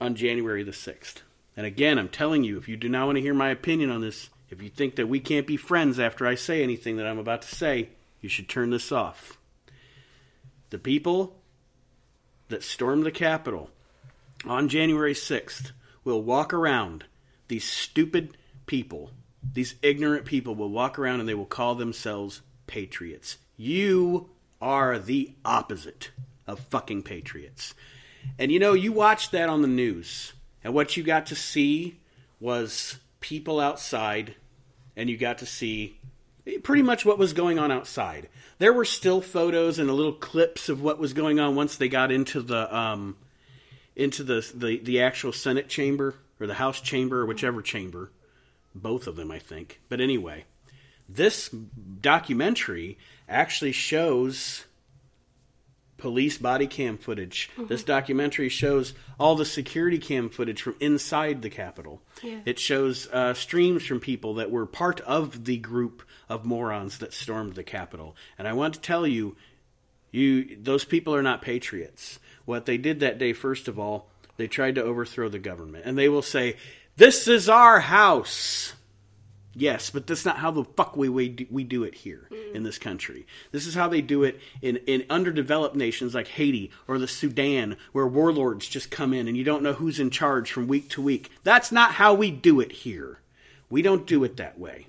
on 0.00 0.16
January 0.16 0.64
the 0.64 0.72
6th. 0.72 1.18
And 1.58 1.66
again, 1.66 1.98
I'm 1.98 2.08
telling 2.08 2.44
you, 2.44 2.56
if 2.56 2.68
you 2.68 2.76
do 2.76 2.88
not 2.88 3.06
want 3.06 3.16
to 3.16 3.20
hear 3.20 3.34
my 3.34 3.48
opinion 3.48 3.90
on 3.90 4.00
this, 4.00 4.30
if 4.48 4.62
you 4.62 4.68
think 4.68 4.94
that 4.94 5.08
we 5.08 5.18
can't 5.18 5.44
be 5.44 5.56
friends 5.56 5.98
after 5.98 6.24
I 6.24 6.36
say 6.36 6.62
anything 6.62 6.98
that 6.98 7.06
I'm 7.08 7.18
about 7.18 7.42
to 7.42 7.52
say, 7.52 7.88
you 8.20 8.28
should 8.28 8.48
turn 8.48 8.70
this 8.70 8.92
off. 8.92 9.38
The 10.70 10.78
people 10.78 11.34
that 12.46 12.62
stormed 12.62 13.04
the 13.04 13.10
Capitol 13.10 13.70
on 14.46 14.68
January 14.68 15.14
6th 15.14 15.72
will 16.04 16.22
walk 16.22 16.54
around, 16.54 17.06
these 17.48 17.64
stupid 17.64 18.36
people, 18.66 19.10
these 19.52 19.74
ignorant 19.82 20.26
people 20.26 20.54
will 20.54 20.70
walk 20.70 20.96
around 20.96 21.18
and 21.18 21.28
they 21.28 21.34
will 21.34 21.44
call 21.44 21.74
themselves 21.74 22.40
patriots. 22.68 23.36
You 23.56 24.30
are 24.62 24.96
the 24.96 25.34
opposite 25.44 26.12
of 26.46 26.60
fucking 26.60 27.02
patriots. 27.02 27.74
And 28.38 28.52
you 28.52 28.60
know, 28.60 28.74
you 28.74 28.92
watched 28.92 29.32
that 29.32 29.48
on 29.48 29.62
the 29.62 29.66
news, 29.66 30.34
and 30.62 30.74
what 30.74 30.96
you 30.96 31.02
got 31.02 31.26
to 31.26 31.34
see 31.34 31.98
was 32.40 32.98
people 33.20 33.60
outside, 33.60 34.34
and 34.96 35.08
you 35.08 35.16
got 35.16 35.38
to 35.38 35.46
see 35.46 35.98
pretty 36.62 36.82
much 36.82 37.04
what 37.04 37.18
was 37.18 37.32
going 37.32 37.58
on 37.58 37.70
outside. 37.70 38.28
There 38.58 38.72
were 38.72 38.84
still 38.84 39.20
photos 39.20 39.78
and 39.78 39.90
a 39.90 39.92
little 39.92 40.12
clips 40.12 40.68
of 40.68 40.82
what 40.82 40.98
was 40.98 41.12
going 41.12 41.38
on 41.38 41.54
once 41.54 41.76
they 41.76 41.88
got 41.88 42.10
into 42.10 42.40
the 42.40 42.74
um, 42.74 43.16
into 43.94 44.22
the, 44.22 44.48
the 44.54 44.78
the 44.78 45.00
actual 45.02 45.32
Senate 45.32 45.68
chamber 45.68 46.14
or 46.40 46.46
the 46.46 46.54
House 46.54 46.80
chamber 46.80 47.20
or 47.20 47.26
whichever 47.26 47.62
chamber, 47.62 48.10
both 48.74 49.06
of 49.06 49.16
them, 49.16 49.30
I 49.30 49.38
think. 49.38 49.80
But 49.88 50.00
anyway, 50.00 50.44
this 51.08 51.48
documentary 51.48 52.98
actually 53.28 53.72
shows 53.72 54.64
police 55.98 56.38
body 56.38 56.66
cam 56.66 56.96
footage. 56.96 57.50
This 57.58 57.82
documentary 57.82 58.48
shows 58.48 58.94
all 59.18 59.34
the 59.34 59.44
security 59.44 59.98
cam 59.98 60.30
footage 60.30 60.62
from 60.62 60.76
inside 60.80 61.42
the 61.42 61.50
Capitol. 61.50 62.00
Yeah. 62.22 62.40
It 62.46 62.58
shows 62.58 63.08
uh, 63.12 63.34
streams 63.34 63.84
from 63.84 64.00
people 64.00 64.34
that 64.34 64.50
were 64.50 64.64
part 64.64 65.00
of 65.02 65.44
the 65.44 65.58
group 65.58 66.02
of 66.28 66.44
morons 66.44 66.98
that 66.98 67.12
stormed 67.12 67.54
the 67.54 67.64
Capitol. 67.64 68.16
And 68.38 68.48
I 68.48 68.52
want 68.54 68.74
to 68.74 68.80
tell 68.80 69.06
you, 69.06 69.36
you 70.10 70.56
those 70.56 70.84
people 70.84 71.14
are 71.14 71.22
not 71.22 71.42
patriots. 71.42 72.18
What 72.44 72.64
they 72.64 72.78
did 72.78 73.00
that 73.00 73.18
day, 73.18 73.34
first 73.34 73.68
of 73.68 73.78
all, 73.78 74.08
they 74.38 74.46
tried 74.46 74.76
to 74.76 74.82
overthrow 74.82 75.28
the 75.28 75.38
government, 75.38 75.84
and 75.84 75.98
they 75.98 76.08
will 76.08 76.22
say, 76.22 76.56
"This 76.96 77.28
is 77.28 77.48
our 77.48 77.80
house." 77.80 78.72
Yes, 79.58 79.90
but 79.90 80.06
that's 80.06 80.24
not 80.24 80.38
how 80.38 80.52
the 80.52 80.62
fuck 80.62 80.96
we 80.96 81.08
we 81.08 81.28
do, 81.30 81.46
we 81.50 81.64
do 81.64 81.82
it 81.82 81.96
here 81.96 82.28
in 82.54 82.62
this 82.62 82.78
country. 82.78 83.26
This 83.50 83.66
is 83.66 83.74
how 83.74 83.88
they 83.88 84.00
do 84.00 84.22
it 84.22 84.38
in 84.62 84.76
in 84.86 85.04
underdeveloped 85.10 85.74
nations 85.74 86.14
like 86.14 86.28
Haiti 86.28 86.70
or 86.86 86.96
the 86.96 87.08
Sudan, 87.08 87.76
where 87.90 88.06
warlords 88.06 88.68
just 88.68 88.92
come 88.92 89.12
in 89.12 89.26
and 89.26 89.36
you 89.36 89.42
don't 89.42 89.64
know 89.64 89.72
who's 89.72 89.98
in 89.98 90.10
charge 90.10 90.52
from 90.52 90.68
week 90.68 90.88
to 90.90 91.02
week. 91.02 91.32
That's 91.42 91.72
not 91.72 91.94
how 91.94 92.14
we 92.14 92.30
do 92.30 92.60
it 92.60 92.70
here. 92.70 93.18
We 93.68 93.82
don't 93.82 94.06
do 94.06 94.22
it 94.22 94.36
that 94.36 94.60
way. 94.60 94.86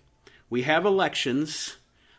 We 0.51 0.61
have 0.61 0.85
elections. 0.85 1.77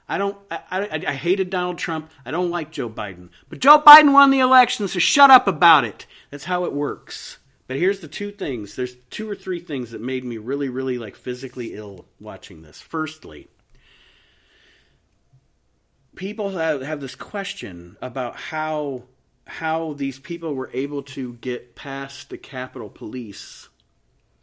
I 0.08 0.18
don't. 0.18 0.36
I, 0.50 0.60
I, 0.72 1.04
I 1.06 1.14
hated 1.14 1.50
Donald 1.50 1.78
Trump. 1.78 2.10
I 2.26 2.32
don't 2.32 2.50
like 2.50 2.72
Joe 2.72 2.90
Biden. 2.90 3.28
But 3.48 3.60
Joe 3.60 3.78
Biden 3.80 4.12
won 4.12 4.30
the 4.30 4.40
election, 4.40 4.88
so 4.88 4.98
shut 4.98 5.30
up 5.30 5.46
about 5.46 5.84
it. 5.84 6.06
That's 6.30 6.44
how 6.44 6.64
it 6.64 6.72
works. 6.72 7.38
But 7.70 7.78
here's 7.78 8.00
the 8.00 8.08
two 8.08 8.32
things. 8.32 8.74
There's 8.74 8.96
two 9.10 9.30
or 9.30 9.36
three 9.36 9.60
things 9.60 9.92
that 9.92 10.00
made 10.00 10.24
me 10.24 10.38
really, 10.38 10.68
really 10.68 10.98
like 10.98 11.14
physically 11.14 11.76
ill 11.76 12.04
watching 12.18 12.62
this. 12.62 12.80
Firstly, 12.80 13.46
people 16.16 16.50
have, 16.50 17.00
this 17.00 17.14
question 17.14 17.96
about 18.02 18.34
how 18.34 19.04
how 19.46 19.92
these 19.92 20.18
people 20.18 20.52
were 20.52 20.72
able 20.74 21.04
to 21.04 21.34
get 21.34 21.76
past 21.76 22.30
the 22.30 22.38
Capitol 22.38 22.88
Police 22.88 23.68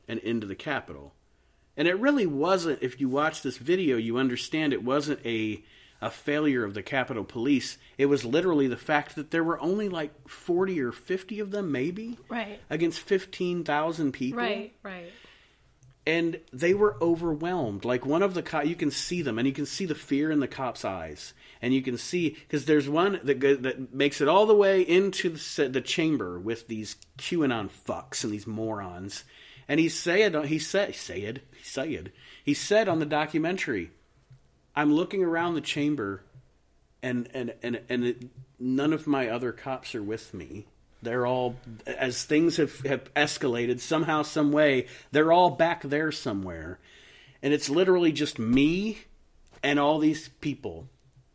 and 0.07 0.21
into 0.21 0.47
the 0.47 0.55
Capitol. 0.55 1.13
And 1.75 1.85
it 1.85 1.99
really 1.99 2.27
wasn't, 2.27 2.81
if 2.81 3.01
you 3.01 3.09
watch 3.09 3.41
this 3.41 3.57
video, 3.57 3.97
you 3.97 4.15
understand 4.15 4.71
it 4.71 4.85
wasn't 4.85 5.19
a, 5.25 5.65
a 6.01 6.11
failure 6.11 6.63
of 6.63 6.73
the 6.73 6.83
Capitol 6.83 7.23
Police. 7.23 7.77
It 7.97 8.05
was 8.05 8.23
literally 8.23 8.67
the 8.67 8.77
fact 8.77 9.15
that 9.15 9.31
there 9.31 9.43
were 9.43 9.59
only 9.61 9.89
like 9.89 10.11
40 10.29 10.79
or 10.81 10.91
50 10.91 11.39
of 11.39 11.51
them, 11.51 11.71
maybe, 11.71 12.17
Right. 12.29 12.59
against 12.69 12.99
15,000 12.99 14.11
people. 14.11 14.39
Right. 14.39 14.73
Right. 14.83 15.11
And 16.05 16.39
they 16.53 16.73
were 16.73 16.95
overwhelmed. 17.01 17.83
Like 17.83 18.05
one 18.05 18.23
of 18.23 18.33
the 18.33 18.41
cops, 18.41 18.67
you 18.67 18.75
can 18.75 18.91
see 18.91 19.21
them, 19.21 19.37
and 19.37 19.45
you 19.45 19.53
can 19.53 19.65
see 19.65 19.85
the 19.85 19.93
fear 19.95 20.31
in 20.31 20.39
the 20.39 20.47
cop's 20.47 20.85
eyes. 20.85 21.33
And 21.61 21.73
you 21.73 21.81
can 21.81 21.97
see, 21.97 22.29
because 22.29 22.63
there's 22.63 22.87
one 22.87 23.19
that, 23.23 23.39
go, 23.39 23.55
that 23.57 23.93
makes 23.93 24.21
it 24.21 24.29
all 24.29 24.45
the 24.45 24.55
way 24.55 24.81
into 24.81 25.31
the, 25.31 25.67
the 25.67 25.81
chamber 25.81 26.39
with 26.39 26.67
these 26.69 26.95
QAnon 27.17 27.69
fucks 27.69 28.23
and 28.23 28.31
these 28.31 28.47
morons. 28.47 29.25
And 29.67 29.81
he 29.81 29.89
said, 29.89 30.45
he 30.45 30.59
said, 30.59 30.95
said, 30.95 31.41
he 31.57 31.63
said, 31.65 32.13
he 32.41 32.53
said 32.53 32.87
on 32.87 32.99
the 32.99 33.05
documentary, 33.05 33.91
I'm 34.77 34.93
looking 34.93 35.23
around 35.23 35.55
the 35.55 35.61
chamber, 35.61 36.23
and 37.01 37.27
and 37.33 37.55
and 37.63 37.81
and 37.89 38.05
it, 38.05 38.23
none 38.59 38.93
of 38.93 39.07
my 39.07 39.27
other 39.27 39.51
cops 39.51 39.95
are 39.95 40.03
with 40.03 40.35
me. 40.35 40.67
They're 41.01 41.25
all 41.25 41.55
as 41.87 42.23
things 42.23 42.57
have 42.57 42.79
have 42.81 43.11
escalated 43.15 43.79
somehow, 43.79 44.21
some 44.21 44.51
way. 44.51 44.85
They're 45.11 45.31
all 45.31 45.49
back 45.49 45.81
there 45.81 46.11
somewhere, 46.11 46.77
and 47.41 47.55
it's 47.55 47.71
literally 47.71 48.11
just 48.11 48.37
me 48.37 48.99
and 49.63 49.79
all 49.79 49.97
these 49.97 50.29
people 50.41 50.87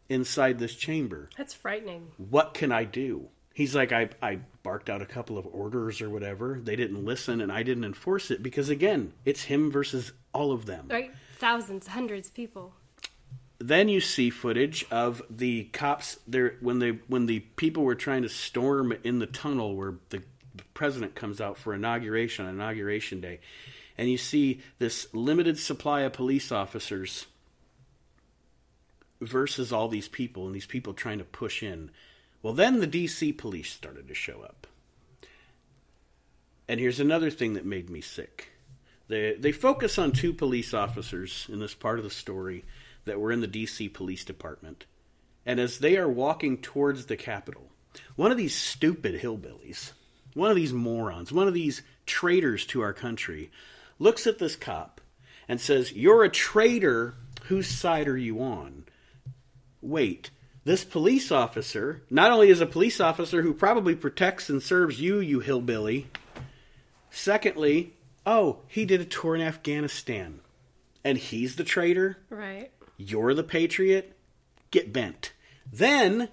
inside 0.08 0.60
this 0.60 0.76
chamber. 0.76 1.28
That's 1.36 1.52
frightening. 1.52 2.12
What 2.18 2.54
can 2.54 2.70
I 2.70 2.84
do? 2.84 3.28
He's 3.54 3.74
like, 3.74 3.92
I, 3.92 4.08
I 4.22 4.38
barked 4.62 4.88
out 4.88 5.02
a 5.02 5.06
couple 5.06 5.36
of 5.36 5.46
orders 5.46 6.00
or 6.00 6.08
whatever. 6.08 6.60
They 6.62 6.76
didn't 6.76 7.04
listen, 7.04 7.40
and 7.40 7.50
I 7.50 7.64
didn't 7.64 7.84
enforce 7.84 8.30
it 8.30 8.42
because, 8.42 8.70
again, 8.70 9.12
it's 9.24 9.42
him 9.42 9.70
versus 9.70 10.12
all 10.32 10.52
of 10.52 10.64
them. 10.64 10.86
Right. 10.88 11.10
Thousands, 11.38 11.88
hundreds 11.88 12.28
of 12.28 12.34
people. 12.34 12.72
Then 13.68 13.88
you 13.88 14.00
see 14.00 14.28
footage 14.30 14.84
of 14.90 15.22
the 15.30 15.64
cops 15.64 16.18
there 16.26 16.56
when 16.60 16.80
they 16.80 16.90
when 17.06 17.26
the 17.26 17.40
people 17.40 17.84
were 17.84 17.94
trying 17.94 18.22
to 18.22 18.28
storm 18.28 18.92
in 19.04 19.20
the 19.20 19.26
tunnel 19.26 19.76
where 19.76 19.94
the 20.08 20.22
president 20.74 21.14
comes 21.14 21.40
out 21.40 21.56
for 21.56 21.72
inauguration 21.72 22.44
on 22.44 22.54
inauguration 22.54 23.20
day. 23.20 23.40
And 23.96 24.10
you 24.10 24.18
see 24.18 24.60
this 24.78 25.06
limited 25.14 25.58
supply 25.58 26.00
of 26.00 26.12
police 26.12 26.50
officers 26.50 27.26
versus 29.20 29.72
all 29.72 29.86
these 29.86 30.08
people 30.08 30.46
and 30.46 30.54
these 30.54 30.66
people 30.66 30.92
trying 30.92 31.18
to 31.18 31.24
push 31.24 31.62
in. 31.62 31.90
Well 32.42 32.54
then 32.54 32.80
the 32.80 32.88
DC 32.88 33.38
police 33.38 33.70
started 33.70 34.08
to 34.08 34.14
show 34.14 34.42
up. 34.42 34.66
And 36.68 36.80
here's 36.80 37.00
another 37.00 37.30
thing 37.30 37.52
that 37.54 37.64
made 37.64 37.90
me 37.90 38.00
sick. 38.00 38.48
They 39.06 39.34
they 39.34 39.52
focus 39.52 39.98
on 39.98 40.10
two 40.10 40.32
police 40.32 40.74
officers 40.74 41.46
in 41.48 41.60
this 41.60 41.74
part 41.74 41.98
of 41.98 42.04
the 42.04 42.10
story 42.10 42.64
that 43.04 43.20
were 43.20 43.32
in 43.32 43.40
the 43.40 43.48
DC 43.48 43.92
Police 43.92 44.24
Department. 44.24 44.86
And 45.44 45.58
as 45.58 45.78
they 45.78 45.96
are 45.96 46.08
walking 46.08 46.58
towards 46.58 47.06
the 47.06 47.16
Capitol, 47.16 47.70
one 48.16 48.30
of 48.30 48.36
these 48.36 48.54
stupid 48.54 49.20
hillbillies, 49.20 49.92
one 50.34 50.50
of 50.50 50.56
these 50.56 50.72
morons, 50.72 51.32
one 51.32 51.48
of 51.48 51.54
these 51.54 51.82
traitors 52.06 52.64
to 52.66 52.80
our 52.80 52.92
country, 52.92 53.50
looks 53.98 54.26
at 54.26 54.38
this 54.38 54.56
cop 54.56 55.00
and 55.48 55.60
says, 55.60 55.92
You're 55.92 56.24
a 56.24 56.30
traitor. 56.30 57.14
Whose 57.46 57.66
side 57.66 58.06
are 58.06 58.16
you 58.16 58.40
on? 58.40 58.84
Wait, 59.80 60.30
this 60.64 60.84
police 60.84 61.32
officer 61.32 62.02
not 62.08 62.30
only 62.30 62.50
is 62.50 62.60
a 62.60 62.66
police 62.66 63.00
officer 63.00 63.42
who 63.42 63.52
probably 63.52 63.96
protects 63.96 64.48
and 64.48 64.62
serves 64.62 65.00
you, 65.00 65.18
you 65.18 65.40
hillbilly, 65.40 66.06
secondly, 67.10 67.94
oh, 68.24 68.60
he 68.68 68.84
did 68.84 69.00
a 69.00 69.04
tour 69.04 69.34
in 69.34 69.40
Afghanistan. 69.40 70.40
And 71.04 71.18
he's 71.18 71.56
the 71.56 71.64
traitor? 71.64 72.18
Right. 72.30 72.70
You're 73.08 73.34
the 73.34 73.44
patriot 73.44 74.16
get 74.70 74.92
bent. 74.92 75.32
Then 75.72 76.28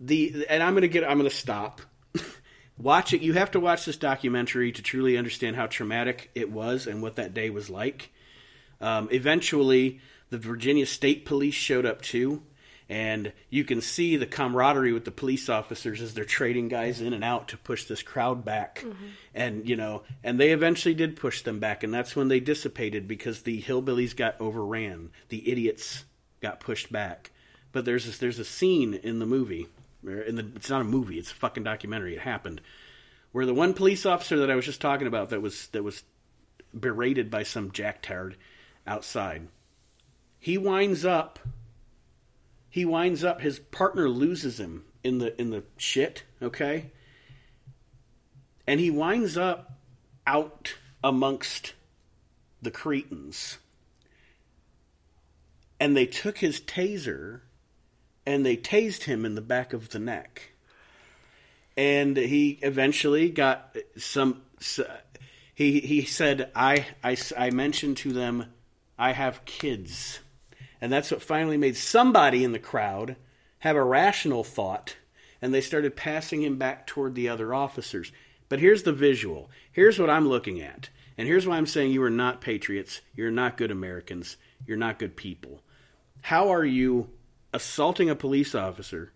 the 0.00 0.46
and 0.48 0.62
i'm 0.64 0.74
gonna 0.74 0.88
get 0.88 1.04
i'm 1.04 1.18
gonna 1.18 1.30
stop. 1.30 1.80
Watch 2.78 3.12
it 3.12 3.22
you 3.22 3.34
have 3.34 3.52
to 3.52 3.60
watch 3.60 3.84
this 3.84 3.96
documentary 3.96 4.72
to 4.72 4.82
truly 4.82 5.16
understand 5.16 5.54
how 5.54 5.66
traumatic 5.66 6.30
it 6.34 6.50
was 6.50 6.86
and 6.88 7.00
what 7.00 7.16
that 7.16 7.34
day 7.34 7.50
was 7.50 7.70
like. 7.70 8.10
Um, 8.80 9.08
eventually 9.12 10.00
the 10.30 10.38
Virginia 10.38 10.86
State 10.86 11.24
Police 11.24 11.54
showed 11.54 11.86
up 11.86 12.02
too, 12.02 12.42
and 12.92 13.32
you 13.48 13.64
can 13.64 13.80
see 13.80 14.16
the 14.16 14.26
camaraderie 14.26 14.92
with 14.92 15.06
the 15.06 15.10
police 15.10 15.48
officers 15.48 16.02
as 16.02 16.12
they're 16.12 16.26
trading 16.26 16.68
guys 16.68 17.00
in 17.00 17.14
and 17.14 17.24
out 17.24 17.48
to 17.48 17.56
push 17.56 17.86
this 17.86 18.02
crowd 18.02 18.44
back. 18.44 18.80
Mm-hmm. 18.80 19.06
And 19.34 19.66
you 19.66 19.76
know, 19.76 20.02
and 20.22 20.38
they 20.38 20.50
eventually 20.50 20.92
did 20.92 21.16
push 21.16 21.40
them 21.40 21.58
back, 21.58 21.82
and 21.82 21.94
that's 21.94 22.14
when 22.14 22.28
they 22.28 22.38
dissipated 22.38 23.08
because 23.08 23.42
the 23.42 23.62
hillbillies 23.62 24.14
got 24.14 24.38
overran, 24.38 25.08
the 25.30 25.50
idiots 25.50 26.04
got 26.42 26.60
pushed 26.60 26.92
back. 26.92 27.30
But 27.72 27.86
there's 27.86 28.04
this, 28.04 28.18
there's 28.18 28.38
a 28.38 28.44
scene 28.44 28.92
in 28.92 29.20
the 29.20 29.26
movie, 29.26 29.68
in 30.04 30.36
the 30.36 30.46
it's 30.54 30.68
not 30.68 30.82
a 30.82 30.84
movie, 30.84 31.18
it's 31.18 31.32
a 31.32 31.36
fucking 31.36 31.64
documentary. 31.64 32.16
It 32.16 32.20
happened 32.20 32.60
where 33.32 33.46
the 33.46 33.54
one 33.54 33.72
police 33.72 34.04
officer 34.04 34.40
that 34.40 34.50
I 34.50 34.54
was 34.54 34.66
just 34.66 34.82
talking 34.82 35.06
about 35.06 35.30
that 35.30 35.40
was 35.40 35.68
that 35.68 35.82
was 35.82 36.04
berated 36.78 37.30
by 37.30 37.44
some 37.44 37.70
jacktard 37.70 38.34
outside. 38.86 39.48
He 40.38 40.58
winds 40.58 41.06
up 41.06 41.38
he 42.72 42.86
winds 42.86 43.22
up 43.22 43.42
his 43.42 43.58
partner 43.58 44.08
loses 44.08 44.58
him 44.58 44.84
in 45.04 45.18
the 45.18 45.38
in 45.38 45.50
the 45.50 45.62
shit, 45.76 46.24
okay? 46.40 46.90
And 48.66 48.80
he 48.80 48.90
winds 48.90 49.36
up 49.36 49.78
out 50.26 50.76
amongst 51.04 51.74
the 52.62 52.70
cretins. 52.70 53.58
And 55.78 55.94
they 55.94 56.06
took 56.06 56.38
his 56.38 56.62
taser 56.62 57.40
and 58.24 58.46
they 58.46 58.56
tased 58.56 59.02
him 59.02 59.26
in 59.26 59.34
the 59.34 59.42
back 59.42 59.74
of 59.74 59.90
the 59.90 59.98
neck. 59.98 60.52
And 61.76 62.16
he 62.16 62.58
eventually 62.62 63.28
got 63.28 63.76
some 63.98 64.40
he 65.54 65.80
he 65.80 66.06
said 66.06 66.50
I 66.56 66.86
I 67.04 67.18
I 67.36 67.50
mentioned 67.50 67.98
to 67.98 68.14
them 68.14 68.46
I 68.98 69.12
have 69.12 69.44
kids. 69.44 70.20
And 70.82 70.92
that's 70.92 71.12
what 71.12 71.22
finally 71.22 71.56
made 71.56 71.76
somebody 71.76 72.42
in 72.42 72.50
the 72.50 72.58
crowd 72.58 73.14
have 73.60 73.76
a 73.76 73.84
rational 73.84 74.42
thought, 74.42 74.96
and 75.40 75.54
they 75.54 75.60
started 75.60 75.94
passing 75.94 76.42
him 76.42 76.58
back 76.58 76.88
toward 76.88 77.14
the 77.14 77.28
other 77.28 77.54
officers. 77.54 78.10
But 78.48 78.58
here's 78.58 78.82
the 78.82 78.92
visual. 78.92 79.48
Here's 79.70 79.96
what 80.00 80.10
I'm 80.10 80.28
looking 80.28 80.60
at. 80.60 80.90
And 81.16 81.28
here's 81.28 81.46
why 81.46 81.56
I'm 81.56 81.66
saying 81.66 81.92
you 81.92 82.02
are 82.02 82.10
not 82.10 82.40
patriots. 82.40 83.00
You're 83.14 83.30
not 83.30 83.56
good 83.56 83.70
Americans. 83.70 84.36
You're 84.66 84.76
not 84.76 84.98
good 84.98 85.14
people. 85.14 85.62
How 86.20 86.52
are 86.52 86.64
you 86.64 87.10
assaulting 87.52 88.10
a 88.10 88.16
police 88.16 88.52
officer 88.52 89.12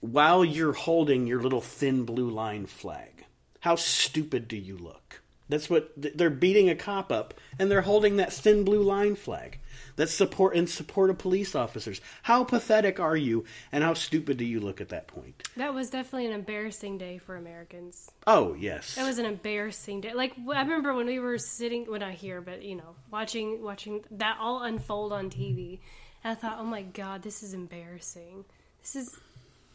while 0.00 0.44
you're 0.44 0.72
holding 0.72 1.28
your 1.28 1.40
little 1.40 1.60
thin 1.60 2.04
blue 2.04 2.28
line 2.28 2.66
flag? 2.66 3.24
How 3.60 3.76
stupid 3.76 4.48
do 4.48 4.56
you 4.56 4.76
look? 4.76 5.21
That's 5.52 5.68
what 5.68 5.92
they're 5.98 6.30
beating 6.30 6.70
a 6.70 6.74
cop 6.74 7.12
up, 7.12 7.34
and 7.58 7.70
they're 7.70 7.82
holding 7.82 8.16
that 8.16 8.32
thin 8.32 8.64
blue 8.64 8.82
line 8.82 9.16
flag. 9.16 9.58
That's 9.96 10.14
support 10.14 10.56
in 10.56 10.66
support 10.66 11.10
of 11.10 11.18
police 11.18 11.54
officers. 11.54 12.00
How 12.22 12.42
pathetic 12.42 12.98
are 12.98 13.18
you, 13.18 13.44
and 13.70 13.84
how 13.84 13.92
stupid 13.92 14.38
do 14.38 14.46
you 14.46 14.60
look 14.60 14.80
at 14.80 14.88
that 14.88 15.08
point? 15.08 15.42
That 15.58 15.74
was 15.74 15.90
definitely 15.90 16.24
an 16.24 16.32
embarrassing 16.32 16.96
day 16.96 17.18
for 17.18 17.36
Americans. 17.36 18.10
Oh 18.26 18.54
yes, 18.54 18.94
That 18.94 19.06
was 19.06 19.18
an 19.18 19.26
embarrassing 19.26 20.00
day. 20.00 20.14
Like 20.14 20.32
I 20.38 20.62
remember 20.62 20.94
when 20.94 21.04
we 21.04 21.18
were 21.18 21.36
sitting, 21.36 21.84
well 21.86 22.00
not 22.00 22.12
here, 22.12 22.40
but 22.40 22.62
you 22.62 22.76
know, 22.76 22.96
watching 23.10 23.62
watching 23.62 24.02
that 24.10 24.38
all 24.40 24.62
unfold 24.62 25.12
on 25.12 25.28
TV, 25.28 25.80
and 26.24 26.32
I 26.32 26.34
thought, 26.34 26.56
oh 26.60 26.64
my 26.64 26.80
god, 26.80 27.20
this 27.20 27.42
is 27.42 27.52
embarrassing. 27.52 28.46
This 28.80 28.96
is, 28.96 29.20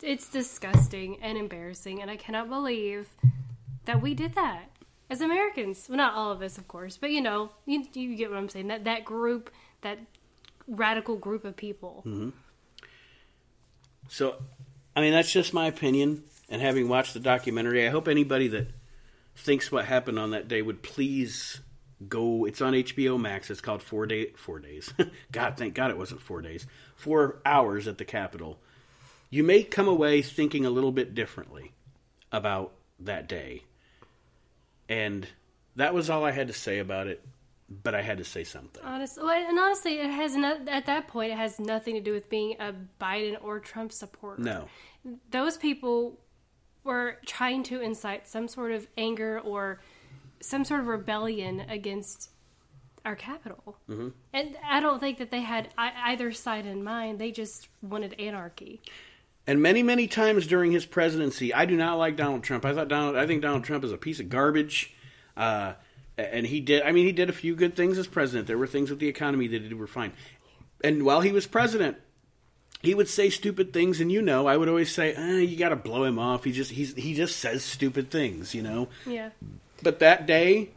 it's 0.02 0.28
disgusting 0.28 1.22
and 1.22 1.38
embarrassing, 1.38 2.02
and 2.02 2.10
I 2.10 2.16
cannot 2.16 2.50
believe 2.50 3.10
that 3.86 4.02
we 4.02 4.16
did 4.16 4.34
that 4.34 4.72
as 5.10 5.22
Americans. 5.22 5.88
Well, 5.88 5.98
not 5.98 6.14
all 6.14 6.32
of 6.32 6.42
us, 6.42 6.58
of 6.58 6.68
course, 6.68 6.98
but 6.98 7.12
you 7.12 7.22
know, 7.22 7.52
you, 7.66 7.86
you 7.94 8.16
get 8.16 8.30
what 8.30 8.38
I'm 8.38 8.50
saying. 8.50 8.68
That 8.68 8.84
that 8.86 9.06
group, 9.06 9.52
that 9.82 10.00
radical 10.68 11.16
group 11.16 11.46
of 11.46 11.56
people. 11.56 12.04
Mm-hmm. 12.06 12.30
So, 14.10 14.36
I 14.96 15.02
mean, 15.02 15.14
that's 15.14 15.32
just 15.32 15.54
my 15.54 15.68
opinion. 15.68 16.24
And 16.50 16.62
having 16.62 16.88
watched 16.88 17.14
the 17.14 17.20
documentary, 17.20 17.86
I 17.86 17.90
hope 17.90 18.08
anybody 18.08 18.48
that 18.50 18.68
thinks 19.36 19.72
what 19.72 19.86
happened 19.86 20.18
on 20.18 20.32
that 20.32 20.48
day 20.48 20.62
would 20.62 20.82
please 20.82 21.60
go. 22.08 22.46
It's 22.46 22.62
on 22.62 22.74
HBO 22.74 23.20
Max. 23.20 23.50
It's 23.50 23.62
called 23.62 23.84
Four 23.84 24.06
Day 24.06 24.32
Four 24.36 24.60
Days. 24.60 24.94
God, 25.32 25.58
thank 25.58 25.74
God 25.74 25.92
it 25.92 25.98
wasn't 25.98 26.22
four 26.22 26.42
days. 26.42 26.66
Four 26.96 27.40
hours 27.46 27.88
at 27.88 27.98
the 27.98 28.06
Capitol. 28.06 28.60
You 29.30 29.44
may 29.44 29.64
come 29.64 29.88
away 29.88 30.22
thinking 30.22 30.66
a 30.66 30.70
little 30.70 30.94
bit 30.94 31.14
differently 31.14 31.74
about 32.32 32.74
that 33.00 33.28
day. 33.28 33.64
And 34.90 35.28
that 35.76 35.94
was 35.94 36.10
all 36.10 36.26
I 36.26 36.32
had 36.32 36.48
to 36.48 36.54
say 36.54 36.80
about 36.80 37.08
it. 37.08 37.24
But 37.70 37.96
I 37.96 38.02
had 38.02 38.20
to 38.20 38.24
say 38.24 38.46
something. 38.46 38.82
Honestly, 38.82 39.26
and 39.28 39.60
honestly, 39.60 40.00
it 40.00 40.10
has 40.10 40.36
not. 40.38 40.70
At 40.70 40.86
that 40.86 41.10
point, 41.10 41.34
it 41.34 41.38
has 41.38 41.60
nothing 41.60 41.96
to 41.96 42.02
do 42.02 42.14
with 42.14 42.30
being 42.30 42.56
a 42.62 42.74
Biden 43.02 43.36
or 43.44 43.60
Trump 43.60 43.92
supporter. 43.92 44.42
No. 44.42 44.68
those 45.32 45.58
people 45.58 46.18
were 46.86 47.18
trying 47.26 47.64
to 47.64 47.82
incite 47.82 48.28
some 48.28 48.48
sort 48.48 48.72
of 48.72 48.88
anger 48.98 49.42
or 49.42 49.82
some 50.40 50.64
sort 50.64 50.80
of 50.80 50.88
rebellion 50.88 51.60
against 51.60 52.30
our 53.06 53.16
capital. 53.16 53.78
Mm-hmm. 53.90 54.10
And 54.34 54.58
I 54.66 54.80
don't 54.80 55.00
think 55.00 55.18
that 55.18 55.32
they 55.32 55.42
had 55.42 55.70
either 55.78 56.32
side 56.32 56.66
in 56.66 56.84
mind. 56.84 57.20
They 57.20 57.32
just 57.32 57.68
wanted 57.82 58.20
anarchy. 58.20 58.82
And 59.48 59.62
many, 59.62 59.82
many 59.82 60.08
times 60.08 60.46
during 60.46 60.74
his 60.74 60.86
presidency, 60.86 61.54
I 61.54 61.66
do 61.66 61.78
not 61.78 61.96
like 61.98 62.18
Donald 62.18 62.44
Trump. 62.44 62.66
I 62.66 62.74
thought 62.74 62.90
Donald, 62.90 63.16
I 63.16 63.26
think 63.26 63.42
Donald 63.42 63.64
Trump 63.64 63.84
is 63.86 63.94
a 63.94 63.98
piece 63.98 64.20
of 64.20 64.28
garbage. 64.30 64.94
Uh, 65.38 65.74
and 66.18 66.46
he 66.46 66.60
did. 66.60 66.82
I 66.84 66.92
mean, 66.92 67.06
he 67.06 67.12
did 67.14 67.30
a 67.30 67.34
few 67.34 67.56
good 67.56 67.76
things 67.76 67.98
as 67.98 68.08
president. 68.08 68.48
There 68.48 68.58
were 68.58 68.68
things 68.68 68.90
with 68.90 69.00
the 69.00 69.08
economy 69.08 69.48
that 69.48 69.62
he 69.62 69.70
did 69.70 69.80
were 69.80 69.88
fine. 69.88 70.12
And 70.84 71.04
while 71.04 71.22
he 71.22 71.32
was 71.32 71.48
president, 71.48 71.98
he 72.82 72.94
would 72.94 73.08
say 73.08 73.30
stupid 73.30 73.72
things. 73.72 74.02
And 74.02 74.12
you 74.12 74.22
know, 74.22 74.48
I 74.48 74.58
would 74.58 74.68
always 74.68 74.92
say, 74.92 75.14
eh, 75.14 75.40
"You 75.40 75.56
got 75.58 75.70
to 75.70 75.76
blow 75.76 76.04
him 76.04 76.20
off." 76.20 76.44
He 76.44 76.52
just 76.52 76.72
he's 76.72 76.94
he 76.96 77.14
just 77.14 77.38
says 77.38 77.64
stupid 77.64 78.10
things, 78.12 78.54
you 78.54 78.62
know. 78.64 78.90
Yeah. 79.06 79.30
But 79.84 80.00
that 80.00 80.26
day, 80.26 80.70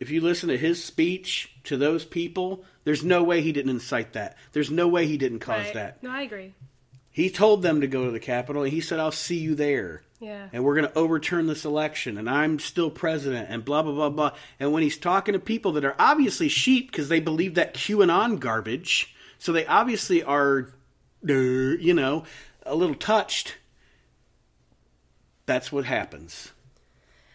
if 0.00 0.10
you 0.10 0.20
listen 0.20 0.48
to 0.50 0.56
his 0.56 0.82
speech 0.84 1.52
to 1.64 1.76
those 1.76 2.04
people, 2.04 2.64
there's 2.84 3.04
no 3.04 3.22
way 3.24 3.40
he 3.42 3.52
didn't 3.52 3.70
incite 3.70 4.12
that. 4.12 4.36
There's 4.52 4.70
no 4.70 4.86
way 4.88 5.06
he 5.06 5.18
didn't 5.18 5.40
cause 5.40 5.64
Right. 5.66 5.74
that. 5.74 6.02
No, 6.02 6.10
I 6.10 6.22
agree. 6.22 6.54
He 7.18 7.30
told 7.30 7.62
them 7.62 7.80
to 7.80 7.88
go 7.88 8.04
to 8.04 8.12
the 8.12 8.20
Capitol, 8.20 8.62
and 8.62 8.72
he 8.72 8.80
said, 8.80 9.00
"I'll 9.00 9.10
see 9.10 9.38
you 9.38 9.56
there." 9.56 10.02
Yeah. 10.20 10.50
And 10.52 10.62
we're 10.62 10.76
going 10.76 10.86
to 10.86 10.96
overturn 10.96 11.48
this 11.48 11.64
election, 11.64 12.16
and 12.16 12.30
I'm 12.30 12.60
still 12.60 12.92
president, 12.92 13.48
and 13.50 13.64
blah 13.64 13.82
blah 13.82 13.92
blah 13.92 14.08
blah. 14.08 14.36
And 14.60 14.72
when 14.72 14.84
he's 14.84 14.96
talking 14.96 15.32
to 15.32 15.40
people 15.40 15.72
that 15.72 15.84
are 15.84 15.96
obviously 15.98 16.48
sheep 16.48 16.92
because 16.92 17.08
they 17.08 17.18
believe 17.18 17.56
that 17.56 17.74
QAnon 17.74 18.38
garbage, 18.38 19.16
so 19.36 19.50
they 19.50 19.66
obviously 19.66 20.22
are, 20.22 20.72
uh, 21.28 21.32
you 21.32 21.92
know, 21.92 22.22
a 22.64 22.76
little 22.76 22.94
touched. 22.94 23.58
That's 25.44 25.72
what 25.72 25.86
happens. 25.86 26.52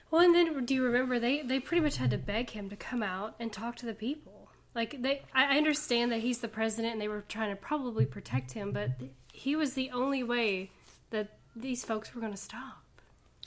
Well, 0.10 0.22
and 0.22 0.34
then 0.34 0.64
do 0.64 0.76
you 0.76 0.84
remember 0.86 1.20
they 1.20 1.42
they 1.42 1.60
pretty 1.60 1.82
much 1.82 1.98
had 1.98 2.12
to 2.12 2.18
beg 2.18 2.52
him 2.52 2.70
to 2.70 2.78
come 2.78 3.04
out 3.04 3.36
and 3.38 3.52
talk 3.52 3.76
to 3.78 3.86
the 3.86 3.94
people. 3.94 4.48
Like 4.74 5.02
they, 5.02 5.24
I 5.36 5.58
understand 5.58 6.14
that 6.14 6.22
he's 6.22 6.40
the 6.40 6.48
president 6.48 6.94
and 6.94 7.02
they 7.02 7.10
were 7.10 7.26
trying 7.28 7.50
to 7.50 7.58
probably 7.58 8.06
protect 8.06 8.54
him, 8.54 8.72
but 8.72 8.92
he 9.34 9.56
was 9.58 9.74
the 9.74 9.92
only 9.92 10.24
way 10.24 10.70
that 11.10 11.32
these 11.56 11.84
folks 11.84 12.16
were 12.16 12.22
going 12.22 12.32
to 12.34 12.38
stop. 12.38 12.84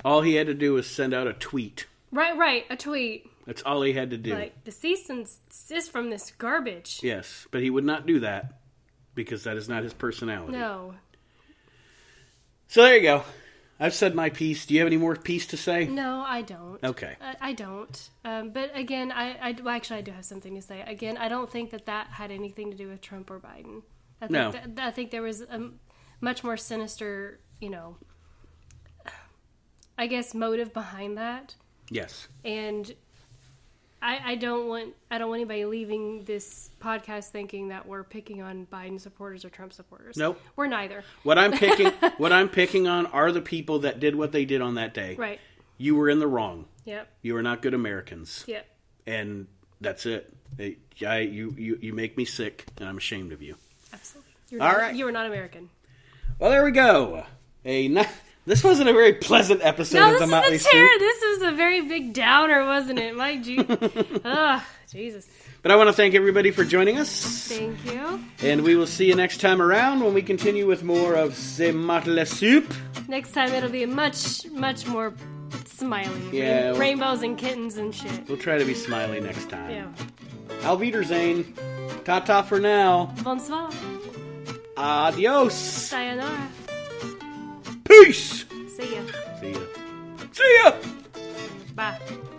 All 0.04 0.20
he 0.20 0.34
had 0.34 0.46
to 0.48 0.54
do 0.54 0.74
was 0.74 0.86
send 0.86 1.14
out 1.14 1.26
a 1.26 1.32
tweet. 1.32 1.86
Right, 2.12 2.36
right, 2.36 2.64
a 2.68 2.76
tweet 2.76 3.28
That's 3.46 3.62
all 3.62 3.80
he 3.82 3.94
had 3.94 4.10
to 4.10 4.18
do. 4.18 4.34
like 4.34 4.64
the 4.64 4.70
cease 4.72 5.08
and 5.08 5.26
desist 5.48 5.90
from 5.90 6.10
this 6.10 6.30
garbage. 6.36 7.00
Yes, 7.02 7.46
but 7.50 7.62
he 7.62 7.70
would 7.70 7.84
not 7.84 8.06
do 8.06 8.20
that 8.20 8.54
because 9.14 9.44
that 9.44 9.56
is 9.56 9.68
not 9.68 9.82
his 9.82 9.94
personality. 9.94 10.52
No, 10.52 10.94
So 12.68 12.82
there 12.82 12.96
you 12.96 13.02
go. 13.02 13.24
I've 13.78 13.94
said 13.94 14.14
my 14.14 14.30
piece. 14.30 14.64
Do 14.66 14.74
you 14.74 14.80
have 14.80 14.86
any 14.86 14.96
more 14.96 15.16
piece 15.16 15.46
to 15.48 15.56
say? 15.56 15.86
no, 15.86 16.24
I 16.26 16.42
don't. 16.42 16.82
Okay. 16.82 17.14
I, 17.20 17.50
I 17.50 17.52
don't. 17.52 18.10
Um, 18.24 18.50
but 18.50 18.70
again, 18.74 19.12
I, 19.12 19.36
I 19.50 19.56
well, 19.62 19.74
actually 19.74 19.98
I 19.98 20.02
do 20.02 20.12
have 20.12 20.24
something 20.24 20.54
to 20.54 20.62
say. 20.62 20.80
Again, 20.86 21.16
I 21.18 21.28
don't 21.28 21.50
think 21.50 21.70
that 21.70 21.86
that 21.86 22.06
had 22.08 22.30
anything 22.30 22.70
to 22.70 22.76
do 22.76 22.88
with 22.88 23.00
Trump 23.02 23.30
or 23.30 23.38
Biden. 23.38 23.82
I 24.20 24.26
think 24.26 24.32
No. 24.32 24.50
that, 24.52 24.78
I 24.78 24.90
think 24.90 25.10
there 25.10 25.22
was 25.22 25.42
a 25.42 25.70
much 26.20 26.42
more 26.42 26.56
sinister, 26.56 27.38
you 27.60 27.70
know, 27.70 27.96
I 29.98 30.06
guess 30.06 30.34
motive 30.34 30.72
behind 30.74 31.16
that, 31.16 31.54
Yes. 31.90 32.28
and 32.44 32.92
I, 34.02 34.32
I 34.32 34.34
don't 34.34 34.68
want 34.68 34.94
I 35.10 35.16
don't 35.18 35.30
want 35.30 35.40
anybody 35.40 35.64
leaving 35.64 36.24
this 36.24 36.68
podcast 36.80 37.30
thinking 37.30 37.68
that 37.68 37.86
we're 37.86 38.04
picking 38.04 38.42
on 38.42 38.66
Biden 38.70 39.00
supporters 39.00 39.44
or 39.44 39.48
Trump 39.50 39.72
supporters. 39.72 40.16
Nope. 40.18 40.38
we're 40.54 40.66
neither. 40.66 41.02
What 41.22 41.38
I'm 41.38 41.52
picking 41.52 41.90
what 42.18 42.30
I'm 42.32 42.48
picking 42.50 42.86
on 42.86 43.06
are 43.06 43.32
the 43.32 43.40
people 43.40 43.80
that 43.80 43.98
did 43.98 44.14
what 44.14 44.32
they 44.32 44.44
did 44.44 44.60
on 44.60 44.74
that 44.74 44.92
day. 44.92 45.14
Right. 45.16 45.40
You 45.78 45.96
were 45.96 46.10
in 46.10 46.18
the 46.18 46.26
wrong. 46.26 46.66
Yep. 46.84 47.08
You 47.22 47.36
are 47.36 47.42
not 47.42 47.62
good 47.62 47.74
Americans. 47.74 48.44
Yep. 48.46 48.66
And 49.06 49.46
that's 49.80 50.04
it. 50.06 50.32
It- 50.58 50.78
I, 51.06 51.18
you, 51.20 51.54
you, 51.58 51.78
you 51.82 51.92
make 51.92 52.16
me 52.16 52.24
sick, 52.24 52.64
and 52.78 52.88
I'm 52.88 52.96
ashamed 52.96 53.32
of 53.32 53.42
you. 53.42 53.56
Absolutely. 53.92 54.32
You're 54.50 54.62
All 54.62 54.68
not, 54.72 54.78
right. 54.78 54.94
You 54.94 55.08
are 55.08 55.12
not 55.12 55.26
American. 55.26 55.68
Well, 56.38 56.50
there 56.50 56.64
we 56.64 56.70
go. 56.70 57.24
A 57.64 57.88
ni- 57.88 58.04
This 58.46 58.62
wasn't 58.62 58.88
a 58.88 58.92
very 58.92 59.14
pleasant 59.14 59.60
episode 59.64 59.98
No, 59.98 60.04
of 60.06 60.10
this 60.12 60.18
the 60.20 60.24
is 60.26 60.30
Motley 60.30 60.56
a 60.56 60.58
terror. 60.60 60.86
Soup. 60.88 61.00
This 61.00 61.22
was 61.22 61.42
a 61.42 61.56
very 61.56 61.80
big 61.82 62.12
downer, 62.12 62.64
wasn't 62.64 62.98
it? 63.00 63.16
My 63.16 63.36
G. 63.38 63.58
Ugh, 64.24 64.62
Jesus. 64.88 65.26
But 65.62 65.72
I 65.72 65.76
want 65.76 65.88
to 65.88 65.92
thank 65.92 66.14
everybody 66.14 66.52
for 66.52 66.64
joining 66.64 66.96
us. 66.96 67.48
Thank 67.48 67.84
you. 67.86 68.20
And 68.42 68.62
we 68.62 68.76
will 68.76 68.86
see 68.86 69.06
you 69.06 69.16
next 69.16 69.40
time 69.40 69.60
around 69.60 70.00
when 70.04 70.14
we 70.14 70.22
continue 70.22 70.64
with 70.68 70.84
more 70.84 71.14
of 71.14 71.34
The 71.56 71.72
Motley 71.72 72.24
Soup. 72.24 72.72
Next 73.08 73.32
time 73.32 73.50
it'll 73.52 73.68
be 73.70 73.84
much, 73.84 74.46
much 74.52 74.86
more 74.86 75.12
smiley. 75.64 76.12
Yeah, 76.30 76.44
Rain- 76.44 76.70
well- 76.70 76.78
rainbows 76.78 77.22
and 77.22 77.36
kittens 77.36 77.78
and 77.78 77.92
shit. 77.92 78.28
We'll 78.28 78.38
try 78.38 78.58
to 78.58 78.64
be 78.64 78.74
smiley 78.74 79.18
next 79.20 79.50
time. 79.50 79.70
Yeah. 79.72 79.86
Auf 80.66 80.80
Wiedersehen. 80.80 81.54
Ta 82.04 82.20
ta 82.20 82.42
for 82.42 82.58
now. 82.60 83.12
Bonsoir. 83.22 83.68
Adios. 84.76 85.54
Sayonara. 85.90 86.48
Peace. 87.84 88.44
See 88.76 88.94
ya. 88.94 89.02
See 89.40 89.52
ya. 89.52 89.60
See 90.32 90.56
ya. 90.64 90.72
Bye. 91.74 92.35